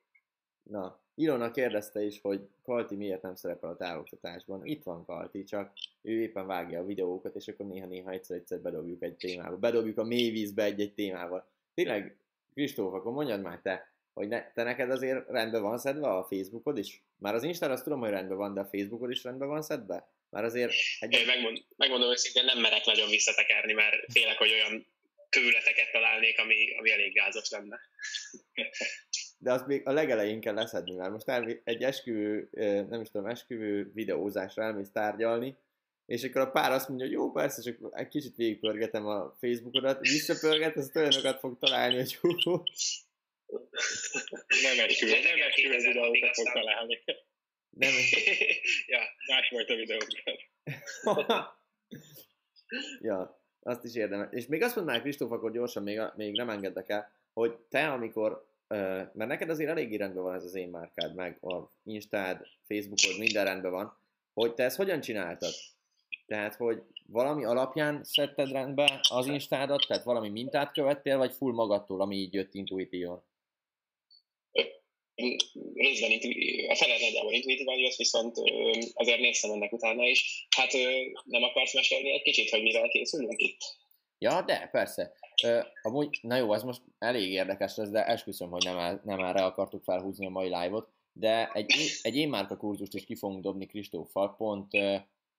Na, 0.63 1.06
Ilona 1.19 1.51
kérdezte 1.51 2.01
is, 2.01 2.19
hogy 2.21 2.39
Kalti 2.63 2.95
miért 2.95 3.21
nem 3.21 3.35
szerepel 3.35 3.69
a 3.69 3.75
távoktatásban. 3.75 4.65
Itt 4.65 4.83
van 4.83 5.05
Kalti, 5.05 5.43
csak 5.43 5.73
ő 6.01 6.21
éppen 6.21 6.47
vágja 6.47 6.79
a 6.79 6.85
videókat, 6.85 7.35
és 7.35 7.47
akkor 7.47 7.65
néha-néha 7.65 8.11
egyszer-egyszer 8.11 8.59
bedobjuk 8.59 9.03
egy 9.03 9.15
témába. 9.15 9.57
Bedobjuk 9.57 9.97
a 9.97 10.03
mélyvízbe 10.03 10.63
egy-egy 10.63 10.93
témával. 10.93 11.47
Tényleg, 11.73 12.17
Kristóf, 12.53 12.93
akkor 12.93 13.11
mondjad 13.11 13.41
már 13.41 13.59
te, 13.63 13.91
hogy 14.13 14.27
ne, 14.27 14.51
te 14.51 14.63
neked 14.63 14.91
azért 14.91 15.29
rendben 15.29 15.61
van 15.61 15.77
szedve 15.77 16.07
a 16.07 16.23
Facebookod 16.23 16.77
is? 16.77 17.01
Már 17.17 17.35
az 17.35 17.43
Insta 17.43 17.71
azt 17.71 17.83
tudom, 17.83 17.99
hogy 17.99 18.09
rendben 18.09 18.37
van, 18.37 18.53
de 18.53 18.59
a 18.59 18.69
Facebookod 18.71 19.11
is 19.11 19.23
rendben 19.23 19.47
van 19.47 19.61
szedve? 19.61 20.07
Már 20.29 20.43
azért... 20.43 20.71
Egy... 20.99 21.13
Én 21.13 21.25
megmond, 21.25 21.63
megmondom 21.75 22.09
őszintén, 22.09 22.45
nem 22.45 22.59
merek 22.59 22.85
nagyon 22.85 23.09
visszatekerni, 23.09 23.73
mert 23.73 24.11
félek, 24.11 24.37
hogy 24.37 24.51
olyan 24.51 24.85
kövületeket 25.29 25.91
találnék, 25.91 26.39
ami, 26.39 26.77
ami 26.77 26.91
elég 26.91 27.13
gázos 27.13 27.49
lenne. 27.49 27.79
De 29.47 29.53
azt 29.53 29.67
még 29.67 29.87
a 29.87 29.91
legelején 29.91 30.39
kell 30.39 30.53
leszedni, 30.53 30.95
mert 30.95 31.11
most 31.11 31.27
elmi, 31.27 31.61
egy 31.63 31.83
esküvő, 31.83 32.49
nem 32.89 33.01
is 33.01 33.09
tudom, 33.11 33.27
esküvő 33.27 33.91
videózásra 33.93 34.63
elmész 34.63 34.91
tárgyalni, 34.91 35.57
és 36.05 36.23
akkor 36.23 36.41
a 36.41 36.51
pár 36.51 36.71
azt 36.71 36.87
mondja, 36.87 37.05
hogy 37.05 37.15
jó, 37.15 37.31
persze, 37.31 37.61
csak 37.61 37.77
egy 37.91 38.07
kicsit 38.07 38.35
végigpörgetem 38.35 39.05
a 39.05 39.35
Facebookodat, 39.39 39.99
visszapörget, 39.99 40.75
az 40.75 40.91
olyanokat 40.95 41.39
fog 41.39 41.57
találni, 41.59 41.95
hogy 41.95 42.15
hú. 42.15 42.29
Nem 44.63 44.85
esküvő, 44.85 45.11
nem 45.11 45.47
esküvő 45.47 45.77
videókat 45.77 46.35
fog 46.35 46.51
találni. 46.53 47.03
Nem. 47.69 47.91
ja. 48.93 48.99
Más 49.27 49.49
volt 49.49 49.69
a 49.69 49.75
videókat. 49.75 50.13
ja, 53.09 53.41
azt 53.59 53.83
is 53.83 53.95
érdemes. 53.95 54.27
És 54.31 54.45
még 54.45 54.61
azt 54.61 54.75
mondanák, 54.75 55.01
Kristóf, 55.01 55.31
akkor 55.31 55.51
gyorsan 55.51 55.83
még, 55.83 56.01
még 56.15 56.35
nem 56.35 56.49
engedek 56.49 56.89
el, 56.89 57.11
hogy 57.33 57.55
te, 57.69 57.87
amikor, 57.87 58.55
mert 58.67 59.27
neked 59.27 59.49
azért 59.49 59.69
eléggé 59.69 59.95
rendben 59.95 60.23
van 60.23 60.35
ez 60.35 60.43
az 60.43 60.55
én 60.55 60.69
márkád, 60.69 61.15
meg 61.15 61.43
a 61.43 61.71
Instád, 61.83 62.41
Facebookod, 62.67 63.19
minden 63.19 63.45
rendben 63.45 63.71
van, 63.71 63.97
hogy 64.33 64.53
te 64.53 64.63
ezt 64.63 64.77
hogyan 64.77 65.01
csináltad? 65.01 65.53
Tehát, 66.25 66.55
hogy 66.55 66.81
valami 67.05 67.45
alapján 67.45 68.03
szedted 68.03 68.51
rendbe 68.51 68.99
az 69.09 69.25
Instádat, 69.27 69.85
tehát 69.87 70.03
valami 70.03 70.29
mintát 70.29 70.71
követtél, 70.71 71.17
vagy 71.17 71.33
full 71.33 71.53
magadtól, 71.53 72.01
ami 72.01 72.15
így 72.15 72.33
jött 72.33 72.53
intuitívan? 72.53 73.25
részben 75.73 76.11
a 76.69 76.75
fele 76.75 76.97
nagyjából 76.99 77.33
intuitívan 77.33 77.77
jött, 77.77 77.95
viszont 77.95 78.37
azért 78.93 79.19
néztem 79.19 79.51
ennek 79.51 79.71
utána 79.71 80.05
is. 80.07 80.47
Hát 80.55 80.71
nem 81.23 81.43
akarsz 81.43 81.73
mesélni 81.73 82.11
egy 82.11 82.21
kicsit, 82.21 82.49
hogy 82.49 82.61
mivel 82.61 82.89
készülünk 82.89 83.41
itt? 83.41 83.61
Ja, 84.17 84.41
de 84.41 84.69
persze. 84.71 85.13
Amúgy, 85.81 86.19
na 86.21 86.35
jó, 86.35 86.53
ez 86.53 86.63
most 86.63 86.81
elég 86.99 87.31
érdekes 87.31 87.75
lesz, 87.75 87.89
de 87.89 88.05
esküszöm, 88.05 88.49
hogy 88.49 88.63
nem, 88.65 88.77
el, 88.77 89.01
nem 89.03 89.19
erre 89.19 89.45
akartuk 89.45 89.83
felhúzni 89.83 90.25
a 90.25 90.29
mai 90.29 90.45
live-ot, 90.45 90.89
de 91.13 91.51
egy, 91.53 91.71
egy 92.01 92.15
én 92.15 92.29
márka 92.29 92.57
kurzust 92.57 92.93
is 92.93 93.05
ki 93.05 93.15
fogunk 93.15 93.41
dobni 93.43 93.65
Kristóffal, 93.65 94.35
pont 94.35 94.71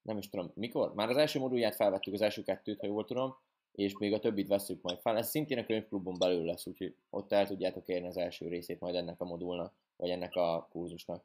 nem 0.03 0.19
is 0.19 0.29
tudom 0.29 0.51
mikor, 0.55 0.95
már 0.95 1.09
az 1.09 1.17
első 1.17 1.39
modulját 1.39 1.75
felvettük, 1.75 2.15
az 2.15 2.21
első 2.21 2.43
kettőt, 2.43 2.81
ha 2.81 2.87
jól 2.87 3.05
tudom, 3.05 3.37
és 3.73 3.99
még 3.99 4.13
a 4.13 4.19
többit 4.19 4.49
veszük 4.49 4.83
majd 4.83 4.99
fel. 4.99 5.17
Ez 5.17 5.29
szintén 5.29 5.59
a 5.59 5.65
könyvklubon 5.65 6.19
belül 6.19 6.45
lesz, 6.45 6.67
úgyhogy 6.67 6.95
ott 7.11 7.33
el 7.33 7.47
tudjátok 7.47 7.89
érni 7.89 8.07
az 8.07 8.17
első 8.17 8.49
részét 8.49 8.81
majd 8.81 8.95
ennek 8.95 9.21
a 9.21 9.25
modulnak, 9.25 9.73
vagy 9.97 10.11
ennek 10.11 10.35
a 10.35 10.69
kurzusnak. 10.71 11.25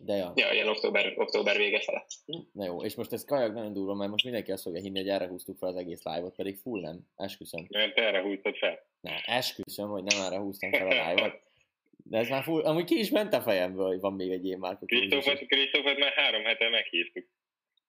De 0.00 0.16
ja. 0.16 0.32
Ja, 0.34 0.52
ilyen 0.52 0.68
október, 0.68 1.12
október 1.16 1.56
vége 1.56 1.80
felett. 1.80 2.10
Na 2.52 2.64
jó, 2.64 2.82
és 2.82 2.94
most 2.94 3.12
ez 3.12 3.24
kajak 3.24 3.54
nagyon 3.54 3.72
durva, 3.72 3.94
mert 3.94 4.10
most 4.10 4.24
mindenki 4.24 4.52
azt 4.52 4.62
fogja 4.62 4.80
hinni, 4.80 4.98
hogy 4.98 5.08
erre 5.08 5.26
húztuk 5.26 5.58
fel 5.58 5.68
az 5.68 5.76
egész 5.76 6.02
live-ot, 6.02 6.34
pedig 6.34 6.56
full 6.56 6.80
nem, 6.80 7.00
esküszöm. 7.16 7.66
Nem, 7.68 7.92
te 7.92 8.02
erre 8.02 8.22
húztad 8.22 8.56
fel. 8.56 8.86
Ne, 9.00 9.20
esküszöm, 9.24 9.88
hogy 9.88 10.02
nem 10.02 10.20
erre 10.20 10.38
húztam 10.38 10.72
fel 10.72 10.86
a 10.86 11.10
live-ot. 11.10 11.40
De 12.04 12.18
ez 12.18 12.28
már 12.28 12.42
full, 12.42 12.62
amúgy 12.62 12.84
ki 12.84 12.98
is 12.98 13.10
ment 13.10 13.32
a 13.32 13.40
fejemből, 13.40 13.86
hogy 13.86 14.00
van 14.00 14.12
még 14.12 14.30
egy 14.30 14.44
ilyen 14.44 14.58
márka. 14.58 14.86
Kristófot, 14.86 15.46
Kristófot 15.46 15.98
már 15.98 16.12
három 16.12 16.44
hete 16.44 16.68
meghívtuk. 16.68 17.24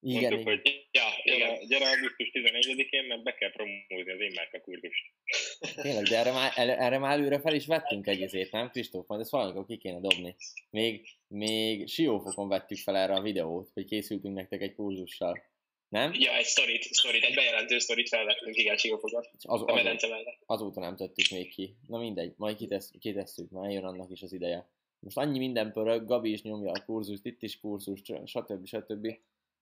Igen, 0.05 0.33
Mondtuk, 0.33 0.39
igen. 0.39 0.63
hogy 0.63 0.87
ja, 0.91 1.35
igen. 1.35 1.67
gyere 1.67 1.85
augusztus 1.89 2.31
14-én, 2.33 3.03
mert 3.03 3.23
be 3.23 3.33
kell 3.33 3.51
promózni 3.51 4.11
az 4.11 4.19
én 4.19 4.31
márka 4.35 4.61
kurzust. 4.61 5.11
Tényleg, 5.81 6.03
de 6.03 6.17
erre 6.17 6.31
már, 6.31 6.51
erre 6.55 6.97
már 6.97 7.17
előre 7.17 7.39
fel 7.39 7.53
is 7.53 7.65
vettünk 7.65 8.07
egy 8.07 8.21
ezét, 8.21 8.51
nem 8.51 8.69
Kristóf? 8.69 9.07
Majd 9.07 9.21
ezt 9.21 9.31
valamikor 9.31 9.65
ki 9.65 9.77
kéne 9.77 9.99
dobni. 9.99 10.35
Még, 10.69 11.07
még 11.27 11.87
Siófokon 11.87 12.47
vettük 12.47 12.77
fel 12.77 12.97
erre 12.97 13.13
a 13.13 13.21
videót, 13.21 13.69
hogy 13.73 13.85
készültünk 13.85 14.35
nektek 14.35 14.61
egy 14.61 14.75
kurzussal. 14.75 15.51
Nem? 15.89 16.13
Ja, 16.13 16.35
egy 16.35 16.45
sztorit, 16.45 16.83
sztorit 16.83 17.23
egy 17.23 17.35
bejelentő 17.35 17.79
sztorit 17.79 18.07
felvettünk, 18.07 18.57
igen, 18.57 18.77
Siófokon. 18.77 19.23
Az, 19.41 19.61
a 19.65 19.73
medence 19.73 20.07
mellett. 20.07 20.39
Azóta 20.45 20.79
nem 20.79 20.95
tettük 20.95 21.29
még 21.29 21.53
ki. 21.53 21.75
Na 21.87 21.97
mindegy, 21.97 22.33
majd 22.37 22.57
kitesz, 22.57 22.91
kitesszük, 22.99 23.49
már 23.49 23.71
jön 23.71 23.83
annak 23.83 24.11
is 24.11 24.21
az 24.21 24.33
ideje. 24.33 24.67
Most 24.99 25.17
annyi 25.17 25.37
minden 25.37 25.71
pörög, 25.71 26.05
Gabi 26.05 26.31
is 26.31 26.41
nyomja 26.41 26.71
a 26.71 26.83
kurzust, 26.85 27.25
itt 27.25 27.41
is 27.41 27.59
kurzus, 27.59 27.99
stb. 28.25 28.65
stb. 28.65 29.07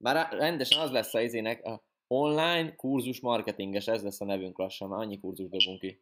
Már 0.02 0.34
rendesen 0.34 0.80
az 0.80 0.92
lesz 0.92 1.14
a 1.14 1.22
izének, 1.22 1.64
a 1.64 1.84
online 2.08 2.76
kurzus 2.76 3.20
marketinges, 3.20 3.88
ez 3.88 4.04
lesz 4.04 4.22
a 4.22 4.26
nevünk 4.26 4.58
lassan, 4.58 4.90
már 4.90 5.00
annyi 5.00 5.20
kurzus 5.20 5.50
dobunk 5.50 5.80
ki. 5.80 6.02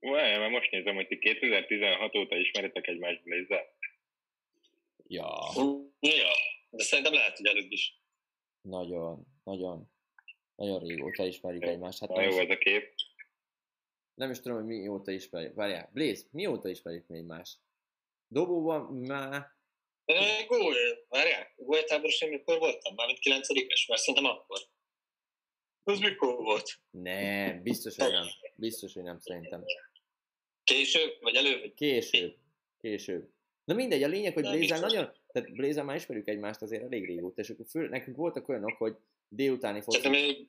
Well, 0.00 0.38
mert 0.38 0.50
most 0.50 0.70
nézem, 0.70 0.94
hogy 0.94 1.06
ti 1.06 1.18
2016 1.18 2.16
óta 2.16 2.36
ismeritek 2.36 2.86
egymást 2.86 3.22
Blaze-zel. 3.22 3.76
Ja. 5.06 5.28
Ja, 6.00 6.30
de 6.70 6.82
szerintem 6.82 7.12
lehet, 7.12 7.36
hogy 7.36 7.46
előbb 7.46 7.70
is. 7.70 8.00
Nagyon, 8.60 9.26
nagyon, 9.44 9.90
nagyon 10.56 10.80
régóta 10.80 11.26
ismerjük 11.26 11.62
ja, 11.62 11.70
egymást. 11.70 12.00
Hát 12.00 12.08
Na 12.08 12.22
jó 12.22 12.38
ez 12.38 12.50
a 12.50 12.58
kép. 12.58 12.94
Nem 14.14 14.30
is 14.30 14.40
tudom, 14.40 14.56
hogy 14.56 14.66
mióta 14.66 15.10
ismerjük. 15.10 15.54
Várjál, 15.54 15.90
Blaze, 15.92 16.26
mióta 16.30 16.68
ismerjük 16.68 17.06
mi 17.06 17.16
egymást? 17.16 17.58
Dobóban 18.28 18.82
már 18.82 19.57
Gól, 20.46 20.74
várjál, 21.08 21.52
góltáboros 21.56 22.20
én 22.20 22.28
mikor 22.28 22.58
voltam? 22.58 22.94
Mármint 22.94 23.18
9 23.18 23.48
es 23.68 23.86
mert 23.86 24.00
szerintem 24.00 24.30
akkor. 24.30 24.58
Az 25.84 25.98
mikor 25.98 26.34
volt? 26.34 26.80
Nem, 26.90 27.62
biztos, 27.62 27.96
hogy 27.96 28.12
nem. 28.12 28.26
Biztos, 28.54 28.94
hogy 28.94 29.02
nem 29.02 29.18
szerintem. 29.18 29.64
Később, 30.64 31.16
vagy 31.20 31.34
előbb? 31.34 31.74
Később. 31.74 32.36
Később. 32.80 33.28
Na 33.64 33.74
mindegy, 33.74 34.02
a 34.02 34.08
lényeg, 34.08 34.34
hogy 34.34 34.48
Blézel 34.48 34.80
nagyon, 34.80 35.12
tehát 35.32 35.52
Blézel 35.52 35.84
már 35.84 35.96
ismerjük 35.96 36.28
egymást 36.28 36.62
azért 36.62 36.82
elég 36.82 37.06
régóta, 37.06 37.40
és 37.40 37.48
akkor 37.48 37.66
fő, 37.68 37.88
nekünk 37.88 38.16
voltak 38.16 38.48
olyanok, 38.48 38.76
hogy 38.76 38.96
délutáni 39.28 39.80
focik. 39.80 40.02
Szerintem 40.02 40.46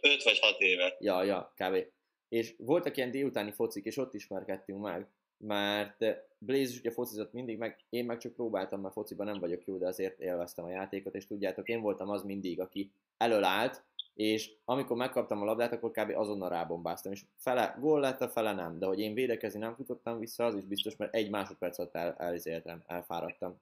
5 0.00 0.22
vagy 0.22 0.38
6 0.38 0.60
éve. 0.60 0.96
Ja, 0.98 1.24
ja, 1.24 1.54
kb. 1.56 1.86
És 2.28 2.54
voltak 2.58 2.96
ilyen 2.96 3.10
délutáni 3.10 3.52
focik, 3.52 3.84
és 3.84 3.96
ott 3.96 4.14
ismerkedtünk 4.14 4.80
meg 4.80 5.08
mert 5.40 5.98
Blaze 6.38 6.70
is 6.70 6.78
ugye 6.78 6.90
focizott 6.90 7.32
mindig, 7.32 7.58
meg 7.58 7.76
én 7.88 8.04
meg 8.04 8.18
csak 8.18 8.32
próbáltam, 8.32 8.80
mert 8.80 8.94
fociban 8.94 9.26
nem 9.26 9.40
vagyok 9.40 9.66
jó, 9.66 9.76
de 9.78 9.86
azért 9.86 10.20
élveztem 10.20 10.64
a 10.64 10.70
játékot, 10.70 11.14
és 11.14 11.26
tudjátok, 11.26 11.68
én 11.68 11.80
voltam 11.80 12.08
az 12.08 12.22
mindig, 12.22 12.60
aki 12.60 12.90
elől 13.16 13.44
állt, 13.44 13.82
és 14.14 14.52
amikor 14.64 14.96
megkaptam 14.96 15.42
a 15.42 15.44
labdát, 15.44 15.72
akkor 15.72 15.90
kb. 15.90 16.10
azonnal 16.16 16.48
rábombáztam, 16.48 17.12
és 17.12 17.22
fele 17.36 17.76
gól 17.80 18.00
lett, 18.00 18.20
a 18.20 18.28
fele 18.28 18.52
nem, 18.52 18.78
de 18.78 18.86
hogy 18.86 19.00
én 19.00 19.14
védekezni 19.14 19.58
nem 19.58 19.74
futottam 19.74 20.18
vissza, 20.18 20.44
az 20.44 20.54
is 20.54 20.64
biztos, 20.64 20.96
mert 20.96 21.14
egy 21.14 21.30
másodperc 21.30 21.78
alatt 21.78 21.94
el, 21.94 22.14
elizéltem, 22.18 22.82
elfáradtam. 22.86 23.60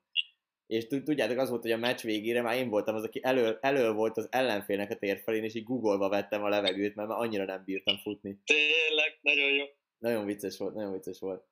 És 0.66 0.86
tudjátok, 0.86 1.38
az 1.38 1.48
volt, 1.50 1.62
hogy 1.62 1.70
a 1.70 1.76
meccs 1.76 2.02
végére 2.02 2.42
már 2.42 2.56
én 2.56 2.68
voltam 2.68 2.94
az, 2.94 3.04
aki 3.04 3.20
elő, 3.22 3.58
elő 3.60 3.92
volt 3.92 4.16
az 4.16 4.28
ellenfélnek 4.30 4.90
a 4.90 4.96
tér 4.96 5.18
felén, 5.18 5.44
és 5.44 5.54
így 5.54 5.64
googolva 5.64 6.08
vettem 6.08 6.42
a 6.42 6.48
levegőt, 6.48 6.94
mert 6.94 7.08
már 7.08 7.18
annyira 7.18 7.44
nem 7.44 7.62
bírtam 7.64 7.96
futni. 7.96 8.38
Tényleg, 8.44 9.18
nagyon 9.20 9.50
jó. 9.50 9.64
Nagyon 9.98 10.24
vicces 10.24 10.58
volt, 10.58 10.74
nagyon 10.74 10.92
vicces 10.92 11.18
volt. 11.18 11.44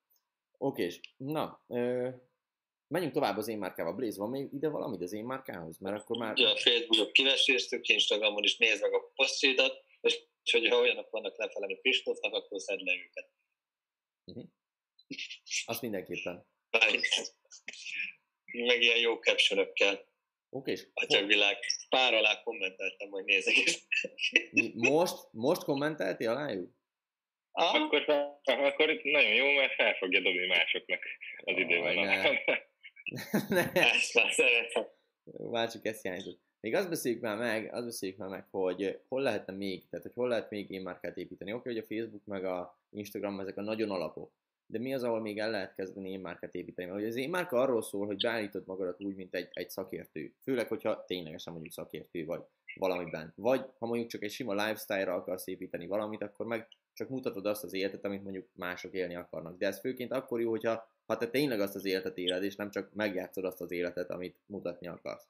Oké, 0.59 0.89
na, 1.17 1.65
ö, 1.69 2.09
menjünk 2.89 3.15
tovább 3.15 3.37
az 3.37 3.49
én 3.49 3.59
márkával. 3.59 3.95
Blaze, 3.95 4.21
van 4.21 4.31
még 4.31 4.53
ide 4.53 4.69
valamit 4.69 5.03
az 5.03 5.13
én 5.13 5.25
márkához? 5.25 5.79
Mert 5.79 6.01
akkor 6.01 6.17
már... 6.17 6.39
Ja, 6.39 6.57
Facebookon 6.57 7.13
kiveséztük, 7.13 7.89
Instagramon 7.89 8.43
is 8.43 8.57
nézd 8.57 8.83
meg 8.83 8.93
a 8.93 9.11
posztjaidat, 9.15 9.85
és 10.01 10.23
hogyha 10.53 10.79
olyanok 10.79 11.11
vannak 11.11 11.39
lefelé, 11.39 11.67
mint 11.67 11.81
Kristófnak, 11.81 12.35
akkor 12.35 12.61
szedd 12.61 12.85
le 12.85 12.93
őket. 12.93 13.31
Uh-huh. 14.25 14.45
Azt 15.65 15.83
mindenképpen. 15.83 16.47
Meg 18.53 18.83
ilyen 18.83 18.99
jó 18.99 19.15
captionökkel. 19.15 20.15
Oké, 20.49 20.73
és... 20.73 20.87
Atyavilág. 20.95 21.57
Pár 21.89 22.15
alá 22.15 22.43
kommenteltem, 22.43 23.11
hogy 23.11 23.25
nézek 23.25 23.57
is. 23.57 23.87
most, 24.75 25.17
most 25.31 25.63
kommentelti 25.65 26.27
alájuk? 26.27 26.75
Akkor, 27.59 28.05
akkor 28.45 29.01
nagyon 29.03 29.35
jó, 29.35 29.53
mert 29.53 29.73
fel 29.73 29.95
fogja 29.95 30.21
dobni 30.21 30.47
másoknak 30.47 31.01
az 31.37 31.55
oh, 31.55 31.61
időben. 31.61 31.95
Ne. 33.49 33.71
Már 35.51 35.71
csak 35.71 35.87
ezt 35.87 36.03
hiányzott. 36.03 36.41
Még 36.61 36.75
azt 36.75 36.89
beszéljük 36.89 37.21
már 37.21 37.37
meg, 37.37 37.75
azt 37.75 37.85
beszéljük 37.85 38.19
már 38.19 38.29
meg, 38.29 38.47
hogy 38.51 39.01
hol 39.09 39.23
lehetne 39.23 39.53
még, 39.53 39.89
tehát 39.89 40.05
hogy 40.05 40.15
hol 40.15 40.29
lehet 40.29 40.51
még 40.51 40.71
én 40.71 40.83
márkát 40.83 41.17
építeni. 41.17 41.53
Oké, 41.53 41.69
hogy 41.69 41.79
a 41.79 41.87
Facebook 41.87 42.25
meg 42.25 42.45
a 42.45 42.79
Instagram 42.91 43.41
ezek 43.41 43.57
a 43.57 43.63
nagyon 43.63 43.91
alapok, 43.91 44.33
de 44.67 44.79
mi 44.79 44.95
az, 44.95 45.03
ahol 45.03 45.21
még 45.21 45.39
el 45.39 45.51
lehet 45.51 45.75
kezdeni 45.75 46.11
én 46.11 46.21
márkát 46.21 46.55
építeni? 46.55 46.91
Mert 46.91 47.07
az 47.07 47.17
én 47.17 47.31
márka 47.31 47.61
arról 47.61 47.83
szól, 47.83 48.07
hogy 48.07 48.23
beállítod 48.23 48.67
magadat 48.67 49.03
úgy, 49.03 49.15
mint 49.15 49.35
egy, 49.35 49.49
egy 49.53 49.71
szakértő. 49.71 50.35
Főleg, 50.43 50.69
hogyha 50.69 51.05
ténylegesen 51.05 51.53
mondjuk 51.53 51.75
szakértő 51.75 52.25
vagy 52.25 52.41
valamiben. 52.75 53.33
Vagy 53.37 53.65
ha 53.79 53.87
mondjuk 53.87 54.09
csak 54.09 54.23
egy 54.23 54.31
sima 54.31 54.53
lifestyle-ra 54.53 55.15
akarsz 55.15 55.47
építeni 55.47 55.87
valamit, 55.87 56.23
akkor 56.23 56.47
meg 56.47 56.69
csak 56.97 57.09
mutatod 57.09 57.47
azt 57.47 57.65
az 57.65 57.73
életet, 57.73 58.05
amit 58.05 58.23
mondjuk 58.23 58.49
mások 58.53 58.95
élni 58.95 59.15
akarnak. 59.15 59.59
De 59.59 59.67
ez 59.67 59.81
főként 59.81 60.13
akkor 60.13 60.41
jó, 60.41 60.51
hogyha 60.51 60.91
ha 61.07 61.17
te 61.17 61.29
tényleg 61.29 61.61
azt 61.61 61.75
az 61.75 61.85
életet 61.85 62.19
éled, 62.19 62.43
és 62.43 62.57
nem 62.57 62.71
csak 62.71 62.95
megjátszod 62.95 63.45
azt 63.45 63.61
az 63.61 63.71
életet, 63.71 64.11
amit 64.11 64.37
mutatni 64.47 64.87
akarsz. 64.87 65.29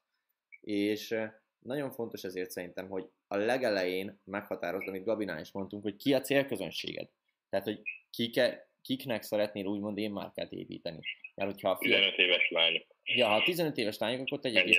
És 0.61 1.17
nagyon 1.59 1.91
fontos 1.91 2.25
ezért 2.25 2.51
szerintem, 2.51 2.89
hogy 2.89 3.09
a 3.29 3.37
legelején 3.37 4.21
meghatározd, 4.25 4.89
amit 4.89 5.05
Gabinál 5.05 5.41
is 5.41 5.53
mondtunk, 5.53 5.83
hogy 5.83 5.97
ki 5.97 6.15
a 6.15 6.21
célközönséged. 6.21 7.09
Tehát, 7.49 7.67
hogy 7.67 7.83
kike, 8.11 8.71
kiknek 8.83 9.23
szeretnél 9.23 9.67
úgymond 9.67 9.99
én 9.99 10.11
márkát 10.11 10.53
építeni. 10.53 11.01
Mert 11.35 11.51
hogyha 11.51 11.71
a 11.71 11.79
15 11.79 12.19
éves 12.19 12.51
lányok. 12.51 12.87
Ja, 13.05 13.29
ha 13.29 13.43
15 13.43 13.77
éves 13.77 13.99
lányok, 13.99 14.21
akkor 14.21 14.41
tegyék 14.41 14.65
ki, 14.65 14.79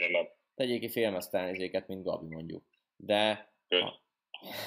tegyék 0.56 0.92
ki 0.92 1.84
mint 1.88 2.04
Gabi 2.04 2.28
mondjuk. 2.28 2.64
De 2.96 3.52
ha, 3.70 4.02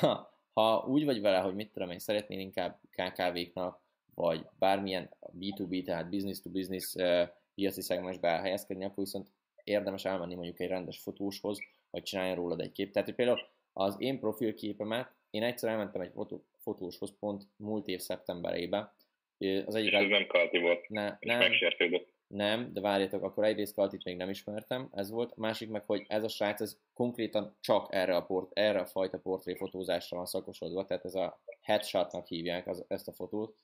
ha, 0.01 0.40
ha 0.61 0.85
úgy 0.87 1.05
vagy 1.05 1.21
vele, 1.21 1.39
hogy 1.39 1.55
mit 1.55 1.73
tudom 1.73 1.91
én, 1.91 1.99
szeretnél 1.99 2.39
inkább 2.39 2.81
KKV-knak, 2.91 3.81
vagy 4.15 4.47
bármilyen 4.59 5.11
B2B, 5.39 5.85
tehát 5.85 6.11
business 6.11 6.41
to 6.41 6.51
business 6.51 6.95
piaci 7.55 7.83
szegmensbe 7.83 8.29
elhelyezkedni, 8.29 8.85
akkor 8.85 9.05
viszont 9.05 9.29
érdemes 9.65 10.05
elmenni 10.05 10.35
mondjuk 10.35 10.61
egy 10.61 10.69
rendes 10.69 10.99
fotóshoz, 10.99 11.59
vagy 11.91 12.03
csináljon 12.03 12.37
rólad 12.37 12.61
egy 12.61 12.73
kép. 12.73 12.93
Tehát 12.93 13.09
hogy 13.09 13.17
például 13.17 13.41
az 13.73 13.97
én 13.99 14.19
profilképemet, 14.19 15.13
én 15.31 15.43
egyszer 15.43 15.71
elmentem 15.71 16.01
egy 16.01 16.13
fotó, 16.13 16.45
fotóshoz 16.59 17.15
pont 17.19 17.47
múlt 17.57 17.87
év 17.87 18.01
szeptemberében. 18.01 18.93
Az 19.67 19.75
egyik 19.75 19.93
ez 19.93 20.09
nem 20.09 20.27
kalti 20.27 20.59
volt, 20.59 20.89
ne, 20.89 21.17
nem, 21.21 21.53
nem, 22.35 22.73
de 22.73 22.81
várjátok, 22.81 23.23
akkor 23.23 23.45
egyrészt 23.45 23.75
Kaltit 23.75 24.05
még 24.05 24.17
nem 24.17 24.29
ismertem, 24.29 24.89
ez 24.93 25.11
volt. 25.11 25.33
A 25.33 25.41
másik 25.41 25.69
meg, 25.69 25.85
hogy 25.85 26.05
ez 26.09 26.23
a 26.23 26.29
srác, 26.29 26.61
ez 26.61 26.79
konkrétan 26.95 27.57
csak 27.61 27.95
erre 27.95 28.17
a, 28.17 28.25
port, 28.25 28.51
erre 28.53 28.81
a 28.81 28.87
fajta 28.87 29.19
portréfotózásra 29.19 30.17
van 30.17 30.27
szakosodva, 30.27 30.85
tehát 30.85 31.05
ez 31.05 31.15
a 31.15 31.41
headshotnak 31.61 32.27
hívják 32.27 32.67
az, 32.67 32.85
ezt 32.89 33.09
a 33.09 33.13
fotót, 33.13 33.57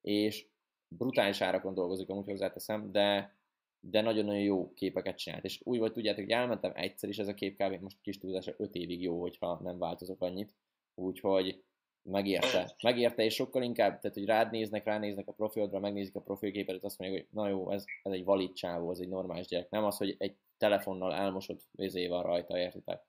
és 0.00 0.46
brutális 0.88 1.40
árakon 1.40 1.74
dolgozik, 1.74 2.08
amúgy 2.08 2.26
hozzáteszem, 2.26 2.92
de, 2.92 3.36
de 3.80 4.00
nagyon-nagyon 4.00 4.42
jó 4.42 4.72
képeket 4.72 5.18
csinált. 5.18 5.44
És 5.44 5.60
úgy 5.64 5.78
volt, 5.78 5.92
tudjátok, 5.92 6.24
hogy 6.24 6.32
elmentem 6.32 6.72
egyszer 6.74 7.08
is 7.08 7.18
ez 7.18 7.28
a 7.28 7.34
kép 7.34 7.62
kb. 7.62 7.80
most 7.80 8.00
kis 8.00 8.18
túlzása 8.18 8.54
5 8.56 8.74
évig 8.74 9.02
jó, 9.02 9.20
hogyha 9.20 9.60
nem 9.62 9.78
változok 9.78 10.20
annyit. 10.22 10.54
Úgyhogy 10.94 11.64
megérte. 12.02 12.74
Megérte, 12.82 13.24
és 13.24 13.34
sokkal 13.34 13.62
inkább, 13.62 14.00
tehát 14.00 14.16
hogy 14.16 14.26
rád 14.26 14.50
néznek, 14.50 14.84
ránéznek 14.84 15.28
a 15.28 15.32
profilodra, 15.32 15.78
megnézik 15.78 16.14
a 16.14 16.20
profilképet, 16.20 16.84
azt 16.84 16.98
mondják, 16.98 17.20
hogy 17.20 17.40
na 17.40 17.48
jó, 17.48 17.70
ez, 17.70 17.84
ez 18.02 18.12
egy 18.12 18.24
valid 18.24 18.52
csávó, 18.52 18.90
ez 18.90 18.98
egy 18.98 19.08
normális 19.08 19.46
gyerek. 19.46 19.70
Nem 19.70 19.84
az, 19.84 19.96
hogy 19.96 20.14
egy 20.18 20.34
telefonnal 20.58 21.14
elmosott 21.14 21.60
vizé 21.72 22.06
van 22.06 22.22
rajta, 22.22 22.58
értitek? 22.58 23.00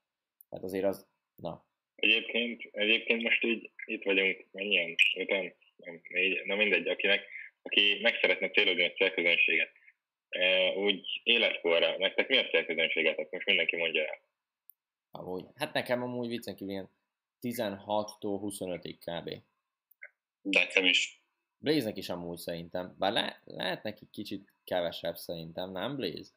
Hát 0.52 0.64
azért 0.64 0.86
az, 0.86 1.08
na. 1.36 1.66
Egyébként, 1.96 2.62
egyébként 2.72 3.22
most 3.22 3.44
így 3.44 3.72
itt 3.86 4.04
vagyunk, 4.04 4.46
mennyien? 4.52 4.96
Öten? 5.18 5.54
Nem, 5.76 6.02
négy, 6.10 6.42
na 6.46 6.56
mindegy, 6.56 6.88
akinek, 6.88 7.26
aki 7.62 8.00
meg 8.02 8.18
szeretne 8.22 8.50
célozni 8.50 8.86
a 8.86 8.92
célközönséget. 8.92 9.72
E, 10.30 10.74
úgy 10.76 11.22
életkorra, 11.24 11.98
nektek 11.98 12.28
mi 12.28 12.38
a 12.38 12.48
célközönségetek? 12.48 13.32
Most 13.32 13.46
mindenki 13.46 13.76
mondja 13.76 14.02
el. 14.02 14.20
Amúgy. 15.12 15.46
Hát 15.56 15.74
nekem 15.74 16.04
amúgy 16.04 16.28
viccen 16.28 16.56
kívül 16.56 16.74
ilyen 16.74 16.90
16-tól 17.44 18.40
25-ig 18.42 18.98
kb. 19.06 19.44
Nekem 20.42 20.86
is. 20.86 21.22
Blaze-nek 21.58 21.98
is 21.98 22.10
amúgy 22.10 22.38
szerintem, 22.38 22.96
bár 22.98 23.12
le, 23.12 23.42
lehet 23.46 23.84
neki 23.84 24.08
kicsit 24.12 24.54
kevesebb 24.64 25.16
szerintem, 25.16 25.72
nem 25.72 25.96
Blaze? 25.96 26.32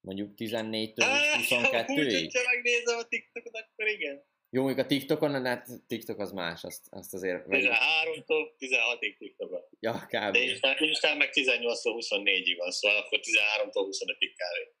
Mondjuk 0.00 0.34
14-től 0.36 1.04
22-ig? 1.48 2.30
Ha 2.32 2.54
megnézem 2.54 2.98
a 2.98 3.08
TikTokot, 3.08 3.54
akkor 3.54 3.86
igen. 3.86 4.24
Jó, 4.50 4.62
mondjuk 4.62 4.86
a 4.86 4.88
TikTokon, 4.88 5.44
hát 5.44 5.68
TikTok 5.86 6.18
az 6.18 6.32
más, 6.32 6.64
azt, 6.64 6.86
azt 6.90 7.14
azért... 7.14 7.44
13-tól 7.48 8.52
16-ig 8.58 9.16
TikTokon. 9.18 9.62
Ja, 9.80 10.06
kb. 10.06 10.32
De 10.32 10.40
Instán 10.78 11.16
meg 11.16 11.30
18-tól 11.32 12.04
24-ig 12.10 12.54
van, 12.58 12.70
szóval 12.70 12.98
akkor 12.98 13.20
13-tól 13.22 13.86
25-ig 13.90 14.32
kb. 14.34 14.74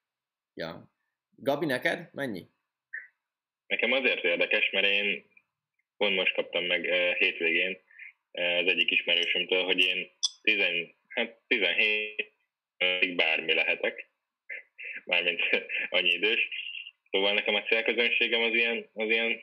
Ja. 0.54 0.90
Gabi, 1.36 1.66
neked 1.66 2.08
mennyi? 2.12 2.50
nekem 3.72 3.92
azért 3.92 4.24
érdekes, 4.24 4.70
mert 4.70 4.86
én 4.86 5.30
pont 6.02 6.16
most 6.16 6.34
kaptam 6.34 6.64
meg 6.64 6.82
uh, 6.84 7.14
hétvégén 7.14 7.78
uh, 8.32 8.56
az 8.58 8.66
egyik 8.66 8.90
ismerősömtől, 8.90 9.62
hogy 9.64 9.78
én 9.78 10.10
10, 10.42 10.64
hát 11.08 11.40
17 11.46 12.32
bármi 13.14 13.54
lehetek, 13.54 14.10
mármint 15.10 15.40
annyi 15.96 16.10
idős. 16.10 16.48
Szóval 17.10 17.32
nekem 17.32 17.54
a 17.54 17.62
célközönségem 17.62 18.42
az 18.42 18.54
ilyen, 18.54 18.90
az 18.92 19.10
ilyen 19.10 19.42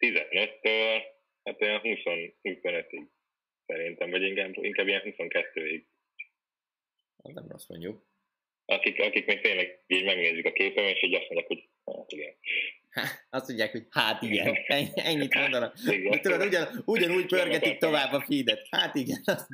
15-től, 0.00 1.02
hát 1.44 1.62
olyan 1.62 1.80
20-25-ig 1.82 3.06
szerintem, 3.66 4.10
vagy 4.10 4.22
inkább, 4.22 4.54
inkább 4.54 4.88
ilyen 4.88 5.02
22-ig. 5.04 5.82
Az 7.16 7.34
nem 7.34 7.48
rossz 7.48 7.68
mondjuk. 7.68 8.06
Akik, 8.64 9.00
akik 9.00 9.26
még 9.26 9.40
tényleg 9.40 9.82
így 9.86 10.04
megnézik 10.04 10.44
a 10.44 10.52
képem, 10.52 10.84
és 10.84 11.02
így 11.02 11.14
azt 11.14 11.28
mondják, 11.28 11.46
hogy 11.46 11.68
hát 11.84 12.12
igen. 12.12 12.34
azt 13.30 13.46
mondják, 13.46 13.72
hogy 13.72 13.86
hát 13.90 14.22
igen, 14.22 14.54
ennyit 14.94 15.34
mondanak. 15.34 15.74
Igen. 15.86 16.20
Tudod, 16.20 16.44
ugyan, 16.46 16.82
ugyanúgy 16.84 17.26
pörgetik 17.26 17.78
tovább 17.78 18.12
a 18.12 18.20
feedet. 18.20 18.66
Hát 18.70 18.94
igen, 18.94 19.22
azt 19.24 19.48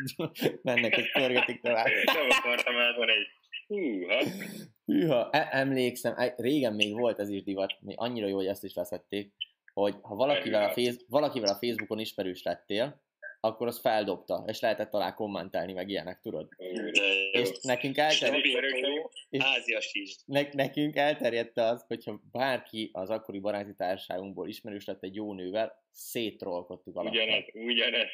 mennek, 0.62 0.94
hogy 0.94 1.12
pörgetik 1.12 1.60
tovább. 1.60 1.86
Nem 2.04 2.26
akartam 2.30 2.76
elmondani, 2.76 3.12
hogy 3.12 3.26
hűha. 3.66 4.24
Hűha, 4.86 5.28
e- 5.30 5.48
emlékszem, 5.50 6.14
e- 6.16 6.34
régen 6.36 6.74
még 6.74 6.98
volt 6.98 7.18
ez 7.18 7.28
is 7.28 7.42
divat, 7.42 7.76
még 7.80 7.94
annyira 7.98 8.26
jó, 8.26 8.36
hogy 8.36 8.46
ezt 8.46 8.64
is 8.64 8.74
veszették, 8.74 9.32
hogy 9.72 9.94
ha 10.02 10.14
valakivel 10.14 10.68
a, 10.68 10.72
face, 10.72 11.00
valakivel 11.08 11.52
a 11.52 11.58
Facebookon 11.58 11.98
ismerős 11.98 12.42
lettél, 12.42 13.02
akkor 13.44 13.66
az 13.66 13.80
feldobta, 13.80 14.44
és 14.46 14.60
lehetett 14.60 14.92
alá 14.92 15.14
kommentálni, 15.14 15.72
meg 15.72 15.88
ilyenek, 15.88 16.20
tudod? 16.20 16.48
De 16.56 16.66
és 17.32 17.60
nekünk 17.62 17.96
elterjedt, 17.96 18.44
és 19.92 20.16
ne, 20.24 20.48
nekünk 20.52 20.96
elterjedte 20.96 21.62
az, 21.62 21.84
hogyha 21.86 22.20
bárki 22.32 22.90
az 22.92 23.10
akkori 23.10 23.38
baráti 23.38 23.74
társaságunkból 23.74 24.48
ismerős 24.48 24.84
lett 24.84 25.02
egy 25.02 25.14
jó 25.14 25.32
nővel, 25.32 25.84
széttrollkodtuk 25.90 26.96
alatt. 26.96 27.12
Ugyanez, 27.12 27.44
ugyanez. 27.54 28.08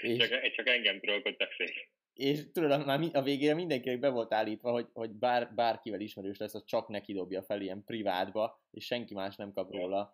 És, 0.00 0.28
csak, 0.28 0.50
csak 0.50 0.68
engem 0.68 1.00
trollkodtak 1.00 1.52
szét. 1.56 1.88
És 2.14 2.50
tudod, 2.52 2.86
már 2.86 3.00
a 3.12 3.22
végére 3.22 3.54
mindenkinek 3.54 3.98
be 3.98 4.08
volt 4.08 4.32
állítva, 4.32 4.70
hogy, 4.70 4.86
hogy 4.92 5.10
bár, 5.10 5.54
bárkivel 5.54 6.00
ismerős 6.00 6.38
lesz, 6.38 6.54
az 6.54 6.64
csak 6.64 6.88
neki 6.88 7.12
dobja 7.12 7.42
fel 7.42 7.60
ilyen 7.60 7.84
privátba, 7.84 8.62
és 8.70 8.84
senki 8.84 9.14
más 9.14 9.36
nem 9.36 9.52
kap 9.52 9.72
róla. 9.72 10.10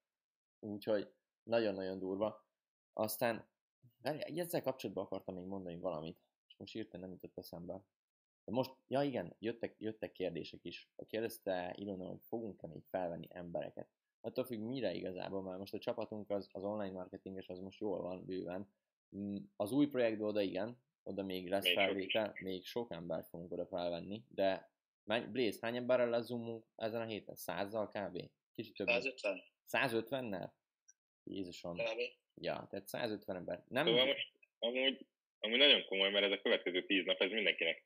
Úgyhogy 0.72 1.08
nagyon-nagyon 1.42 1.98
durva. 1.98 2.46
Aztán 2.92 3.50
Várj, 4.02 4.40
ezzel 4.40 4.62
kapcsolatban 4.62 5.04
akartam 5.04 5.34
még 5.34 5.44
mondani 5.44 5.78
valamit, 5.78 6.20
és 6.48 6.56
most 6.56 6.74
írtam, 6.74 7.00
nem 7.00 7.10
jutott 7.10 7.38
eszembe. 7.38 7.84
De 8.44 8.52
most, 8.52 8.70
ja 8.88 9.02
igen, 9.02 9.36
jöttek, 9.38 9.74
jöttek 9.78 10.12
kérdések 10.12 10.64
is. 10.64 10.90
Kérdezte 11.06 11.74
Ilona, 11.76 12.08
hogy 12.08 12.22
fogunk-e 12.22 12.66
még 12.66 12.84
felvenni 12.84 13.28
embereket. 13.30 13.88
Attól 14.20 14.44
függ, 14.44 14.60
mire 14.60 14.94
igazából, 14.94 15.42
mert 15.42 15.58
most 15.58 15.74
a 15.74 15.78
csapatunk 15.78 16.30
az, 16.30 16.48
az 16.52 16.64
online 16.64 16.92
marketinges, 16.92 17.48
az 17.48 17.58
most 17.58 17.80
jól 17.80 18.02
van, 18.02 18.24
bőven. 18.24 18.74
Mm, 19.16 19.36
az 19.56 19.72
új 19.72 19.86
projektből 19.86 20.28
oda 20.28 20.40
igen, 20.40 20.82
oda 21.02 21.22
még 21.22 21.48
lesz 21.48 21.64
még 21.64 21.74
felvétel, 21.74 22.26
sok 22.26 22.40
még 22.40 22.64
sok 22.64 22.92
embert 22.92 23.28
fogunk 23.28 23.52
oda 23.52 23.66
felvenni, 23.66 24.24
de 24.28 24.70
Blaze, 25.04 25.58
hány 25.60 25.76
emberrel 25.76 26.08
lesz 26.08 26.26
zoomunk 26.26 26.66
ezen 26.76 27.00
a 27.00 27.04
héten? 27.04 27.34
Százzal 27.34 27.88
kb? 27.88 28.30
Kicsit 28.52 28.76
több. 28.76 28.88
150. 28.88 29.42
150-nel? 29.68 30.50
Jézusom. 31.24 31.76
Kb. 31.76 32.21
Ja, 32.34 32.66
tehát 32.70 32.88
150 32.88 33.36
ember. 33.36 33.62
Nem... 33.68 33.86
Szóval 33.86 34.06
most 34.06 34.32
amúgy, 34.58 35.06
amúgy 35.38 35.58
nagyon 35.58 35.84
komoly, 35.84 36.10
mert 36.10 36.24
ez 36.24 36.30
a 36.32 36.40
következő 36.42 36.84
10 36.86 37.04
nap, 37.04 37.20
ez 37.20 37.30
mindenkinek 37.30 37.84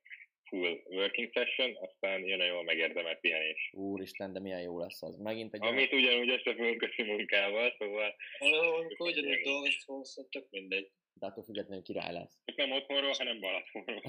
full 0.49 0.83
working 0.85 1.33
session, 1.33 1.77
aztán 1.81 2.21
jön 2.21 2.41
a 2.41 2.45
jól 2.45 2.63
megérdemelt 2.63 3.21
pihenés. 3.21 3.71
Úristen, 3.73 4.33
de 4.33 4.41
milyen 4.41 4.61
jó 4.61 4.79
lesz 4.79 5.03
az. 5.03 5.17
Megint 5.17 5.55
egy 5.55 5.63
Amit 5.63 5.93
olyan... 5.93 6.05
ugyanúgy 6.05 6.31
összefogunk 6.31 6.83
a 6.83 7.03
munkával, 7.05 7.75
szóval... 7.79 8.15
Amikor 8.39 9.09
ugyanúgy 9.09 9.41
dolgoztunk, 9.41 10.05
szóval 10.05 10.31
tök 10.31 10.47
mindegy. 10.51 10.91
De 11.13 11.27
attól 11.27 11.45
függetlenül 11.45 11.83
király 11.83 12.13
lesz. 12.13 12.39
Nem 12.57 12.73
otthonról, 12.73 13.13
hanem 13.13 13.41
Balatonról. 13.41 14.03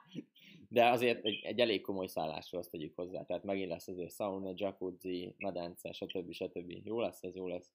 de 0.76 0.84
azért 0.84 1.24
egy, 1.24 1.40
egy 1.44 1.60
elég 1.60 1.80
komoly 1.80 2.06
szállásról 2.06 2.60
azt 2.60 2.70
tegyük 2.70 2.94
hozzá. 2.94 3.24
Tehát 3.24 3.42
megint 3.42 3.68
lesz 3.68 3.88
azért 3.88 4.14
sauna, 4.14 4.52
jacuzzi, 4.56 5.34
medence, 5.38 5.92
stb. 5.92 6.32
stb. 6.32 6.72
Jó 6.84 7.00
lesz 7.00 7.22
ez, 7.22 7.36
jó 7.36 7.48
lesz. 7.48 7.72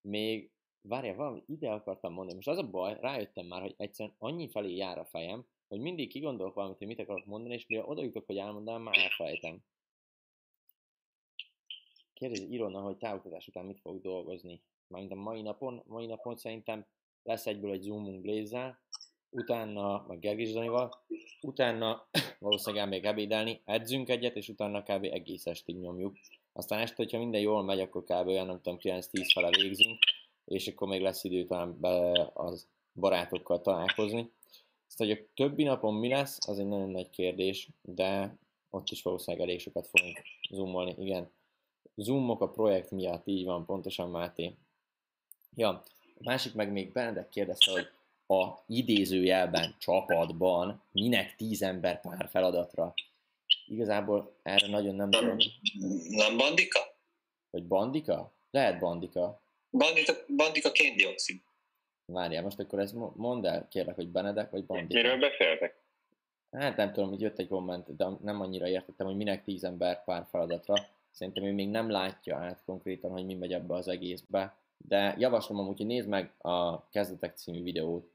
Még 0.00 0.50
várjál, 0.82 1.14
valami 1.14 1.42
ide 1.46 1.70
akartam 1.70 2.12
mondani. 2.12 2.34
Most 2.34 2.48
az 2.48 2.58
a 2.58 2.70
baj, 2.70 2.98
rájöttem 3.00 3.46
már, 3.46 3.60
hogy 3.60 3.74
egyszerűen 3.76 4.14
annyi 4.18 4.48
felé 4.48 4.74
jár 4.74 4.98
a 4.98 5.04
fejem, 5.04 5.46
hogy 5.68 5.80
mindig 5.80 6.08
kigondolok 6.08 6.54
valamit, 6.54 6.78
hogy 6.78 6.86
mit 6.86 6.98
akarok 6.98 7.24
mondani, 7.24 7.54
és 7.54 7.66
mire 7.66 7.84
oda 7.84 8.02
jutok, 8.02 8.26
hogy 8.26 8.36
elmondanám, 8.36 8.82
már 8.82 8.98
elfelejtem. 8.98 9.58
Kérdezi 12.12 12.52
Irona, 12.52 12.80
hogy 12.80 12.96
távoktatás 12.96 13.48
után 13.48 13.64
mit 13.64 13.80
fog 13.80 14.00
dolgozni. 14.00 14.62
Mármint 14.86 15.12
a 15.12 15.16
mai 15.16 15.42
napon, 15.42 15.82
mai 15.86 16.06
napon 16.06 16.36
szerintem 16.36 16.86
lesz 17.22 17.46
egyből 17.46 17.72
egy 17.72 17.82
Zoomunk 17.82 18.20
blaze 18.20 18.80
utána, 19.30 20.04
meg 20.08 20.18
Gergis 20.18 20.52
utána 21.40 22.08
valószínűleg 22.38 22.88
még 22.88 23.04
ebédelni, 23.04 23.60
edzünk 23.64 24.08
egyet, 24.08 24.36
és 24.36 24.48
utána 24.48 24.82
kb. 24.82 25.04
egész 25.04 25.46
estig 25.46 25.76
nyomjuk. 25.76 26.16
Aztán 26.52 26.80
este, 26.80 26.94
hogyha 26.96 27.18
minden 27.18 27.40
jól 27.40 27.62
megy, 27.62 27.80
akkor 27.80 28.02
kb. 28.02 28.26
olyan 28.26 28.46
nem 28.46 28.60
tudom, 28.60 28.78
9-10 28.82 29.30
fele 29.32 29.48
végzünk, 29.50 29.98
és 30.52 30.66
akkor 30.66 30.88
még 30.88 31.00
lesz 31.00 31.24
idő 31.24 31.44
talán 31.44 31.80
be 31.80 32.30
az 32.34 32.66
barátokkal 32.94 33.60
találkozni. 33.60 34.30
Ezt, 34.88 34.98
hogy 34.98 35.10
a 35.10 35.18
többi 35.34 35.62
napon 35.62 35.94
mi 35.94 36.08
lesz, 36.08 36.48
az 36.48 36.58
egy 36.58 36.66
nagyon 36.66 36.90
nagy 36.90 37.10
kérdés, 37.10 37.68
de 37.82 38.36
ott 38.70 38.90
is 38.90 39.02
valószínűleg 39.02 39.48
elég 39.48 39.60
sokat 39.60 39.86
fogunk 39.86 40.22
zoomolni. 40.50 40.94
Igen, 40.98 41.30
zoomok 41.94 42.40
a 42.40 42.50
projekt 42.50 42.90
miatt, 42.90 43.26
így 43.26 43.44
van, 43.44 43.66
pontosan 43.66 44.10
Máté. 44.10 44.54
Ja, 45.54 45.68
a 46.14 46.22
másik 46.22 46.54
meg 46.54 46.72
még 46.72 46.92
Benedek 46.92 47.28
kérdezte, 47.28 47.70
hogy 47.70 47.88
a 48.26 48.62
idézőjelben, 48.66 49.74
csapatban 49.78 50.82
minek 50.92 51.36
tíz 51.36 51.62
ember 51.62 52.00
pár 52.00 52.28
feladatra. 52.30 52.94
Igazából 53.66 54.34
erre 54.42 54.68
nagyon 54.68 54.94
nem 54.94 55.10
tudom. 55.10 55.36
Nem 56.08 56.36
bandika? 56.36 56.80
Vagy 57.50 57.66
bandika? 57.66 58.32
Lehet 58.50 58.78
bandika. 58.80 59.41
Bandika, 59.72 60.12
bandika 60.36 60.72
kéndioxid. 60.72 61.40
Várjál, 62.04 62.42
most 62.42 62.58
akkor 62.58 62.78
ezt 62.78 62.94
mondd 63.14 63.46
el, 63.46 63.68
kérlek, 63.68 63.94
hogy 63.94 64.08
Benedek 64.08 64.50
vagy 64.50 64.64
Bandika. 64.64 65.02
Miről 65.02 65.18
beszéltek? 65.18 65.80
Hát 66.50 66.76
nem 66.76 66.92
tudom, 66.92 67.08
hogy 67.08 67.20
jött 67.20 67.38
egy 67.38 67.48
komment, 67.48 67.96
de 67.96 68.06
nem 68.22 68.40
annyira 68.40 68.68
értettem, 68.68 69.06
hogy 69.06 69.16
minek 69.16 69.44
tíz 69.44 69.64
ember 69.64 70.04
pár 70.04 70.26
feladatra. 70.30 70.74
Szerintem 71.10 71.44
ő 71.44 71.52
még 71.52 71.68
nem 71.68 71.90
látja 71.90 72.36
át 72.36 72.62
konkrétan, 72.64 73.10
hogy 73.10 73.26
mi 73.26 73.34
megy 73.34 73.52
ebbe 73.52 73.74
az 73.74 73.88
egészbe. 73.88 74.56
De 74.76 75.14
javaslom 75.18 75.58
amúgy, 75.58 75.76
hogy 75.76 75.86
nézd 75.86 76.08
meg 76.08 76.32
a 76.38 76.88
Kezdetek 76.88 77.36
című 77.36 77.62
videót, 77.62 78.10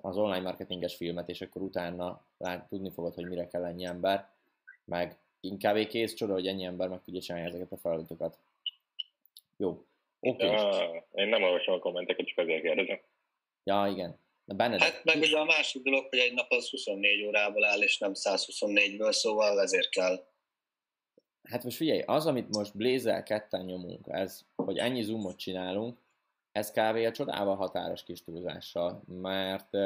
az 0.00 0.16
online 0.16 0.40
marketinges 0.40 0.96
filmet, 0.96 1.28
és 1.28 1.40
akkor 1.40 1.62
utána 1.62 2.24
lát, 2.38 2.68
tudni 2.68 2.90
fogod, 2.90 3.14
hogy 3.14 3.28
mire 3.28 3.48
kell 3.48 3.64
ennyi 3.64 3.84
ember. 3.84 4.28
Meg 4.84 5.16
inkább 5.40 5.86
kész 5.86 6.14
csoda, 6.14 6.32
hogy 6.32 6.46
ennyi 6.46 6.64
ember 6.64 6.88
meg 6.88 7.02
tudja 7.04 7.20
csinálni 7.20 7.48
ezeket 7.48 7.72
a 7.72 7.76
feladatokat. 7.76 8.38
Jó, 9.56 9.84
Oké. 10.24 10.46
Okay. 10.46 10.56
Ja, 10.56 11.06
én 11.12 11.28
nem 11.28 11.42
olvasom 11.42 11.74
a 11.74 11.78
kommenteket, 11.78 12.26
csak 12.26 12.38
azért 12.38 12.62
kérdezem. 12.62 13.00
Ja, 13.64 13.88
igen. 13.90 14.18
Na, 14.44 14.54
benned. 14.54 14.80
Hát 14.80 15.04
meg 15.04 15.16
ugye 15.16 15.38
a 15.38 15.44
másik 15.44 15.82
dolog, 15.82 16.06
hogy 16.08 16.18
egy 16.18 16.34
nap 16.34 16.50
az 16.50 16.70
24 16.70 17.24
órából 17.24 17.64
áll, 17.64 17.82
és 17.82 17.98
nem 17.98 18.12
124-ből, 18.14 19.12
szóval 19.12 19.60
ezért 19.60 19.88
kell. 19.88 20.26
Hát 21.42 21.64
most 21.64 21.76
figyelj, 21.76 22.02
az, 22.06 22.26
amit 22.26 22.48
most 22.48 22.76
Blazer 22.76 23.22
ketten 23.22 23.64
nyomunk, 23.64 24.06
ez, 24.08 24.44
hogy 24.56 24.78
ennyi 24.78 25.02
zoomot 25.02 25.36
csinálunk, 25.36 25.98
ez 26.52 26.70
kb. 26.70 26.96
a 26.96 27.12
csodával 27.12 27.56
határos 27.56 28.02
kis 28.02 28.22
túlzással, 28.22 29.02
mert 29.06 29.76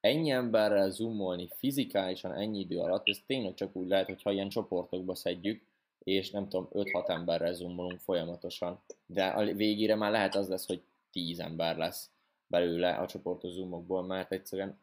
ennyi 0.00 0.30
emberrel 0.30 0.90
zoomolni 0.90 1.48
fizikálisan 1.58 2.32
ennyi 2.32 2.58
idő 2.58 2.78
alatt, 2.78 3.08
ez 3.08 3.18
tényleg 3.26 3.54
csak 3.54 3.76
úgy 3.76 3.88
lehet, 3.88 4.06
hogyha 4.06 4.32
ilyen 4.32 4.48
csoportokba 4.48 5.14
szedjük, 5.14 5.62
és 6.06 6.30
nem 6.30 6.48
tudom, 6.48 6.68
5-6 6.72 7.08
emberrel 7.08 7.54
zoomolunk 7.54 8.00
folyamatosan. 8.00 8.80
De 9.06 9.26
a 9.26 9.44
végére 9.44 9.94
már 9.94 10.10
lehet 10.10 10.34
az 10.34 10.48
lesz, 10.48 10.66
hogy 10.66 10.82
10 11.10 11.40
ember 11.40 11.76
lesz 11.76 12.10
belőle 12.46 12.90
a 12.90 13.06
csoportos 13.06 13.50
zoomokból, 13.50 14.02
mert 14.02 14.32
egyszerűen 14.32 14.78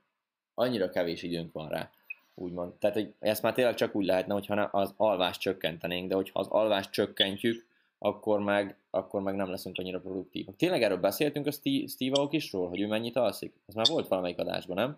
annyira 0.53 0.89
kevés 0.89 1.23
időnk 1.23 1.53
van 1.53 1.69
rá, 1.69 1.91
úgymond. 2.33 2.73
Tehát 2.73 2.95
hogy 2.95 3.13
ezt 3.19 3.41
már 3.41 3.53
tényleg 3.53 3.75
csak 3.75 3.95
úgy 3.95 4.05
lehetne, 4.05 4.33
hogyha 4.33 4.61
az 4.61 4.93
alvást 4.97 5.39
csökkentenénk, 5.39 6.09
de 6.09 6.15
hogyha 6.15 6.39
az 6.39 6.47
alvást 6.47 6.91
csökkentjük, 6.91 7.67
akkor 7.97 8.39
meg, 8.39 8.77
akkor 8.89 9.21
meg 9.21 9.35
nem 9.35 9.49
leszünk 9.49 9.77
annyira 9.77 9.99
produktívak. 9.99 10.55
Tényleg 10.55 10.83
erről 10.83 10.97
beszéltünk 10.97 11.47
a 11.47 11.51
Steve 11.87 12.15
Aokisról, 12.15 12.69
hogy 12.69 12.81
ő 12.81 12.87
mennyit 12.87 13.15
alszik? 13.15 13.53
Ez 13.65 13.73
már 13.73 13.87
volt 13.87 14.07
valamelyik 14.07 14.39
adásban, 14.39 14.75
nem? 14.75 14.97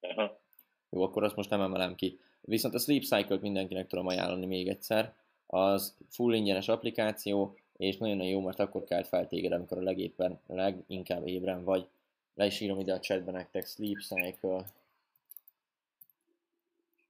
Aha. 0.00 0.40
Jó, 0.90 1.02
akkor 1.02 1.24
azt 1.24 1.36
most 1.36 1.50
nem 1.50 1.60
emelem 1.60 1.94
ki. 1.94 2.18
Viszont 2.40 2.74
a 2.74 2.78
Sleep 2.78 3.02
Cycle-t 3.02 3.40
mindenkinek 3.40 3.86
tudom 3.86 4.06
ajánlani 4.06 4.46
még 4.46 4.68
egyszer 4.68 5.14
az 5.46 5.94
full 6.08 6.34
ingyenes 6.34 6.68
applikáció, 6.68 7.56
és 7.76 7.96
nagyon-nagyon 7.96 8.32
jó, 8.32 8.40
mert 8.40 8.60
akkor 8.60 8.84
kelt 8.84 9.06
fel 9.06 9.28
téged, 9.28 9.52
amikor 9.52 9.78
a 9.78 9.82
legéppen, 9.82 10.40
leginkább 10.46 11.26
ébren 11.26 11.64
vagy. 11.64 11.86
Le 12.34 12.46
is 12.46 12.60
írom 12.60 12.80
ide 12.80 12.92
a 12.92 13.00
chatbe 13.00 13.30
nektek, 13.30 13.66
Sleep 13.66 14.00
Cycle. 14.00 14.66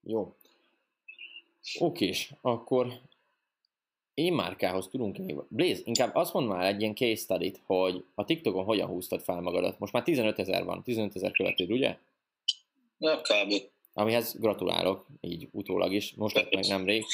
Jó. 0.03 0.35
Oké, 1.79 2.13
akkor 2.41 3.01
én 4.15 4.33
márkához 4.33 4.89
tudunk 4.89 5.19
még. 5.19 5.37
Blaze, 5.49 5.81
inkább 5.85 6.15
azt 6.15 6.33
mondd 6.33 6.47
már 6.47 6.67
egy 6.67 6.81
ilyen 6.81 6.95
case 6.95 7.17
study 7.17 7.55
hogy 7.67 8.05
a 8.15 8.25
TikTokon 8.25 8.65
hogyan 8.65 8.89
húztad 8.89 9.21
fel 9.21 9.41
magadat. 9.41 9.79
Most 9.79 9.93
már 9.93 10.03
15 10.03 10.39
ezer 10.39 10.65
van, 10.65 10.83
15 10.83 11.17
ezer 11.17 11.31
követőd, 11.31 11.71
ugye? 11.71 11.97
Na, 12.97 13.21
kb. 13.21 13.53
Amihez 13.93 14.39
gratulálok, 14.39 15.07
így 15.21 15.49
utólag 15.53 15.93
is, 15.93 16.15
most 16.15 16.35
lett 16.35 16.55
meg 16.55 16.67
nemrég. 16.67 17.05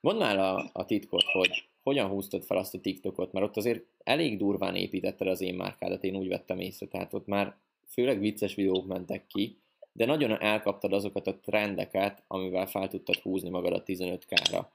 Mondd 0.00 0.18
már 0.18 0.38
a, 0.38 0.70
a 0.72 0.84
titkot, 0.84 1.24
hogy 1.24 1.68
hogyan 1.82 2.08
húztad 2.08 2.44
fel 2.44 2.56
azt 2.56 2.74
a 2.74 2.80
TikTokot, 2.80 3.32
mert 3.32 3.46
ott 3.46 3.56
azért 3.56 3.84
elég 4.04 4.38
durván 4.38 4.74
építetted 4.74 5.26
az 5.26 5.40
én 5.40 5.54
márkádat, 5.54 6.04
én 6.04 6.16
úgy 6.16 6.28
vettem 6.28 6.60
észre, 6.60 6.86
tehát 6.86 7.14
ott 7.14 7.26
már 7.26 7.56
főleg 7.88 8.20
vicces 8.20 8.54
videók 8.54 8.86
mentek 8.86 9.26
ki, 9.26 9.58
de 9.92 10.04
nagyon 10.04 10.40
elkaptad 10.40 10.92
azokat 10.92 11.26
a 11.26 11.38
trendeket, 11.38 12.22
amivel 12.26 12.66
fel 12.66 12.88
tudtad 12.88 13.16
húzni 13.16 13.48
magadat 13.48 13.84
15k-ra. 13.86 14.66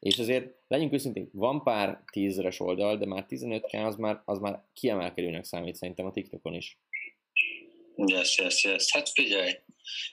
És 0.00 0.18
azért, 0.18 0.54
legyünk 0.68 0.92
őszintén, 0.92 1.28
van 1.32 1.62
pár 1.62 2.02
tízeres 2.12 2.60
oldal, 2.60 2.96
de 2.96 3.06
már 3.06 3.26
15k 3.28 3.86
az 3.86 3.96
már, 3.96 4.22
az 4.24 4.38
már 4.38 4.62
kiemelkedőnek 4.72 5.44
számít 5.44 5.74
szerintem 5.74 6.06
a 6.06 6.10
TikTokon 6.10 6.54
is. 6.54 6.78
Yes, 7.96 8.38
yes, 8.38 8.64
yes. 8.64 8.92
Hát 8.92 9.08
figyelj, 9.08 9.52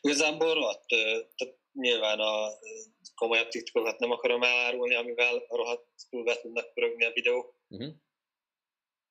igazából 0.01 0.53
rohadt, 0.53 0.85
nyilván 1.73 2.19
a 2.19 2.47
komolyabb 3.19 3.47
TikTokokat 3.47 3.99
nem 3.99 4.11
akarom 4.11 4.43
elárulni, 4.43 4.95
amivel 4.95 5.45
rohadtul 5.47 6.23
be 6.23 6.35
tudnak 6.35 6.73
pörögni 6.73 7.05
a 7.05 7.11
videók. 7.11 7.55
Uh-huh. 7.67 7.93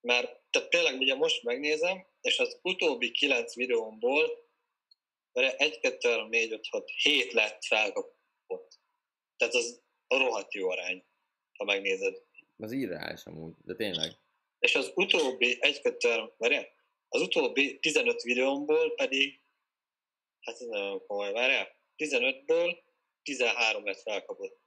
Mert 0.01 0.41
tehát 0.51 0.71
tényleg 0.71 0.99
ugye 0.99 1.15
most 1.15 1.43
megnézem, 1.43 2.07
és 2.21 2.39
az 2.39 2.59
utóbbi 2.63 3.11
kilenc 3.11 3.55
videómból 3.55 4.47
1, 5.33 5.81
2, 5.81 6.09
3, 6.09 6.29
4, 6.29 6.53
5, 6.53 6.67
6, 6.71 6.91
7 6.91 7.33
lett 7.33 7.65
felkapott. 7.65 8.81
Tehát 9.37 9.55
az 9.55 9.83
rohadt 10.09 10.55
jó 10.55 10.71
arány, 10.71 11.05
ha 11.57 11.65
megnézed. 11.65 12.23
Az 12.57 12.73
irreális 12.73 13.25
amúgy, 13.25 13.55
de 13.65 13.75
tényleg. 13.75 14.13
És 14.59 14.75
az 14.75 14.93
utóbbi 14.95 15.57
1, 15.61 15.81
2, 15.81 16.09
3, 16.09 16.33
várjál, 16.37 16.69
az 17.09 17.21
utóbbi 17.21 17.79
15 17.79 18.23
videómból 18.23 18.95
pedig, 18.95 19.41
hát 20.41 20.55
ez 20.55 20.67
nagyon 20.67 21.07
komoly, 21.07 21.33
várjál, 21.33 21.77
15-ből 21.97 22.87
13 23.29 23.85
lett 23.85 24.01
felkapott. 24.01 24.61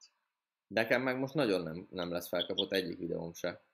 Nekem 0.68 1.02
meg 1.02 1.18
most 1.18 1.34
nagyon 1.34 1.62
nem, 1.62 1.88
nem 1.90 2.12
lesz 2.12 2.28
felkapott 2.28 2.74
egyik 2.74 2.98
videóm 2.98 3.34
se. 3.34 3.66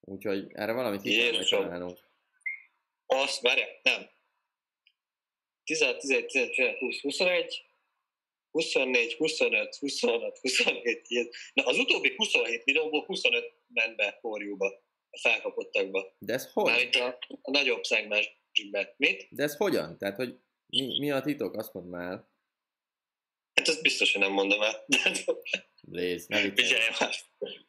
Úgyhogy 0.00 0.52
erre 0.52 0.72
valamit 0.72 1.02
kell 1.02 1.44
találnunk. 1.44 1.98
Azt, 3.06 3.40
várjál, 3.40 3.68
nem. 3.82 4.10
10, 5.64 5.78
11, 5.98 6.26
12, 6.26 6.78
20, 6.78 7.00
21, 7.00 7.64
24, 8.50 9.14
25, 9.14 9.76
26, 9.76 10.38
27, 10.38 11.08
Na 11.52 11.64
az 11.64 11.78
utóbbi 11.78 12.14
27 12.16 12.64
videóból 12.64 13.04
25 13.04 13.52
ment 13.66 13.96
be 13.96 14.18
forjúba, 14.20 14.66
a 15.10 15.18
felkapottakba. 15.18 16.16
De 16.18 16.32
ez 16.32 16.52
hogy? 16.52 16.64
Már 16.64 16.80
itt 16.80 16.94
a, 16.94 17.18
a 17.42 17.50
nagyobb 17.50 17.84
szegmensbe. 17.84 18.94
Mit? 18.96 19.28
De 19.30 19.42
ez 19.42 19.56
hogyan? 19.56 19.98
Tehát, 19.98 20.16
hogy 20.16 20.38
mi, 20.66 20.98
mi 20.98 21.10
a 21.10 21.20
titok? 21.20 21.54
Azt 21.54 21.72
mondd 21.72 21.86
már. 21.86 22.29
Hát 23.60 23.68
ezt 23.68 23.82
biztos, 23.82 24.12
hogy 24.12 24.22
nem 24.22 24.32
mondom 24.32 24.62
el. 24.62 24.84
Léz, 25.80 26.26
nem 26.26 26.54
Figyelj 26.54 26.82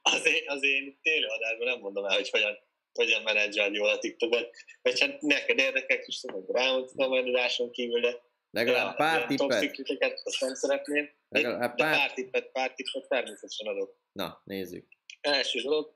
az 0.01 0.25
én, 0.25 0.43
az 0.45 0.63
én 0.63 0.99
télőadásban 1.01 1.67
nem 1.67 1.79
mondom 1.79 2.05
el, 2.05 2.15
hogy 2.15 2.29
hogyan, 2.29 2.57
hogyan 2.93 3.21
menedzselni 3.21 3.77
jól 3.77 3.89
a 3.89 3.97
TikTokot. 3.97 4.49
Vagy 4.81 4.99
hát 4.99 5.21
neked 5.21 5.59
érdekek 5.59 6.07
is, 6.07 6.21
hogy 6.21 6.43
rámondtam 6.47 7.11
a 7.11 7.15
menedzsáson 7.15 7.71
kívül, 7.71 7.99
de 7.99 8.21
Legalább 8.51 8.95
pár 8.95 9.25
tippet. 9.25 10.21
azt 10.23 10.41
nem 10.41 10.53
szeretném. 10.53 11.09
Legalább 11.29 11.75
pár... 11.75 11.95
pár 11.95 12.13
tippet, 12.13 12.51
pár 12.51 12.73
tippet 12.73 13.07
természetesen 13.07 13.67
adok. 13.67 13.97
Na, 14.11 14.41
nézzük. 14.43 14.87
Első 15.21 15.61
dolog, 15.61 15.95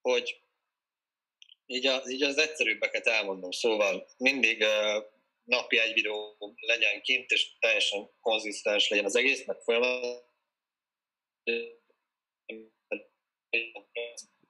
hogy 0.00 0.42
így, 1.66 1.86
az, 1.86 2.10
így 2.10 2.22
az 2.22 2.38
egyszerűbbeket 2.38 3.06
elmondom. 3.06 3.50
Szóval 3.50 4.06
mindig 4.16 4.60
uh, 4.60 5.04
napi 5.44 5.78
egy 5.78 5.92
videó 5.92 6.36
legyen 6.60 7.02
kint, 7.02 7.30
és 7.30 7.58
teljesen 7.58 8.10
konzisztens 8.20 8.88
legyen 8.88 9.04
az 9.04 9.16
egész, 9.16 9.46
meg 9.46 9.56
folyamat. 9.60 10.32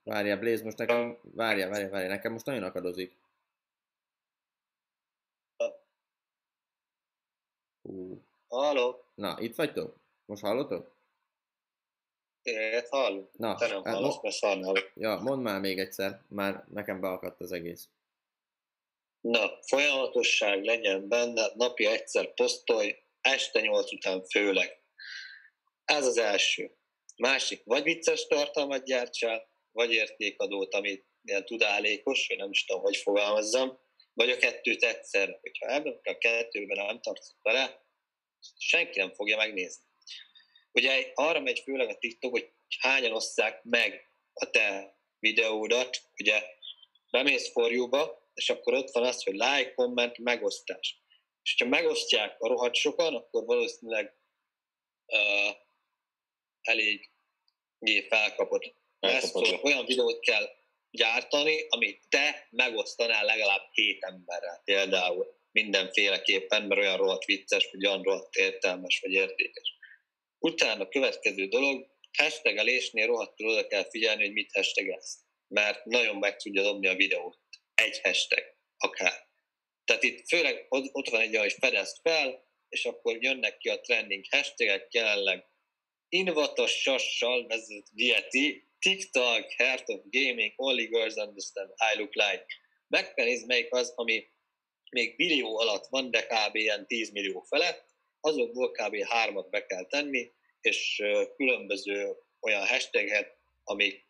Várjál, 0.03 0.39
Blaze, 0.39 0.65
most 0.65 0.77
nekem, 0.77 1.19
várjál, 1.23 1.69
várjál, 1.69 1.91
várjál, 1.91 2.11
nekem 2.11 2.33
most 2.33 2.47
nagyon 2.47 2.63
akadozik. 2.63 3.17
Hú. 7.83 8.23
Halló? 8.49 9.05
Na, 9.15 9.37
itt 9.41 9.55
vagytok? 9.55 9.97
Most 10.27 10.43
hallotok? 10.43 10.93
Én 12.43 12.83
hallom. 12.89 13.29
Na, 13.33 13.55
Te 13.55 13.67
nem 13.67 13.83
hát 13.83 13.95
hallasz, 13.95 14.23
mert 14.23 14.35
szarnál. 14.35 14.75
Ja, 14.95 15.17
mondd 15.17 15.43
már 15.43 15.61
még 15.61 15.79
egyszer, 15.79 16.23
már 16.29 16.65
nekem 16.69 17.01
beakadt 17.01 17.41
az 17.41 17.53
egész. 17.53 17.89
Na, 19.25 19.59
folyamatosság 19.67 20.65
legyen 20.65 21.09
benne, 21.09 21.51
napi 21.55 21.87
egyszer 21.87 22.35
posztolj, 22.35 22.97
este 23.21 23.61
nyolc 23.61 23.93
után 23.93 24.25
főleg. 24.25 24.83
Ez 25.85 26.07
az 26.07 26.19
első. 26.19 26.77
Másik, 27.17 27.63
vagy 27.65 27.83
vicces 27.83 28.27
tartalmat 28.27 28.85
gyártsál, 28.85 29.49
vagy 29.73 29.93
értékadót, 29.93 30.75
amit 30.75 31.07
ilyen 31.23 31.45
tudálékos, 31.45 32.27
vagy 32.29 32.37
nem 32.37 32.51
is 32.51 32.65
tudom, 32.65 32.83
hogy 32.83 32.97
fogalmazzam, 32.97 33.79
vagy 34.13 34.31
a 34.31 34.37
kettőt 34.37 34.83
egyszer. 34.83 35.39
Hogyha 35.41 35.73
ebben 35.73 36.01
a 36.03 36.19
kettőben 36.19 36.85
nem 36.87 37.01
tartsz 37.01 37.35
vele, 37.43 37.87
senki 38.59 38.99
nem 38.99 39.13
fogja 39.13 39.37
megnézni. 39.37 39.85
Ugye 40.73 41.11
arra 41.15 41.41
megy 41.41 41.61
főleg 41.61 41.89
a 41.89 41.99
TikTok, 41.99 42.31
hogy 42.31 42.53
hányan 42.79 43.13
osszák 43.13 43.63
meg 43.63 44.11
a 44.33 44.51
te 44.51 44.99
videódat, 45.19 46.01
ugye 46.17 46.43
bemész 47.11 47.53
forjúba, 47.53 48.24
és 48.35 48.51
akkor 48.51 48.75
ott 48.75 48.91
van 48.91 49.05
az, 49.05 49.23
hogy 49.23 49.35
like, 49.35 49.75
komment, 49.75 50.19
megosztás. 50.19 51.03
És 51.43 51.57
ha 51.59 51.69
megosztják 51.69 52.41
a 52.41 52.49
rohadt 52.49 52.75
sokan, 52.75 53.15
akkor 53.15 53.45
valószínűleg 53.45 54.17
uh, 55.07 55.57
elég 56.61 57.11
felkapott. 58.09 58.75
Ezt 58.99 59.35
olyan 59.63 59.85
videót 59.85 60.21
kell 60.21 60.49
gyártani, 60.91 61.67
amit 61.69 62.03
te 62.09 62.49
megosztanál 62.51 63.25
legalább 63.25 63.69
hét 63.73 64.03
emberrel 64.03 64.61
például 64.65 65.37
mindenféleképpen, 65.51 66.63
mert 66.63 66.81
olyan 66.81 66.97
rohadt 66.97 67.25
vicces, 67.25 67.69
vagy 67.73 67.87
olyan 67.87 68.03
rohadt 68.03 68.35
értelmes, 68.35 69.01
vagy 69.01 69.13
értékes. 69.13 69.79
Utána 70.39 70.83
a 70.83 70.89
következő 70.89 71.47
dolog, 71.47 71.87
hashtagelésnél 72.19 73.07
rohadtul 73.07 73.49
oda 73.49 73.67
kell 73.67 73.89
figyelni, 73.91 74.25
hogy 74.25 74.33
mit 74.33 74.53
hashtagelsz, 74.53 75.19
mert 75.49 75.85
nagyon 75.85 76.17
meg 76.17 76.37
tudja 76.37 76.63
dobni 76.63 76.87
a 76.87 76.95
videót. 76.95 77.39
Egy 77.75 78.01
hashtag, 78.01 78.45
akár. 78.77 79.29
Tehát 79.85 80.03
itt 80.03 80.29
főleg 80.29 80.67
ott 80.69 81.09
van 81.09 81.21
egy 81.21 81.31
olyan, 81.31 81.43
hogy 81.43 81.57
fedezd 81.61 81.97
fel, 82.03 82.45
és 82.69 82.85
akkor 82.85 83.23
jönnek 83.23 83.57
ki 83.59 83.69
a 83.69 83.81
trending 83.81 84.25
hashtagek, 84.31 84.93
jelenleg 84.93 85.53
invatos 86.09 86.81
sassal 86.81 87.47
vezet 87.47 87.89
dieti, 87.93 88.69
TikTok, 88.79 89.51
Heart 89.57 89.89
of 89.89 90.01
Gaming, 90.11 90.53
Only 90.57 90.87
Girls 90.87 91.15
Understand, 91.15 91.71
I 91.95 91.99
Look 91.99 92.15
Like. 92.15 92.47
Meg 92.89 93.15
kell 93.15 93.25
nézni, 93.25 93.47
melyik 93.47 93.73
az, 93.73 93.93
ami 93.97 94.29
még 94.91 95.15
millió 95.17 95.59
alatt 95.59 95.87
van, 95.87 96.11
de 96.11 96.27
kb. 96.27 96.55
ilyen 96.57 96.87
10 96.87 97.11
millió 97.11 97.41
felett, 97.41 97.87
azokból 98.21 98.71
kb. 98.71 99.05
hármat 99.05 99.51
be 99.51 99.67
kell 99.67 99.87
tenni, 99.87 100.33
és 100.61 101.03
különböző 101.37 102.17
olyan 102.41 102.67
hashtaget, 102.67 103.39
amik 103.65 104.07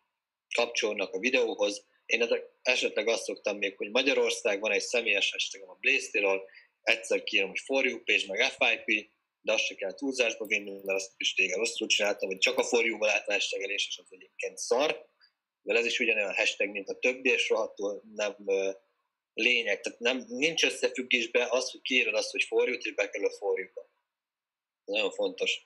kapcsolnak 0.55 1.13
a 1.13 1.19
videóhoz. 1.19 1.85
Én 2.05 2.47
esetleg 2.61 3.07
azt 3.07 3.23
szoktam 3.23 3.57
még, 3.57 3.77
hogy 3.77 3.89
Magyarország 3.89 4.59
van 4.59 4.71
egy 4.71 4.81
személyes 4.81 5.31
hashtag 5.31 5.69
a 5.69 5.77
blaze 5.79 6.41
egyszer 6.81 7.23
kírom, 7.23 7.49
hogy 7.49 7.59
for 7.59 7.85
you 7.85 8.03
page, 8.03 8.23
meg 8.27 8.51
FIP, 8.51 9.11
de 9.41 9.53
azt 9.53 9.63
se 9.63 9.75
kell 9.75 9.93
túlzásba 9.93 10.45
vinni, 10.45 10.71
mert 10.71 10.99
azt 10.99 11.13
is 11.17 11.33
téged 11.33 11.57
rosszul 11.57 11.87
csináltam, 11.87 12.29
hogy 12.29 12.37
csak 12.37 12.57
a 12.57 12.63
forjúval 12.63 13.07
lehet 13.07 13.27
a 13.27 13.31
hashtagelés, 13.31 13.87
és 13.87 13.97
az 13.97 14.07
egyébként 14.09 14.57
szar, 14.57 15.05
de 15.61 15.73
ez 15.73 15.85
is 15.85 15.99
ugyanolyan 15.99 16.35
hashtag, 16.35 16.69
mint 16.69 16.89
a 16.89 16.99
többi, 16.99 17.29
és 17.29 17.49
rohadtul 17.49 18.01
nem 18.15 18.35
lényeg. 19.33 19.81
Tehát 19.81 19.99
nem, 19.99 20.25
nincs 20.27 20.63
összefüggésben 20.63 21.47
az, 21.49 21.71
hogy 21.71 21.81
kiírod 21.81 22.13
azt, 22.13 22.31
hogy 22.31 22.43
forjút, 22.43 22.85
és 22.85 22.93
bekerül 22.93 23.27
a 23.27 23.31
forjúba. 23.31 23.89
Nagyon 24.85 25.11
fontos. 25.11 25.61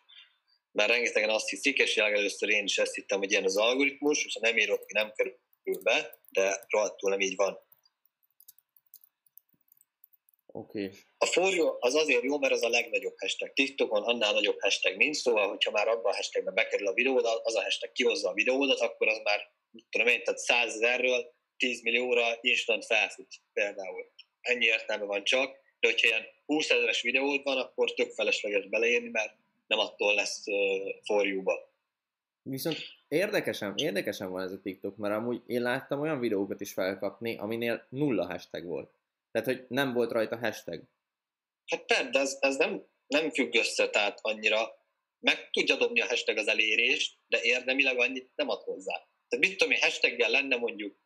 Mert 0.71 0.89
rengetegen 0.89 1.29
azt 1.29 1.49
hiszik, 1.49 1.77
és 1.77 1.97
először 1.97 2.49
én 2.49 2.63
is 2.63 2.77
ezt 2.77 2.95
hittem, 2.95 3.19
hogy 3.19 3.31
ilyen 3.31 3.43
az 3.43 3.57
algoritmus, 3.57 4.25
és 4.25 4.33
ha 4.33 4.39
nem 4.39 4.57
írod 4.57 4.85
ki, 4.85 4.93
nem 4.93 5.13
kerül 5.13 5.81
be, 5.83 6.18
de 6.29 6.65
rohadtul 6.67 7.09
nem 7.09 7.19
így 7.19 7.35
van. 7.35 7.67
Oké. 10.51 10.83
Okay. 10.83 10.97
A 11.17 11.25
forró 11.25 11.77
az 11.79 11.95
azért 11.95 12.23
jó, 12.23 12.39
mert 12.39 12.53
az 12.53 12.63
a 12.63 12.69
legnagyobb 12.69 13.19
hashtag. 13.19 13.53
TikTokon 13.53 14.03
annál 14.03 14.33
nagyobb 14.33 14.61
hashtag 14.61 14.97
nincs, 14.97 15.17
szóval, 15.17 15.47
hogyha 15.47 15.71
már 15.71 15.87
abban 15.87 16.11
a 16.11 16.15
hashtagben 16.15 16.53
bekerül 16.53 16.87
a 16.87 16.93
videód, 16.93 17.25
az 17.43 17.55
a 17.55 17.61
hashtag 17.61 17.91
kihozza 17.91 18.29
a 18.29 18.33
videódat, 18.33 18.79
akkor 18.79 19.07
az 19.07 19.19
már, 19.23 19.51
tudom 19.89 20.07
én, 20.07 20.23
tehát 20.23 20.39
100 20.39 20.73
ezerről 20.73 21.33
10 21.57 21.81
millióra 21.81 22.37
instant 22.41 22.85
felfut 22.85 23.35
például. 23.53 24.11
Ennyi 24.41 24.65
értelme 24.65 25.05
van 25.05 25.23
csak, 25.23 25.57
de 25.79 25.87
hogyha 25.87 26.07
ilyen 26.07 26.25
20 26.45 26.69
ezeres 26.69 27.01
videód 27.01 27.43
van, 27.43 27.57
akkor 27.57 27.93
tök 27.93 28.11
felesleges 28.11 28.67
beleírni, 28.67 29.09
mert 29.09 29.35
nem 29.67 29.79
attól 29.79 30.13
lesz 30.13 30.43
forjúba. 31.03 31.73
Viszont 32.41 32.98
érdekesen, 33.09 33.73
érdekesen 33.77 34.31
van 34.31 34.43
ez 34.43 34.51
a 34.51 34.61
TikTok, 34.61 34.97
mert 34.97 35.15
amúgy 35.15 35.41
én 35.45 35.61
láttam 35.61 35.99
olyan 35.99 36.19
videókat 36.19 36.61
is 36.61 36.73
felkapni, 36.73 37.37
aminél 37.37 37.85
nulla 37.89 38.25
hashtag 38.25 38.65
volt. 38.65 38.91
Tehát, 39.31 39.47
hogy 39.47 39.65
nem 39.69 39.93
volt 39.93 40.11
rajta 40.11 40.37
hashtag. 40.37 40.83
Hát 41.65 41.85
persze, 41.85 42.09
de 42.09 42.19
ez, 42.19 42.37
ez 42.39 42.55
nem, 42.55 42.85
nem 43.07 43.29
függ 43.29 43.55
össze, 43.55 43.89
tehát 43.89 44.19
annyira 44.21 44.77
meg 45.19 45.49
tudja 45.49 45.75
dobni 45.75 46.01
a 46.01 46.07
hashtag 46.07 46.37
az 46.37 46.47
elérést, 46.47 47.17
de 47.27 47.41
érdemileg 47.41 47.97
annyit 47.97 48.31
nem 48.35 48.49
ad 48.49 48.61
hozzá. 48.61 48.93
Tehát 49.27 49.45
mit 49.45 49.57
tudom 49.57 49.73
én, 49.73 49.81
hashtaggel 49.81 50.29
lenne 50.29 50.55
mondjuk 50.55 50.97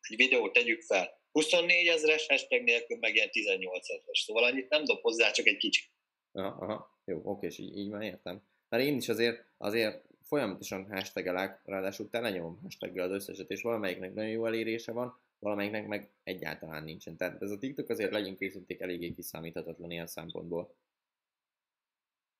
egy 0.00 0.16
videót 0.16 0.52
tegyük 0.52 0.82
fel, 0.82 1.18
24 1.32 1.86
ezeres 1.86 2.26
hashtag 2.26 2.62
nélkül 2.62 2.96
meg 2.98 3.14
ilyen 3.14 3.30
18 3.30 3.90
ezeres, 3.90 4.18
szóval 4.18 4.44
annyit 4.44 4.68
nem 4.68 4.84
dob 4.84 5.00
hozzá, 5.00 5.30
csak 5.30 5.46
egy 5.46 5.56
kicsit. 5.56 5.90
Aha, 6.32 6.64
aha. 6.64 7.00
jó, 7.04 7.20
oké, 7.24 7.46
és 7.46 7.58
így, 7.58 7.76
így 7.76 7.88
már 7.88 8.02
értem. 8.02 8.42
Mert 8.68 8.84
én 8.84 8.96
is 8.96 9.08
azért, 9.08 9.44
azért 9.56 10.04
folyamatosan 10.28 10.86
hashtagelek, 10.90 11.60
ráadásul 11.64 12.08
telenyomom 12.10 12.58
hashtaggel 12.62 13.04
az 13.04 13.12
összeset, 13.12 13.50
és 13.50 13.62
valamelyiknek 13.62 14.14
nagyon 14.14 14.30
jó 14.30 14.46
elérése 14.46 14.92
van, 14.92 15.20
valamelyiknek 15.38 15.86
meg 15.86 16.10
egyáltalán 16.24 16.84
nincsen. 16.84 17.16
Tehát 17.16 17.42
ez 17.42 17.50
a 17.50 17.58
TikTok 17.58 17.88
azért 17.88 18.12
legyünk 18.12 18.38
készíték 18.38 18.80
eléggé 18.80 19.12
kiszámíthatatlan 19.12 19.90
ilyen 19.90 20.06
szempontból. 20.06 20.76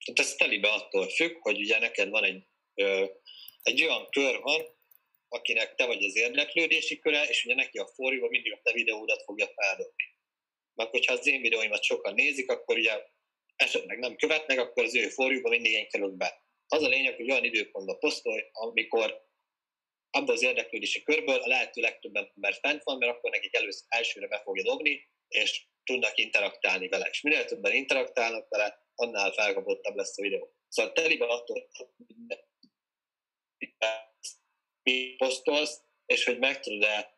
Tehát 0.05 0.19
ez 0.19 0.35
telibe 0.35 0.71
attól 0.71 1.07
függ, 1.07 1.35
hogy 1.39 1.59
ugye 1.59 1.79
neked 1.79 2.09
van 2.09 2.23
egy, 2.23 2.47
ö, 2.73 3.05
egy 3.63 3.83
olyan 3.83 4.09
kör 4.09 4.39
van, 4.41 4.61
akinek 5.27 5.75
te 5.75 5.85
vagy 5.85 6.03
az 6.03 6.15
érdeklődési 6.15 6.99
köre, 6.99 7.23
és 7.23 7.45
ugye 7.45 7.55
neki 7.55 7.77
a 7.77 7.87
forjúba 7.87 8.29
mindig 8.29 8.53
a 8.53 8.59
te 8.63 8.71
videódat 8.71 9.23
fogja 9.23 9.47
feldobni. 9.55 10.03
Mert 10.75 10.89
hogyha 10.89 11.13
az 11.13 11.27
én 11.27 11.41
videóimat 11.41 11.83
sokan 11.83 12.13
nézik, 12.13 12.51
akkor 12.51 12.77
ugye 12.77 13.03
esetleg 13.55 13.99
nem 13.99 14.15
követnek, 14.15 14.59
akkor 14.59 14.83
az 14.83 14.95
ő 14.95 15.07
forjúba 15.07 15.49
mindig 15.49 15.71
én 15.71 15.87
kerülök 15.87 16.13
be. 16.13 16.47
Az 16.71 16.83
a 16.83 16.87
lényeg, 16.87 17.15
hogy 17.15 17.31
olyan 17.31 17.43
időpontban 17.43 17.99
posztolj, 17.99 18.43
amikor 18.51 19.27
abban 20.09 20.35
az 20.35 20.43
érdeklődési 20.43 21.03
körből 21.03 21.39
a 21.39 21.47
lehető 21.47 21.81
legtöbb 21.81 22.15
ember 22.15 22.53
fent 22.53 22.83
van, 22.83 22.97
mert 22.97 23.11
akkor 23.11 23.31
nekik 23.31 23.55
először 23.55 23.85
elsőre 23.87 24.27
be 24.27 24.41
fogja 24.43 24.63
dobni, 24.63 25.09
és 25.27 25.67
tudnak 25.83 26.17
interaktálni 26.17 26.87
vele. 26.87 27.07
És 27.11 27.21
minél 27.21 27.45
többen 27.45 27.73
interaktálnak 27.73 28.49
vele, 28.49 28.87
annál 28.95 29.31
felkapottabb 29.31 29.95
lesz 29.95 30.17
a 30.17 30.21
videó. 30.21 30.53
Szóval 30.67 30.91
telibe 30.91 31.25
attól, 31.25 31.69
mi 34.83 35.15
posztolsz, 35.17 35.81
és 36.05 36.25
hogy 36.25 36.39
meg 36.39 36.59
tudod-e 36.59 37.17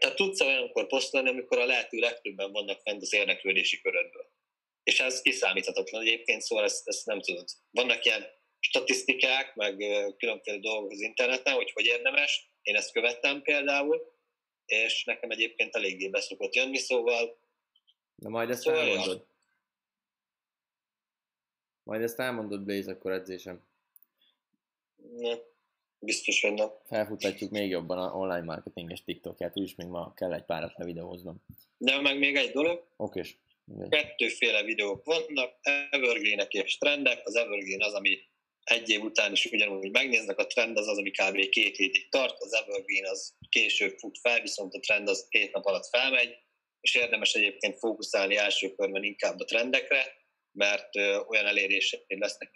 tehát 0.00 0.16
tudsz 0.16 0.40
olyankor 0.40 0.86
posztolni, 0.86 1.28
amikor 1.28 1.58
a 1.58 1.64
lehető 1.64 1.98
legtöbben 1.98 2.52
vannak 2.52 2.80
fent 2.80 3.02
az 3.02 3.12
érdeklődési 3.12 3.80
körödből. 3.80 4.30
És 4.86 5.00
ez 5.00 5.20
kiszámíthatatlan 5.20 6.02
egyébként, 6.02 6.40
szóval 6.40 6.64
ezt, 6.64 6.88
ezt 6.88 7.06
nem 7.06 7.20
tudod. 7.20 7.48
Vannak 7.70 8.04
ilyen 8.04 8.26
statisztikák, 8.58 9.54
meg 9.54 9.76
különféle 10.18 10.58
dolgok 10.58 10.90
az 10.90 11.00
interneten, 11.00 11.54
hogy 11.54 11.70
hogy 11.72 11.84
érdemes. 11.84 12.50
Én 12.62 12.76
ezt 12.76 12.92
követtem 12.92 13.42
például, 13.42 14.14
és 14.66 15.04
nekem 15.04 15.30
egyébként 15.30 15.74
eléggé 15.74 16.08
beszokott 16.08 16.54
jönni, 16.54 16.76
szóval... 16.76 17.38
Na 18.14 18.28
majd 18.28 18.50
ezt 18.50 18.62
szóval 18.62 18.80
elmondod. 18.80 19.26
Majd 21.82 22.02
ezt 22.02 22.20
elmondod, 22.20 22.62
Blaze, 22.62 22.90
akkor 22.90 23.12
edzésem. 23.12 23.66
Ne, 25.16 25.34
biztos, 25.98 26.40
hogy 26.40 26.52
nem. 26.52 26.70
Felfutatjuk 26.84 27.50
még 27.50 27.70
jobban 27.70 27.98
a 27.98 28.16
online 28.16 28.44
marketinges 28.44 29.04
TikTokját, 29.04 29.56
úgyis 29.56 29.74
még 29.74 29.86
ma 29.86 30.14
kell 30.14 30.32
egy 30.32 30.44
párat 30.44 30.76
levideóznom. 30.76 31.44
De 31.76 32.00
meg 32.00 32.18
még 32.18 32.36
egy 32.36 32.52
dolog. 32.52 32.86
Oké. 32.96 33.22
Kettőféle 33.88 34.62
videók 34.62 35.04
vannak, 35.04 35.58
evergreenek 35.90 36.52
és 36.52 36.78
trendek. 36.78 37.26
Az 37.26 37.34
evergreen 37.34 37.82
az, 37.82 37.92
ami 37.92 38.18
egy 38.64 38.90
év 38.90 39.02
után 39.02 39.32
is 39.32 39.44
ugyanúgy 39.44 39.90
megnéznek, 39.90 40.38
a 40.38 40.46
trend 40.46 40.76
az 40.76 40.88
az, 40.88 40.98
ami 40.98 41.10
kb. 41.10 41.48
két 41.48 41.76
hétig 41.76 42.08
tart, 42.08 42.36
az 42.38 42.52
evergreen 42.52 43.04
az 43.04 43.34
később 43.48 43.98
fut 43.98 44.18
fel, 44.18 44.40
viszont 44.40 44.74
a 44.74 44.80
trend 44.80 45.08
az 45.08 45.26
két 45.28 45.52
nap 45.52 45.64
alatt 45.64 45.88
felmegy, 45.88 46.36
és 46.80 46.94
érdemes 46.94 47.32
egyébként 47.32 47.78
fókuszálni 47.78 48.36
első 48.36 48.74
körben 48.74 49.02
inkább 49.02 49.40
a 49.40 49.44
trendekre, 49.44 50.04
mert 50.52 50.96
olyan 51.28 51.46
elérések 51.46 52.04
lesznek, 52.06 52.50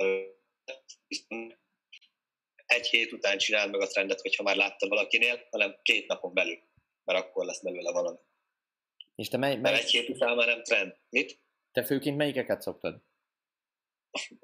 egy 2.67 2.87
hét 2.87 3.13
után 3.13 3.39
csinál 3.39 3.69
meg 3.69 3.81
a 3.81 3.87
trendet, 3.87 4.21
hogyha 4.21 4.43
már 4.43 4.57
látta 4.57 4.89
valakinél, 4.89 5.47
hanem 5.51 5.79
két 5.83 6.07
napon 6.07 6.35
belül, 6.35 6.59
mert 7.05 7.19
akkor 7.19 7.45
lesz 7.45 7.63
belőle 7.63 7.93
valami. 7.93 8.19
És 9.21 9.29
te 9.29 9.37
mely, 9.37 9.57
mely... 9.57 9.73
Mert 9.73 9.83
egy 9.83 9.91
hét 9.91 10.09
után 10.09 10.37
már 10.37 10.47
nem 10.47 10.63
trend. 10.63 10.97
Mit? 11.09 11.41
Te 11.73 11.85
főként 11.85 12.17
melyikeket 12.17 12.61
szoktad? 12.61 13.03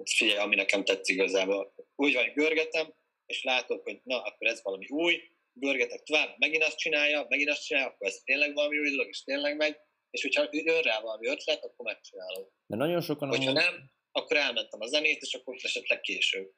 Figyelj, 0.05 0.39
ami 0.39 0.55
nekem 0.55 0.85
tetszik 0.85 1.17
igazából. 1.17 1.75
Úgy 1.95 2.15
van, 2.15 2.33
görgetem, 2.35 2.95
és 3.27 3.43
látok, 3.43 3.83
hogy 3.83 4.01
na, 4.03 4.23
akkor 4.23 4.47
ez 4.47 4.63
valami 4.63 4.87
új, 4.89 5.21
görgetek 5.53 6.03
tovább, 6.03 6.35
megint 6.39 6.63
azt 6.63 6.79
csinálja, 6.79 7.27
megint 7.29 7.49
azt 7.49 7.65
csinálja, 7.65 7.89
akkor 7.89 8.07
ez 8.07 8.17
tényleg 8.25 8.55
valami 8.55 8.79
új 8.79 8.91
dolog, 8.91 9.09
és 9.09 9.23
tényleg 9.23 9.57
megy, 9.57 9.77
és 10.11 10.23
hogyha 10.23 10.49
jön 10.51 10.83
rá 10.83 11.01
valami 11.01 11.27
ötlet, 11.27 11.65
akkor 11.65 11.85
megcsinálom. 11.85 12.49
De 12.67 12.77
nagyon 12.77 13.01
sokan... 13.01 13.29
Hogyha 13.29 13.51
amúgy... 13.51 13.63
nem, 13.63 13.91
akkor 14.13 14.37
elmentem 14.37 14.81
a 14.81 14.87
zenét, 14.87 15.23
és 15.23 15.35
akkor 15.35 15.57
esetleg 15.63 16.01
később. 16.01 16.53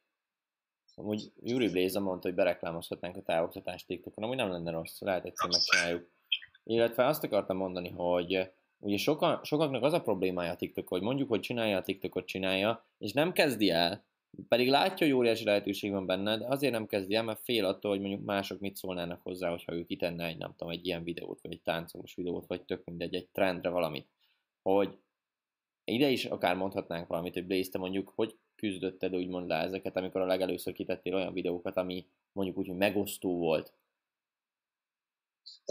Amúgy 0.94 1.32
Yuri 1.40 1.68
Blaze 1.68 2.00
mondta, 2.00 2.26
hogy 2.26 2.36
bereklámozhatnánk 2.36 3.16
a 3.16 3.22
távoktatást 3.22 3.86
TikTokon, 3.86 4.24
amúgy 4.24 4.36
nem 4.36 4.50
lenne 4.50 4.70
rossz, 4.70 5.00
lehet 5.00 5.24
egyszer 5.24 5.48
megcsináljuk. 5.48 6.16
Illetve 6.68 7.06
azt 7.06 7.24
akartam 7.24 7.56
mondani, 7.56 7.88
hogy 7.88 8.50
ugye 8.78 8.96
sokan, 8.96 9.44
sokaknak 9.44 9.82
az 9.82 9.92
a 9.92 10.00
problémája 10.00 10.52
a 10.52 10.56
TikTok, 10.56 10.88
hogy 10.88 11.02
mondjuk, 11.02 11.28
hogy 11.28 11.40
csinálja 11.40 11.76
a 11.76 11.82
TikTokot, 11.82 12.26
csinálja, 12.26 12.84
és 12.98 13.12
nem 13.12 13.32
kezdi 13.32 13.70
el, 13.70 14.04
pedig 14.48 14.68
látja, 14.68 15.06
hogy 15.06 15.16
óriási 15.16 15.44
lehetőség 15.44 15.90
van 15.90 16.06
benne, 16.06 16.38
de 16.38 16.46
azért 16.46 16.72
nem 16.72 16.86
kezdi 16.86 17.14
el, 17.14 17.22
mert 17.22 17.40
fél 17.42 17.64
attól, 17.64 17.90
hogy 17.90 18.00
mondjuk 18.00 18.24
mások 18.24 18.60
mit 18.60 18.76
szólnának 18.76 19.20
hozzá, 19.22 19.50
hogyha 19.50 19.72
ő 19.72 19.84
kitenne 19.84 20.26
egy, 20.26 20.36
nem 20.36 20.54
tudom, 20.56 20.72
egy 20.72 20.86
ilyen 20.86 21.04
videót, 21.04 21.40
vagy 21.40 21.52
egy 21.52 21.62
táncolós 21.62 22.14
videót, 22.14 22.46
vagy 22.46 22.62
tök 22.62 22.84
mindegy, 22.84 23.14
egy 23.14 23.28
trendre 23.28 23.68
valamit. 23.68 24.08
Hogy 24.62 24.98
ide 25.84 26.08
is 26.08 26.24
akár 26.24 26.56
mondhatnánk 26.56 27.06
valamit, 27.06 27.34
hogy 27.34 27.46
Blaze, 27.46 27.70
te 27.70 27.78
mondjuk, 27.78 28.12
hogy 28.14 28.36
küzdötted 28.56 29.14
úgymond 29.14 29.48
le 29.48 29.56
ezeket, 29.56 29.96
amikor 29.96 30.20
a 30.20 30.26
legelőször 30.26 30.72
kitettél 30.72 31.14
olyan 31.14 31.32
videókat, 31.32 31.76
ami 31.76 32.06
mondjuk 32.32 32.58
úgy, 32.58 32.66
hogy 32.66 32.76
megosztó 32.76 33.38
volt? 33.38 33.72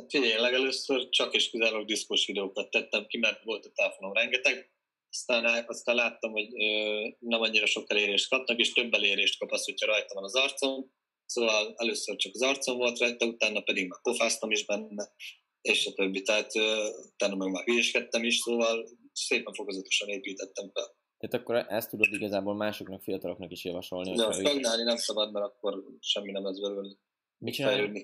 Hát 0.01 0.09
figyelj, 0.09 0.41
legelőször 0.41 1.09
csak 1.09 1.33
és 1.33 1.49
kizárólag 1.49 1.85
diszkos 1.85 2.25
videókat 2.25 2.69
tettem 2.69 3.05
ki, 3.05 3.17
mert 3.17 3.43
volt 3.43 3.65
a 3.65 3.71
telefonom 3.75 4.13
rengeteg, 4.13 4.71
aztán, 5.09 5.65
aztán 5.67 5.95
láttam, 5.95 6.31
hogy 6.31 6.47
ö, 6.61 7.07
nem 7.19 7.41
annyira 7.41 7.65
sok 7.65 7.91
elérést 7.91 8.29
kapnak, 8.29 8.59
és 8.59 8.73
több 8.73 8.93
elérést 8.93 9.39
kap 9.39 9.51
az, 9.51 9.65
hogyha 9.65 9.85
rajta 9.85 10.13
van 10.13 10.23
az 10.23 10.35
arcom, 10.35 10.91
szóval 11.25 11.73
először 11.77 12.15
csak 12.15 12.33
az 12.33 12.41
arcom 12.41 12.77
volt 12.77 12.99
rajta, 12.99 13.25
utána 13.25 13.61
pedig 13.61 13.87
már 13.87 14.01
pofáztam 14.01 14.51
is 14.51 14.65
benne, 14.65 15.13
és 15.61 15.85
a 15.85 15.93
többi, 15.93 16.21
tehát 16.21 16.55
ö, 16.55 16.89
utána 17.13 17.35
meg 17.35 17.51
már 17.51 17.63
hülyeskedtem 17.63 18.23
is, 18.23 18.37
szóval 18.37 18.89
szépen 19.13 19.53
fokozatosan 19.53 20.07
építettem 20.07 20.71
fel. 20.73 20.95
Tehát 21.17 21.35
akkor 21.35 21.73
ezt 21.73 21.89
tudod 21.89 22.13
igazából 22.13 22.55
másoknak, 22.55 23.01
fiataloknak 23.01 23.51
is 23.51 23.63
javasolni. 23.63 24.15
Nem, 24.15 24.31
stagnálni 24.31 24.83
nem 24.83 24.97
szabad, 24.97 25.31
mert 25.31 25.45
akkor 25.45 25.83
semmi 25.99 26.31
nem 26.31 26.43
lesz 26.43 26.59
belőle. 26.59 26.95
Mit 27.37 27.53
csinálni? 27.53 28.03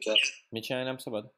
Mit 0.49 0.63
csinálni 0.63 0.87
nem 0.87 0.97
szabad? 0.97 1.33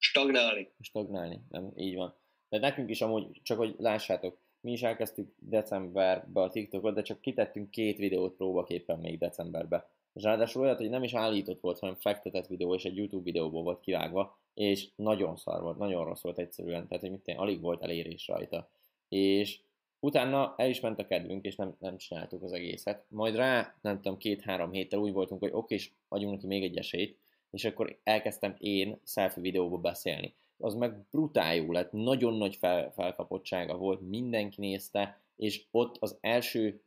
Stagnálni. 0.00 0.70
Stagnálni, 0.80 1.40
nem, 1.50 1.72
így 1.76 1.94
van. 1.94 2.14
De 2.48 2.58
nekünk 2.58 2.90
is 2.90 3.00
amúgy, 3.00 3.40
csak 3.42 3.58
hogy 3.58 3.74
lássátok, 3.78 4.38
mi 4.60 4.72
is 4.72 4.82
elkezdtük 4.82 5.34
decemberben 5.38 6.44
a 6.44 6.48
TikTokot, 6.48 6.94
de 6.94 7.02
csak 7.02 7.20
kitettünk 7.20 7.70
két 7.70 7.96
videót 7.96 8.36
próbaképpen 8.36 8.98
még 8.98 9.18
decemberben. 9.18 9.84
És 10.12 10.22
ráadásul 10.22 10.62
olyat, 10.62 10.78
hogy 10.78 10.90
nem 10.90 11.02
is 11.02 11.14
állított 11.14 11.60
volt, 11.60 11.78
hanem 11.78 11.94
fektetett 11.94 12.46
videó, 12.46 12.74
és 12.74 12.84
egy 12.84 12.96
YouTube 12.96 13.22
videóból 13.22 13.62
volt 13.62 13.80
kivágva, 13.80 14.38
és 14.54 14.88
nagyon 14.96 15.36
szar 15.36 15.62
volt, 15.62 15.78
nagyon 15.78 16.04
rossz 16.04 16.22
volt 16.22 16.38
egyszerűen, 16.38 16.86
tehát 16.86 17.02
hogy 17.02 17.10
mit 17.10 17.34
alig 17.36 17.60
volt 17.60 17.82
elérés 17.82 18.26
rajta. 18.28 18.70
És 19.08 19.60
utána 20.00 20.54
el 20.56 20.68
is 20.68 20.80
ment 20.80 20.98
a 20.98 21.06
kedvünk, 21.06 21.44
és 21.44 21.56
nem, 21.56 21.76
nem 21.78 21.96
csináltuk 21.96 22.42
az 22.42 22.52
egészet. 22.52 23.04
Majd 23.08 23.34
rá, 23.34 23.74
nem 23.80 23.96
tudom, 23.96 24.18
két-három 24.18 24.72
héttel 24.72 24.98
úgy 24.98 25.12
voltunk, 25.12 25.40
hogy 25.40 25.52
oké, 25.52 25.74
és 25.74 25.90
adjunk 26.08 26.34
neki 26.34 26.46
még 26.46 26.62
egy 26.62 26.76
esélyt, 26.76 27.18
és 27.50 27.64
akkor 27.64 27.98
elkezdtem 28.02 28.54
én 28.58 29.00
selfie 29.04 29.42
videóba 29.42 29.76
beszélni. 29.76 30.34
Az 30.58 30.74
meg 30.74 31.06
brutál 31.10 31.54
jó 31.54 31.72
lett, 31.72 31.92
nagyon 31.92 32.34
nagy 32.34 32.56
fel, 32.56 32.92
felkapottsága 32.92 33.76
volt, 33.76 34.00
mindenki 34.08 34.60
nézte, 34.60 35.20
és 35.36 35.64
ott 35.70 35.96
az 36.00 36.18
első, 36.20 36.82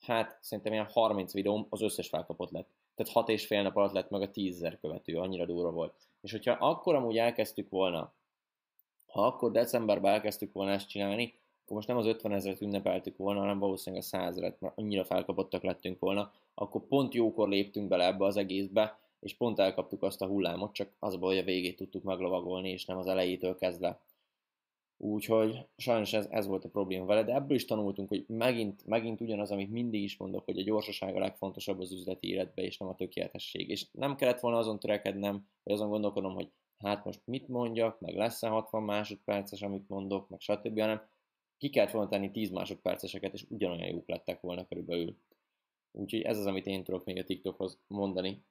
hát 0.00 0.38
szerintem 0.40 0.72
ilyen 0.72 0.88
30 0.90 1.32
videóm 1.32 1.66
az 1.70 1.82
összes 1.82 2.08
felkapott 2.08 2.50
lett. 2.50 2.68
Tehát 2.94 3.12
6 3.12 3.28
és 3.28 3.46
fél 3.46 3.62
nap 3.62 3.76
alatt 3.76 3.92
lett 3.92 4.10
meg 4.10 4.22
a 4.22 4.30
10 4.30 4.76
követő, 4.80 5.16
annyira 5.16 5.44
durva 5.44 5.70
volt. 5.70 5.94
És 6.20 6.30
hogyha 6.30 6.52
akkor 6.52 6.94
amúgy 6.94 7.18
elkezdtük 7.18 7.70
volna, 7.70 8.12
ha 9.06 9.26
akkor 9.26 9.50
decemberben 9.50 10.12
elkezdtük 10.12 10.52
volna 10.52 10.72
ezt 10.72 10.88
csinálni, 10.88 11.34
akkor 11.62 11.76
most 11.76 11.88
nem 11.88 11.96
az 11.96 12.06
50 12.06 12.32
ezeret 12.32 12.60
ünnepeltük 12.60 13.16
volna, 13.16 13.40
hanem 13.40 13.58
valószínűleg 13.58 14.04
a 14.04 14.06
100 14.06 14.28
ezeret, 14.28 14.60
mert 14.60 14.78
annyira 14.78 15.04
felkapottak 15.04 15.62
lettünk 15.62 15.98
volna, 15.98 16.32
akkor 16.54 16.86
pont 16.86 17.14
jókor 17.14 17.48
léptünk 17.48 17.88
bele 17.88 18.06
ebbe 18.06 18.24
az 18.24 18.36
egészbe, 18.36 18.98
és 19.20 19.34
pont 19.34 19.58
elkaptuk 19.58 20.02
azt 20.02 20.22
a 20.22 20.26
hullámot, 20.26 20.74
csak 20.74 20.92
az 20.98 21.16
hogy 21.20 21.38
a 21.38 21.42
végét 21.42 21.76
tudtuk 21.76 22.02
meglovagolni, 22.02 22.70
és 22.70 22.84
nem 22.84 22.98
az 22.98 23.06
elejétől 23.06 23.56
kezdve. 23.56 24.00
Úgyhogy 24.98 25.66
sajnos 25.76 26.12
ez, 26.12 26.26
ez 26.30 26.46
volt 26.46 26.64
a 26.64 26.68
probléma 26.68 27.04
vele, 27.04 27.24
de 27.24 27.34
ebből 27.34 27.56
is 27.56 27.64
tanultunk, 27.64 28.08
hogy 28.08 28.24
megint, 28.28 28.86
megint 28.86 29.20
ugyanaz, 29.20 29.50
amit 29.50 29.70
mindig 29.70 30.02
is 30.02 30.16
mondok, 30.16 30.44
hogy 30.44 30.58
a 30.58 30.62
gyorsaság 30.62 31.16
a 31.16 31.18
legfontosabb 31.18 31.80
az 31.80 31.92
üzleti 31.92 32.28
életbe, 32.28 32.62
és 32.62 32.78
nem 32.78 32.88
a 32.88 32.94
tökéletesség. 32.94 33.68
És 33.68 33.86
nem 33.92 34.16
kellett 34.16 34.40
volna 34.40 34.58
azon 34.58 34.78
törekednem, 34.78 35.48
vagy 35.62 35.74
azon 35.74 35.88
gondolkodom, 35.88 36.34
hogy 36.34 36.50
hát 36.78 37.04
most 37.04 37.20
mit 37.24 37.48
mondjak, 37.48 38.00
meg 38.00 38.16
lesz-e 38.16 38.48
60 38.48 38.82
másodperces, 38.82 39.62
amit 39.62 39.88
mondok, 39.88 40.28
meg 40.28 40.40
stb., 40.40 40.80
hanem 40.80 41.08
ki 41.58 41.70
kellett 41.70 41.90
volna 41.90 42.08
tenni 42.08 42.30
10 42.30 42.50
másodperceseket, 42.50 43.32
és 43.32 43.46
ugyanolyan 43.48 43.88
jók 43.88 44.08
lettek 44.08 44.40
volna 44.40 44.66
körülbelül. 44.66 45.16
Úgyhogy 45.92 46.20
ez 46.20 46.38
az, 46.38 46.46
amit 46.46 46.66
én 46.66 46.84
tudok 46.84 47.04
még 47.04 47.18
a 47.18 47.24
TikTokhoz 47.24 47.78
mondani. 47.86 48.44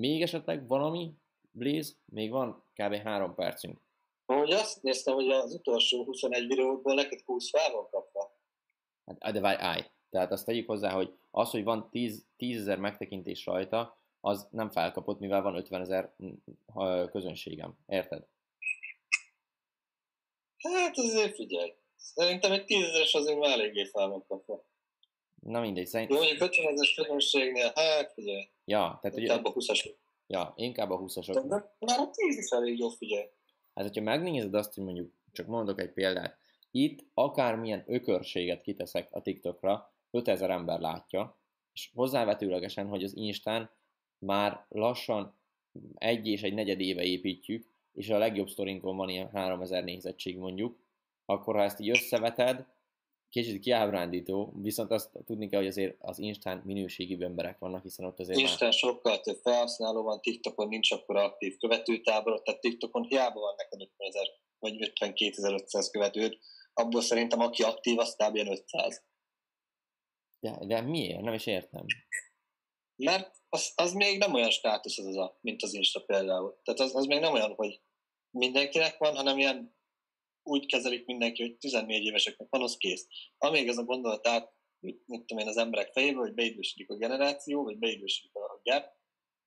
Még 0.00 0.22
esetleg 0.22 0.66
valami, 0.66 1.14
Blaze? 1.50 1.92
Még 2.04 2.30
van 2.30 2.64
kb. 2.74 2.94
3 2.94 3.34
percünk. 3.34 3.80
Ahogy 4.26 4.52
azt 4.52 4.82
néztem, 4.82 5.14
hogy 5.14 5.30
az 5.30 5.54
utolsó 5.54 6.04
21 6.04 6.46
videóból 6.46 6.94
neked 6.94 7.20
20 7.20 7.50
fel 7.50 7.72
van 7.72 7.88
kapva. 7.90 8.38
Hát, 9.06 9.32
de 9.32 9.40
várj, 9.40 9.62
állj. 9.62 9.84
Tehát 10.10 10.32
azt 10.32 10.46
tegyük 10.46 10.66
hozzá, 10.66 10.92
hogy 10.92 11.14
az, 11.30 11.50
hogy 11.50 11.64
van 11.64 11.90
10 11.90 12.26
ezer 12.38 12.78
megtekintés 12.78 13.46
rajta, 13.46 13.98
az 14.20 14.48
nem 14.50 14.70
felkapott, 14.70 15.18
mivel 15.18 15.42
van 15.42 15.54
50 15.54 15.80
ezer 15.80 16.14
közönségem. 17.10 17.78
Érted? 17.86 18.26
Hát 20.58 20.98
azért 20.98 21.34
figyelj. 21.34 21.74
Szerintem 21.96 22.52
egy 22.52 22.64
10 22.64 22.84
ezeres 22.84 23.14
azért 23.14 23.38
már 23.38 23.50
eléggé 23.50 23.84
fel 23.84 24.08
van 24.08 24.24
kapva. 24.26 24.64
Na 25.40 25.60
mindegy, 25.60 25.86
szerintem... 25.86 26.16
Jó, 26.16 26.22
mondjuk 26.22 26.48
50 26.48 26.72
ezeres 26.72 26.94
közönségnél, 26.94 27.72
hát 27.74 28.12
figyelj. 28.12 28.48
Ja, 28.64 28.98
tehát 29.02 29.18
inkább 29.18 29.44
a 29.44 29.52
20-as. 29.52 29.94
Ja, 30.26 30.52
inkább 30.56 30.90
a 30.90 30.98
20-asok. 30.98 31.44
De 31.48 31.74
már 31.78 31.98
a 31.98 32.10
10 32.10 32.38
is 32.38 32.50
elég 32.50 32.78
jó, 32.78 32.88
figyelj. 32.88 33.26
Hát, 33.74 33.86
hogyha 33.86 34.02
megnézed 34.02 34.54
azt, 34.54 34.74
hogy 34.74 34.84
mondjuk, 34.84 35.12
csak 35.32 35.46
mondok 35.46 35.80
egy 35.80 35.92
példát, 35.92 36.38
itt 36.70 37.06
akármilyen 37.14 37.84
ökörséget 37.86 38.62
kiteszek 38.62 39.08
a 39.12 39.22
TikTokra, 39.22 39.94
5000 40.10 40.50
ember 40.50 40.80
látja, 40.80 41.38
és 41.72 41.90
hozzávetőlegesen, 41.94 42.86
hogy 42.86 43.04
az 43.04 43.16
Instán 43.16 43.70
már 44.18 44.66
lassan 44.68 45.38
egy 45.94 46.26
és 46.26 46.42
egy 46.42 46.54
negyed 46.54 46.80
éve 46.80 47.02
építjük, 47.02 47.68
és 47.92 48.08
a 48.10 48.18
legjobb 48.18 48.48
sztorinkon 48.48 48.96
van 48.96 49.08
ilyen 49.08 49.30
3000 49.30 49.84
nézettség 49.84 50.38
mondjuk, 50.38 50.78
akkor 51.24 51.54
ha 51.54 51.62
ezt 51.62 51.80
így 51.80 51.90
összeveted, 51.90 52.66
kicsit 53.30 53.60
kiábrándító, 53.60 54.52
viszont 54.56 54.90
azt 54.90 55.10
tudni 55.26 55.48
kell, 55.48 55.58
hogy 55.58 55.68
azért 55.68 55.96
az 55.98 56.18
Instán 56.18 56.62
minőségi 56.64 57.22
emberek 57.22 57.58
vannak, 57.58 57.82
hiszen 57.82 58.06
ott 58.06 58.18
azért 58.18 58.38
Instán 58.38 58.68
már... 58.68 58.72
sokkal 58.72 59.20
több 59.20 59.38
felhasználó 59.42 60.02
van, 60.02 60.20
TikTokon 60.20 60.68
nincs 60.68 60.90
akkor 60.90 61.16
aktív 61.16 61.56
követőtábor, 61.58 62.42
tehát 62.42 62.60
TikTokon 62.60 63.02
hiába 63.02 63.40
van 63.40 63.54
neked 63.56 63.80
50 63.80 64.08
ezer 64.08 64.26
vagy 64.58 64.92
52.500 65.00 65.88
követőd, 65.90 66.38
abból 66.72 67.00
szerintem 67.00 67.40
aki 67.40 67.62
aktív, 67.62 67.98
az 67.98 68.16
kb. 68.16 68.36
500. 68.36 69.02
De, 70.40 70.58
de 70.66 70.80
miért? 70.80 71.20
Nem 71.20 71.34
is 71.34 71.46
értem. 71.46 71.84
Mert 72.96 73.40
az, 73.48 73.72
az 73.74 73.92
még 73.92 74.18
nem 74.18 74.34
olyan 74.34 74.50
státusz 74.50 74.98
az, 74.98 75.16
az 75.16 75.30
mint 75.40 75.62
az 75.62 75.74
Insta 75.74 76.00
például. 76.04 76.60
Tehát 76.64 76.80
az, 76.80 76.94
az 76.94 77.06
még 77.06 77.20
nem 77.20 77.32
olyan, 77.32 77.54
hogy 77.54 77.80
mindenkinek 78.30 78.98
van, 78.98 79.16
hanem 79.16 79.38
ilyen 79.38 79.78
úgy 80.42 80.66
kezelik 80.66 81.06
mindenki, 81.06 81.42
hogy 81.42 81.56
14 81.56 82.04
éveseknek 82.04 82.48
van, 82.50 82.62
az 82.62 82.76
kész. 82.76 83.06
Amíg 83.38 83.68
ez 83.68 83.78
a 83.78 83.84
gondolat 83.84 84.26
át, 84.26 84.52
mit 84.80 85.04
tudom 85.06 85.38
én, 85.38 85.48
az 85.48 85.56
emberek 85.56 85.92
fejében, 85.92 86.20
hogy 86.20 86.34
beidősödik 86.34 86.90
a 86.90 86.96
generáció, 86.96 87.62
vagy 87.62 87.78
beidősödik 87.78 88.34
a 88.34 88.60
gap, 88.62 88.98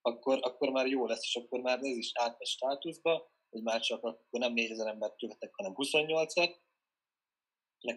akkor, 0.01 0.39
akkor 0.41 0.69
már 0.69 0.87
jó 0.87 1.05
lesz, 1.05 1.23
és 1.23 1.35
akkor 1.35 1.61
már 1.61 1.77
ez 1.77 1.97
is 1.97 2.11
átmegy 2.13 2.47
státuszba, 2.47 3.31
hogy 3.49 3.61
már 3.61 3.79
csak 3.79 4.03
akkor 4.03 4.39
nem 4.39 4.53
4000 4.53 4.87
embert 4.87 5.17
követek, 5.17 5.51
hanem 5.53 5.73
28-at, 5.75 6.55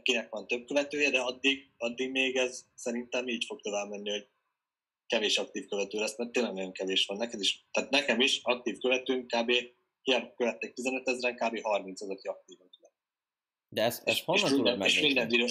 kinek 0.02 0.28
van 0.28 0.46
több 0.46 0.66
követője, 0.66 1.10
de 1.10 1.20
addig, 1.20 1.72
addig 1.76 2.10
még 2.10 2.36
ez 2.36 2.64
szerintem 2.74 3.28
így 3.28 3.44
fog 3.44 3.60
tovább 3.60 3.88
menni, 3.88 4.10
hogy 4.10 4.28
kevés 5.06 5.38
aktív 5.38 5.66
követő 5.66 5.98
lesz, 5.98 6.16
mert 6.16 6.30
tényleg 6.30 6.52
nagyon 6.52 6.72
kevés 6.72 7.06
van. 7.06 7.16
Neked 7.16 7.40
is, 7.40 7.66
tehát 7.70 7.90
nekem 7.90 8.20
is 8.20 8.40
aktív 8.42 8.78
követőnk 8.78 9.26
kb. 9.26 9.52
hiába 10.02 10.34
követtek 10.34 10.72
15 10.72 11.08
ezeren, 11.08 11.36
kb. 11.36 11.60
30 11.60 12.00
az, 12.00 12.08
aki 12.08 12.28
aktív 12.28 12.58
de 13.76 13.82
ezt, 13.82 14.08
ezt 14.08 14.24
honnan 14.24 14.50
tudod 14.50 14.84
És 14.84 15.00
minden 15.00 15.28
videó. 15.28 15.46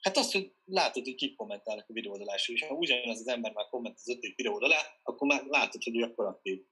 Hát 0.00 0.16
azt, 0.16 0.32
hogy 0.32 0.54
látod, 0.64 1.04
hogy 1.04 1.14
kik 1.14 1.36
kommentálnak 1.36 1.88
a 1.88 1.92
videó 1.92 2.12
alá, 2.14 2.34
és 2.34 2.64
ha 2.68 2.74
ugyanaz 2.74 3.20
az 3.20 3.28
ember 3.28 3.52
már 3.52 3.68
komment 3.68 3.94
az 3.96 4.08
ötödik 4.08 4.36
videó 4.36 4.60
alá, 4.60 4.80
akkor 5.02 5.26
már 5.26 5.44
látod, 5.44 5.82
hogy 5.82 5.96
ő 5.96 6.02
akkor 6.02 6.26
aktív. 6.26 6.62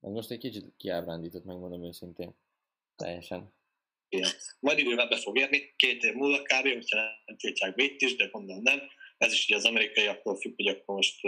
Ez 0.00 0.12
most 0.12 0.30
egy 0.30 0.38
kicsit 0.38 0.76
kiábrándított, 0.76 1.44
megmondom 1.44 1.84
őszintén. 1.84 2.34
Teljesen. 2.96 3.54
Igen. 4.08 4.30
Majd 4.60 4.78
idővel 4.78 5.08
be 5.08 5.16
fog 5.16 5.38
érni, 5.38 5.74
két 5.76 6.02
év 6.02 6.14
múlva 6.14 6.42
kb. 6.42 6.68
hogyha 6.72 6.96
nem 7.24 7.36
tiltják 7.36 7.74
Bét 7.74 8.00
is, 8.00 8.16
de 8.16 8.26
gondolom 8.26 8.62
nem. 8.62 8.80
Ez 9.18 9.32
is 9.32 9.44
ugye 9.44 9.56
az 9.56 9.64
amerikaiaktól 9.64 10.36
függ, 10.36 10.54
hogy 10.56 10.66
akkor 10.66 10.94
most 10.94 11.20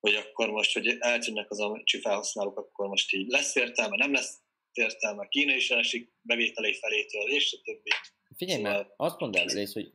hogy 0.00 0.14
akkor 0.14 0.50
most, 0.50 0.72
hogy 0.72 0.96
eltűnnek 0.98 1.50
az 1.50 1.60
amerikai 1.60 2.00
felhasználók, 2.00 2.58
akkor 2.58 2.88
most 2.88 3.12
így 3.12 3.28
lesz 3.28 3.54
értelme, 3.54 3.96
nem 3.96 4.12
lesz 4.12 4.43
értelme. 4.78 5.28
Kína 5.28 5.54
is 5.54 5.70
esik 5.70 6.12
bevételei 6.22 6.74
felétől, 6.74 7.30
és 7.30 7.58
a 7.58 7.62
többi. 7.64 7.90
Figyelj 8.36 8.62
szóval... 8.62 8.72
már, 8.72 8.92
azt 8.96 9.18
mondd 9.18 9.36
el, 9.36 9.46
rész, 9.46 9.72
hogy 9.72 9.90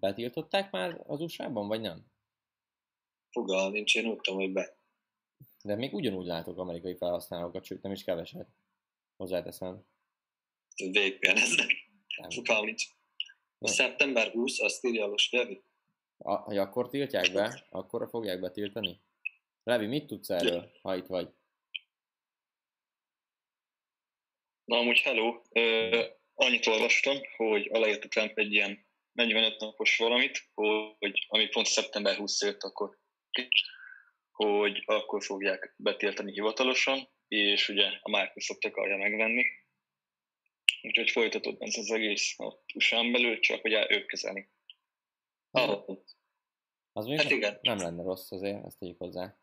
betiltották 0.00 0.70
már 0.70 1.00
az 1.06 1.20
USA-ban, 1.20 1.68
vagy 1.68 1.80
nem? 1.80 2.06
Fogalmam 3.30 3.72
nincs, 3.72 3.96
én 3.96 4.06
úgy 4.06 4.26
hogy 4.26 4.52
be. 4.52 4.78
De 5.62 5.74
még 5.74 5.94
ugyanúgy 5.94 6.26
látok 6.26 6.58
amerikai 6.58 6.96
felhasználókat, 6.96 7.64
sőt 7.64 7.82
nem 7.82 7.92
is 7.92 8.04
keveset. 8.04 8.48
Hozzáteszem. 9.16 9.84
VPN-eznek. 10.76 11.72
Fogalmam 12.28 12.64
nincs. 12.64 12.84
A 13.58 13.68
szeptember 13.68 14.30
20, 14.30 14.60
azt 14.60 14.84
írja 14.84 15.04
a 15.04 15.14
Levi. 15.30 15.62
A, 16.18 16.34
hogy 16.34 16.56
akkor 16.56 16.88
tiltják 16.88 17.32
be, 17.32 17.64
akkor 17.70 18.08
fogják 18.10 18.40
betiltani? 18.40 19.00
Levi, 19.64 19.86
mit 19.86 20.06
tudsz 20.06 20.30
erről, 20.30 20.70
ha 20.82 20.96
itt 20.96 21.06
vagy? 21.06 21.28
Na 24.70 24.78
amúgy 24.78 25.00
hello, 25.00 25.42
uh, 25.50 26.04
annyit 26.34 26.66
olvastam, 26.66 27.18
hogy 27.36 27.68
a 27.72 27.98
Trump 28.08 28.38
egy 28.38 28.52
ilyen 28.52 28.86
45 29.12 29.60
napos 29.60 29.96
valamit, 29.96 30.50
hogy 30.98 31.26
ami 31.28 31.48
pont 31.48 31.66
szeptember 31.66 32.16
20 32.16 32.42
jött, 32.42 32.62
akkor 32.62 32.98
hogy 34.30 34.82
akkor 34.86 35.24
fogják 35.24 35.74
betiltani 35.76 36.32
hivatalosan, 36.32 37.08
és 37.28 37.68
ugye 37.68 37.86
a 38.00 38.10
Microsoft 38.10 38.64
akarja 38.64 38.96
megvenni. 38.96 39.44
Úgyhogy 40.82 41.10
folytatódnak 41.10 41.68
ez 41.68 41.76
az 41.76 41.90
egész 41.90 42.38
a 42.38 42.64
usa 42.74 43.10
belül, 43.10 43.40
csak 43.40 43.60
hogy 43.60 43.72
ők 43.88 44.06
kezelni. 44.06 44.50
Ah. 45.50 45.84
Az 46.92 47.06
még 47.06 47.16
hát 47.16 47.28
nem, 47.28 47.36
igen. 47.36 47.58
nem 47.62 47.78
lenne 47.78 48.02
rossz 48.02 48.30
azért, 48.30 48.64
ezt 48.64 48.78
tegyük 48.78 48.98
hozzá. 48.98 49.38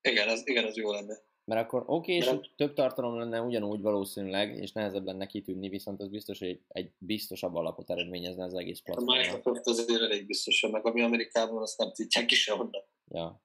Igen, 0.00 0.28
az, 0.28 0.48
igen, 0.48 0.64
az 0.64 0.76
jó 0.76 0.92
lenne. 0.92 1.25
Mert 1.46 1.60
akkor 1.64 1.82
oké, 1.86 2.18
okay, 2.18 2.38
és 2.38 2.50
több 2.56 2.72
tartalom 2.72 3.18
lenne 3.18 3.40
ugyanúgy 3.40 3.80
valószínűleg, 3.80 4.56
és 4.56 4.72
nehezebb 4.72 5.04
lenne 5.04 5.26
kitűnni, 5.26 5.68
viszont 5.68 6.00
az 6.00 6.08
biztos, 6.08 6.38
hogy 6.38 6.60
egy 6.68 6.90
biztosabb 6.98 7.54
alapot 7.54 7.90
eredményezne 7.90 8.44
az 8.44 8.54
egész 8.54 8.80
platform. 8.80 9.08
A 9.08 9.16
Microsoft 9.16 9.66
azért 9.66 10.00
elég 10.00 10.26
biztos, 10.26 10.66
meg 10.70 10.86
ami 10.86 11.02
Amerikában, 11.02 11.62
azt 11.62 11.78
nem 11.78 11.92
tudják 11.92 12.30
is 12.30 12.42
sehonnan. 12.42 12.84
Ja. 13.08 13.42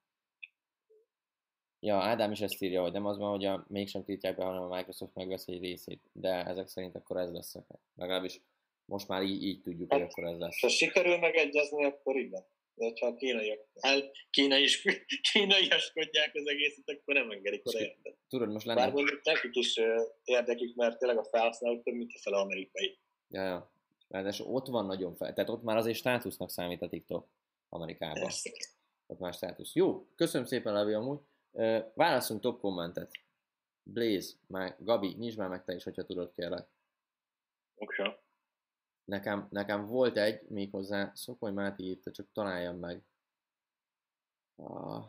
Ja, 1.80 1.98
Ádám 1.98 2.32
is 2.32 2.42
ezt 2.42 2.62
írja, 2.62 2.82
hogy 2.82 2.92
nem 2.92 3.06
az 3.06 3.18
van, 3.18 3.30
hogy 3.30 3.46
a, 3.46 3.66
mégsem 3.68 4.04
tiltják 4.04 4.36
be, 4.36 4.44
hanem 4.44 4.62
a 4.62 4.76
Microsoft 4.76 5.16
megvesz 5.16 5.48
egy 5.48 5.62
részét. 5.62 6.10
De 6.14 6.46
ezek 6.46 6.68
szerint 6.68 6.96
akkor 6.96 7.18
ez 7.18 7.32
lesz. 7.32 7.56
Legalábbis 7.96 8.42
most 8.86 9.08
már 9.08 9.24
így, 9.24 9.44
így 9.44 9.62
tudjuk, 9.62 9.92
hát, 9.92 10.02
hogy 10.02 10.10
akkor 10.12 10.24
ez 10.24 10.38
lesz. 10.38 10.60
Ha 10.62 10.68
sikerül 10.68 11.18
megegyezni, 11.18 11.86
akkor 11.86 12.16
igen 12.16 12.46
de 12.74 12.86
hogyha 12.86 13.16
kínaiak 13.16 13.60
el, 13.74 14.12
kínai, 14.30 14.68
kínaiaskodják 15.32 16.36
az 16.36 16.48
egészet, 16.48 16.90
akkor 16.90 17.14
nem 17.14 17.32
engedik 17.32 17.68
oda 17.68 17.80
érted. 17.80 18.16
Tudod, 18.28 18.52
most 18.52 18.66
lenne... 18.66 18.80
Bár 18.80 18.92
mondjuk 18.92 19.24
nekik 19.24 19.56
is 19.56 19.80
érdekük, 20.24 20.76
mert 20.76 20.98
tényleg 20.98 21.18
a 21.18 21.24
felhasználók 21.24 21.84
több, 21.84 21.94
mint 21.94 22.12
a 22.14 22.20
fel 22.20 22.34
amerikai. 22.34 23.00
Ja, 23.28 23.44
ja. 23.44 23.72
Ráadásul 24.08 24.48
ott 24.48 24.68
van 24.68 24.86
nagyon 24.86 25.16
fel, 25.16 25.34
tehát 25.34 25.50
ott 25.50 25.64
már 25.64 25.78
azért 25.78 25.98
státusznak 25.98 26.50
számít 26.50 26.82
a 26.82 26.90
TikTok 26.90 27.30
Amerikában. 27.70 28.22
Persze. 28.22 28.52
Ott 29.08 29.20
már 29.20 29.34
státusz. 29.34 29.74
Jó, 29.74 30.08
köszönöm 30.16 30.48
szépen 30.48 30.74
Levi 30.74 30.94
amúgy. 30.94 31.20
Válaszunk 31.94 32.42
top 32.42 32.60
kommentet. 32.60 33.12
Blaze, 33.84 34.34
már 34.48 34.76
Gabi, 34.80 35.16
nyisd 35.18 35.38
már 35.38 35.50
meg 35.50 35.64
te 35.64 35.74
is, 35.74 35.84
hogyha 35.84 36.06
tudod 36.06 36.32
kérlek. 36.32 36.68
Oké. 37.76 38.02
Okay. 38.02 38.16
Nekem, 39.06 39.48
nekem 39.50 39.86
volt 39.86 40.18
egy, 40.18 40.42
méghozzá 40.48 41.12
Szokoly 41.16 41.52
Máté 41.52 41.84
írta, 41.84 42.12
csak 42.12 42.28
találjam 42.34 42.78
meg. 42.78 43.04
Ah. 44.56 45.06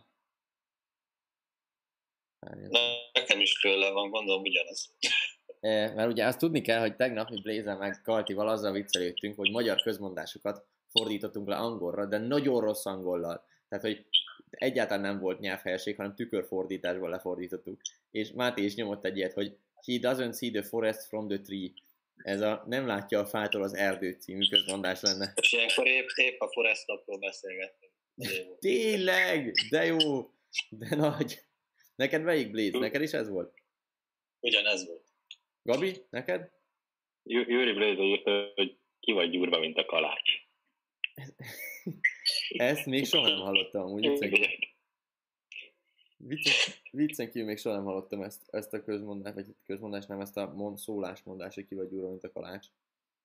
Nekem 3.12 3.40
is 3.40 3.60
tőle 3.60 3.90
van, 3.90 4.10
gondolom 4.10 4.42
ugyanaz. 4.42 4.90
E, 5.60 5.92
mert 5.94 6.10
ugye 6.10 6.26
azt 6.26 6.38
tudni 6.38 6.60
kell, 6.60 6.80
hogy 6.80 6.96
tegnap 6.96 7.30
mi 7.30 7.40
Blazer 7.40 7.76
meg 7.76 8.00
Kaltival 8.02 8.48
azzal 8.48 8.72
viccelődtünk, 8.72 9.36
hogy 9.36 9.50
magyar 9.50 9.82
közmondásokat 9.82 10.66
fordítottunk 10.88 11.48
le 11.48 11.56
angolra, 11.56 12.06
de 12.06 12.18
nagyon 12.18 12.60
rossz 12.60 12.86
angollal. 12.86 13.44
Tehát, 13.68 13.84
hogy 13.84 14.06
egyáltalán 14.50 15.02
nem 15.02 15.18
volt 15.18 15.40
nyelvhelyeség, 15.40 15.96
hanem 15.96 16.14
tükörfordításból 16.14 17.08
lefordítottuk. 17.08 17.80
És 18.10 18.32
Máté 18.32 18.62
is 18.62 18.74
nyomott 18.74 19.04
egy 19.04 19.16
ilyet, 19.16 19.32
hogy 19.32 19.56
he 19.86 19.98
doesn't 20.00 20.38
see 20.38 20.50
the 20.50 20.62
forest 20.62 21.02
from 21.02 21.28
the 21.28 21.40
tree 21.40 21.70
Ez 22.22 22.40
a 22.40 22.64
nem 22.66 22.86
látja 22.86 23.18
a 23.18 23.26
fától 23.26 23.62
az 23.62 23.74
erdőt 23.74 24.20
című 24.20 24.48
közmondás 24.48 25.00
lenne. 25.00 25.32
És 25.36 25.52
ilyenkor 25.52 25.86
épp, 25.86 26.08
épp 26.14 26.40
a 26.40 26.48
Forestopról 26.52 27.18
beszélgettünk. 27.18 27.92
Tényleg! 28.58 29.52
De 29.70 29.84
jó! 29.84 30.30
De 30.68 30.96
nagy! 30.96 31.40
Neked 31.94 32.22
melyik 32.22 32.50
Blaze? 32.50 32.78
Neked 32.78 33.02
is 33.02 33.12
ez 33.12 33.28
volt? 33.28 33.54
Ugyanez 34.40 34.86
volt. 34.86 35.06
Gabi, 35.62 36.06
neked? 36.10 36.50
Júri 37.22 37.72
Blaze 37.72 38.02
írta, 38.02 38.52
hogy 38.54 38.78
ki 39.00 39.12
vagy 39.12 39.30
gyúrva, 39.30 39.58
mint 39.58 39.76
a 39.76 39.84
kalács. 39.84 40.30
Ezt 42.48 42.86
még 42.86 43.06
soha 43.06 43.28
nem 43.28 43.38
hallottam, 43.38 43.92
úgy 43.92 44.06
viccen, 46.26 46.74
viccen 46.90 47.30
kívül 47.30 47.46
még 47.46 47.58
soha 47.58 47.74
nem 47.74 47.84
hallottam 47.84 48.22
ezt, 48.22 48.42
ezt 48.50 48.72
a 48.72 48.84
közmondást, 48.84 49.34
vagy 49.34 49.46
közmondást, 49.66 50.08
nem 50.08 50.20
ezt 50.20 50.36
a 50.36 50.52
mond, 50.54 50.78
szólásmondást, 50.78 51.54
hogy 51.54 51.66
ki 51.66 51.74
vagy 51.74 51.88
gyúrva, 51.88 52.08
mint 52.08 52.24
a 52.24 52.32
kalács. 52.32 52.66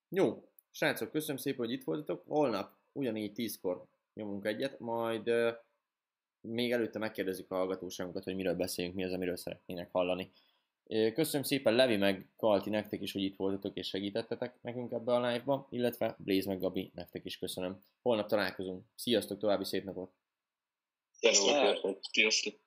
Jó, 0.10 0.50
srácok, 0.72 1.12
köszönöm 1.12 1.38
szépen, 1.38 1.66
hogy 1.66 1.72
itt 1.72 1.84
voltatok. 1.84 2.24
Holnap 2.28 2.72
ugyanígy 2.92 3.34
tízkor 3.34 3.86
nyomunk 4.14 4.46
egyet, 4.46 4.80
majd 4.80 5.30
uh, 5.30 5.54
még 6.42 6.72
előtte 6.72 7.00
megkérdezzük 7.00 7.52
a 7.52 7.56
hallgatóságunkat, 7.56 8.24
hogy 8.24 8.36
miről 8.36 8.56
beszéljünk, 8.56 8.96
mi 8.96 9.04
az, 9.04 9.12
amiről 9.12 9.38
szeretnének 9.38 9.92
hallani. 9.92 10.32
Köszönöm 11.14 11.44
szépen 11.44 11.74
Levi 11.74 11.98
meg 11.98 12.28
Kalti 12.36 12.70
nektek 12.70 13.02
is, 13.02 13.12
hogy 13.12 13.22
itt 13.22 13.36
voltatok 13.36 13.76
és 13.76 13.88
segítettetek 13.88 14.56
nekünk 14.62 14.92
ebbe 14.92 15.14
a 15.14 15.28
live-ba, 15.28 15.68
illetve 15.70 16.16
Blaze 16.20 16.50
meg 16.50 16.60
Gabi 16.60 16.92
nektek 16.96 17.26
is 17.26 17.38
köszönöm. 17.38 17.82
Holnap 18.02 18.28
találkozunk. 18.28 18.86
Sziasztok, 18.96 19.40
további 19.40 19.64
szép 19.64 19.84
napot! 19.84 20.12
Sziasztok! 21.12 22.00
Sziasztok! 22.12 22.67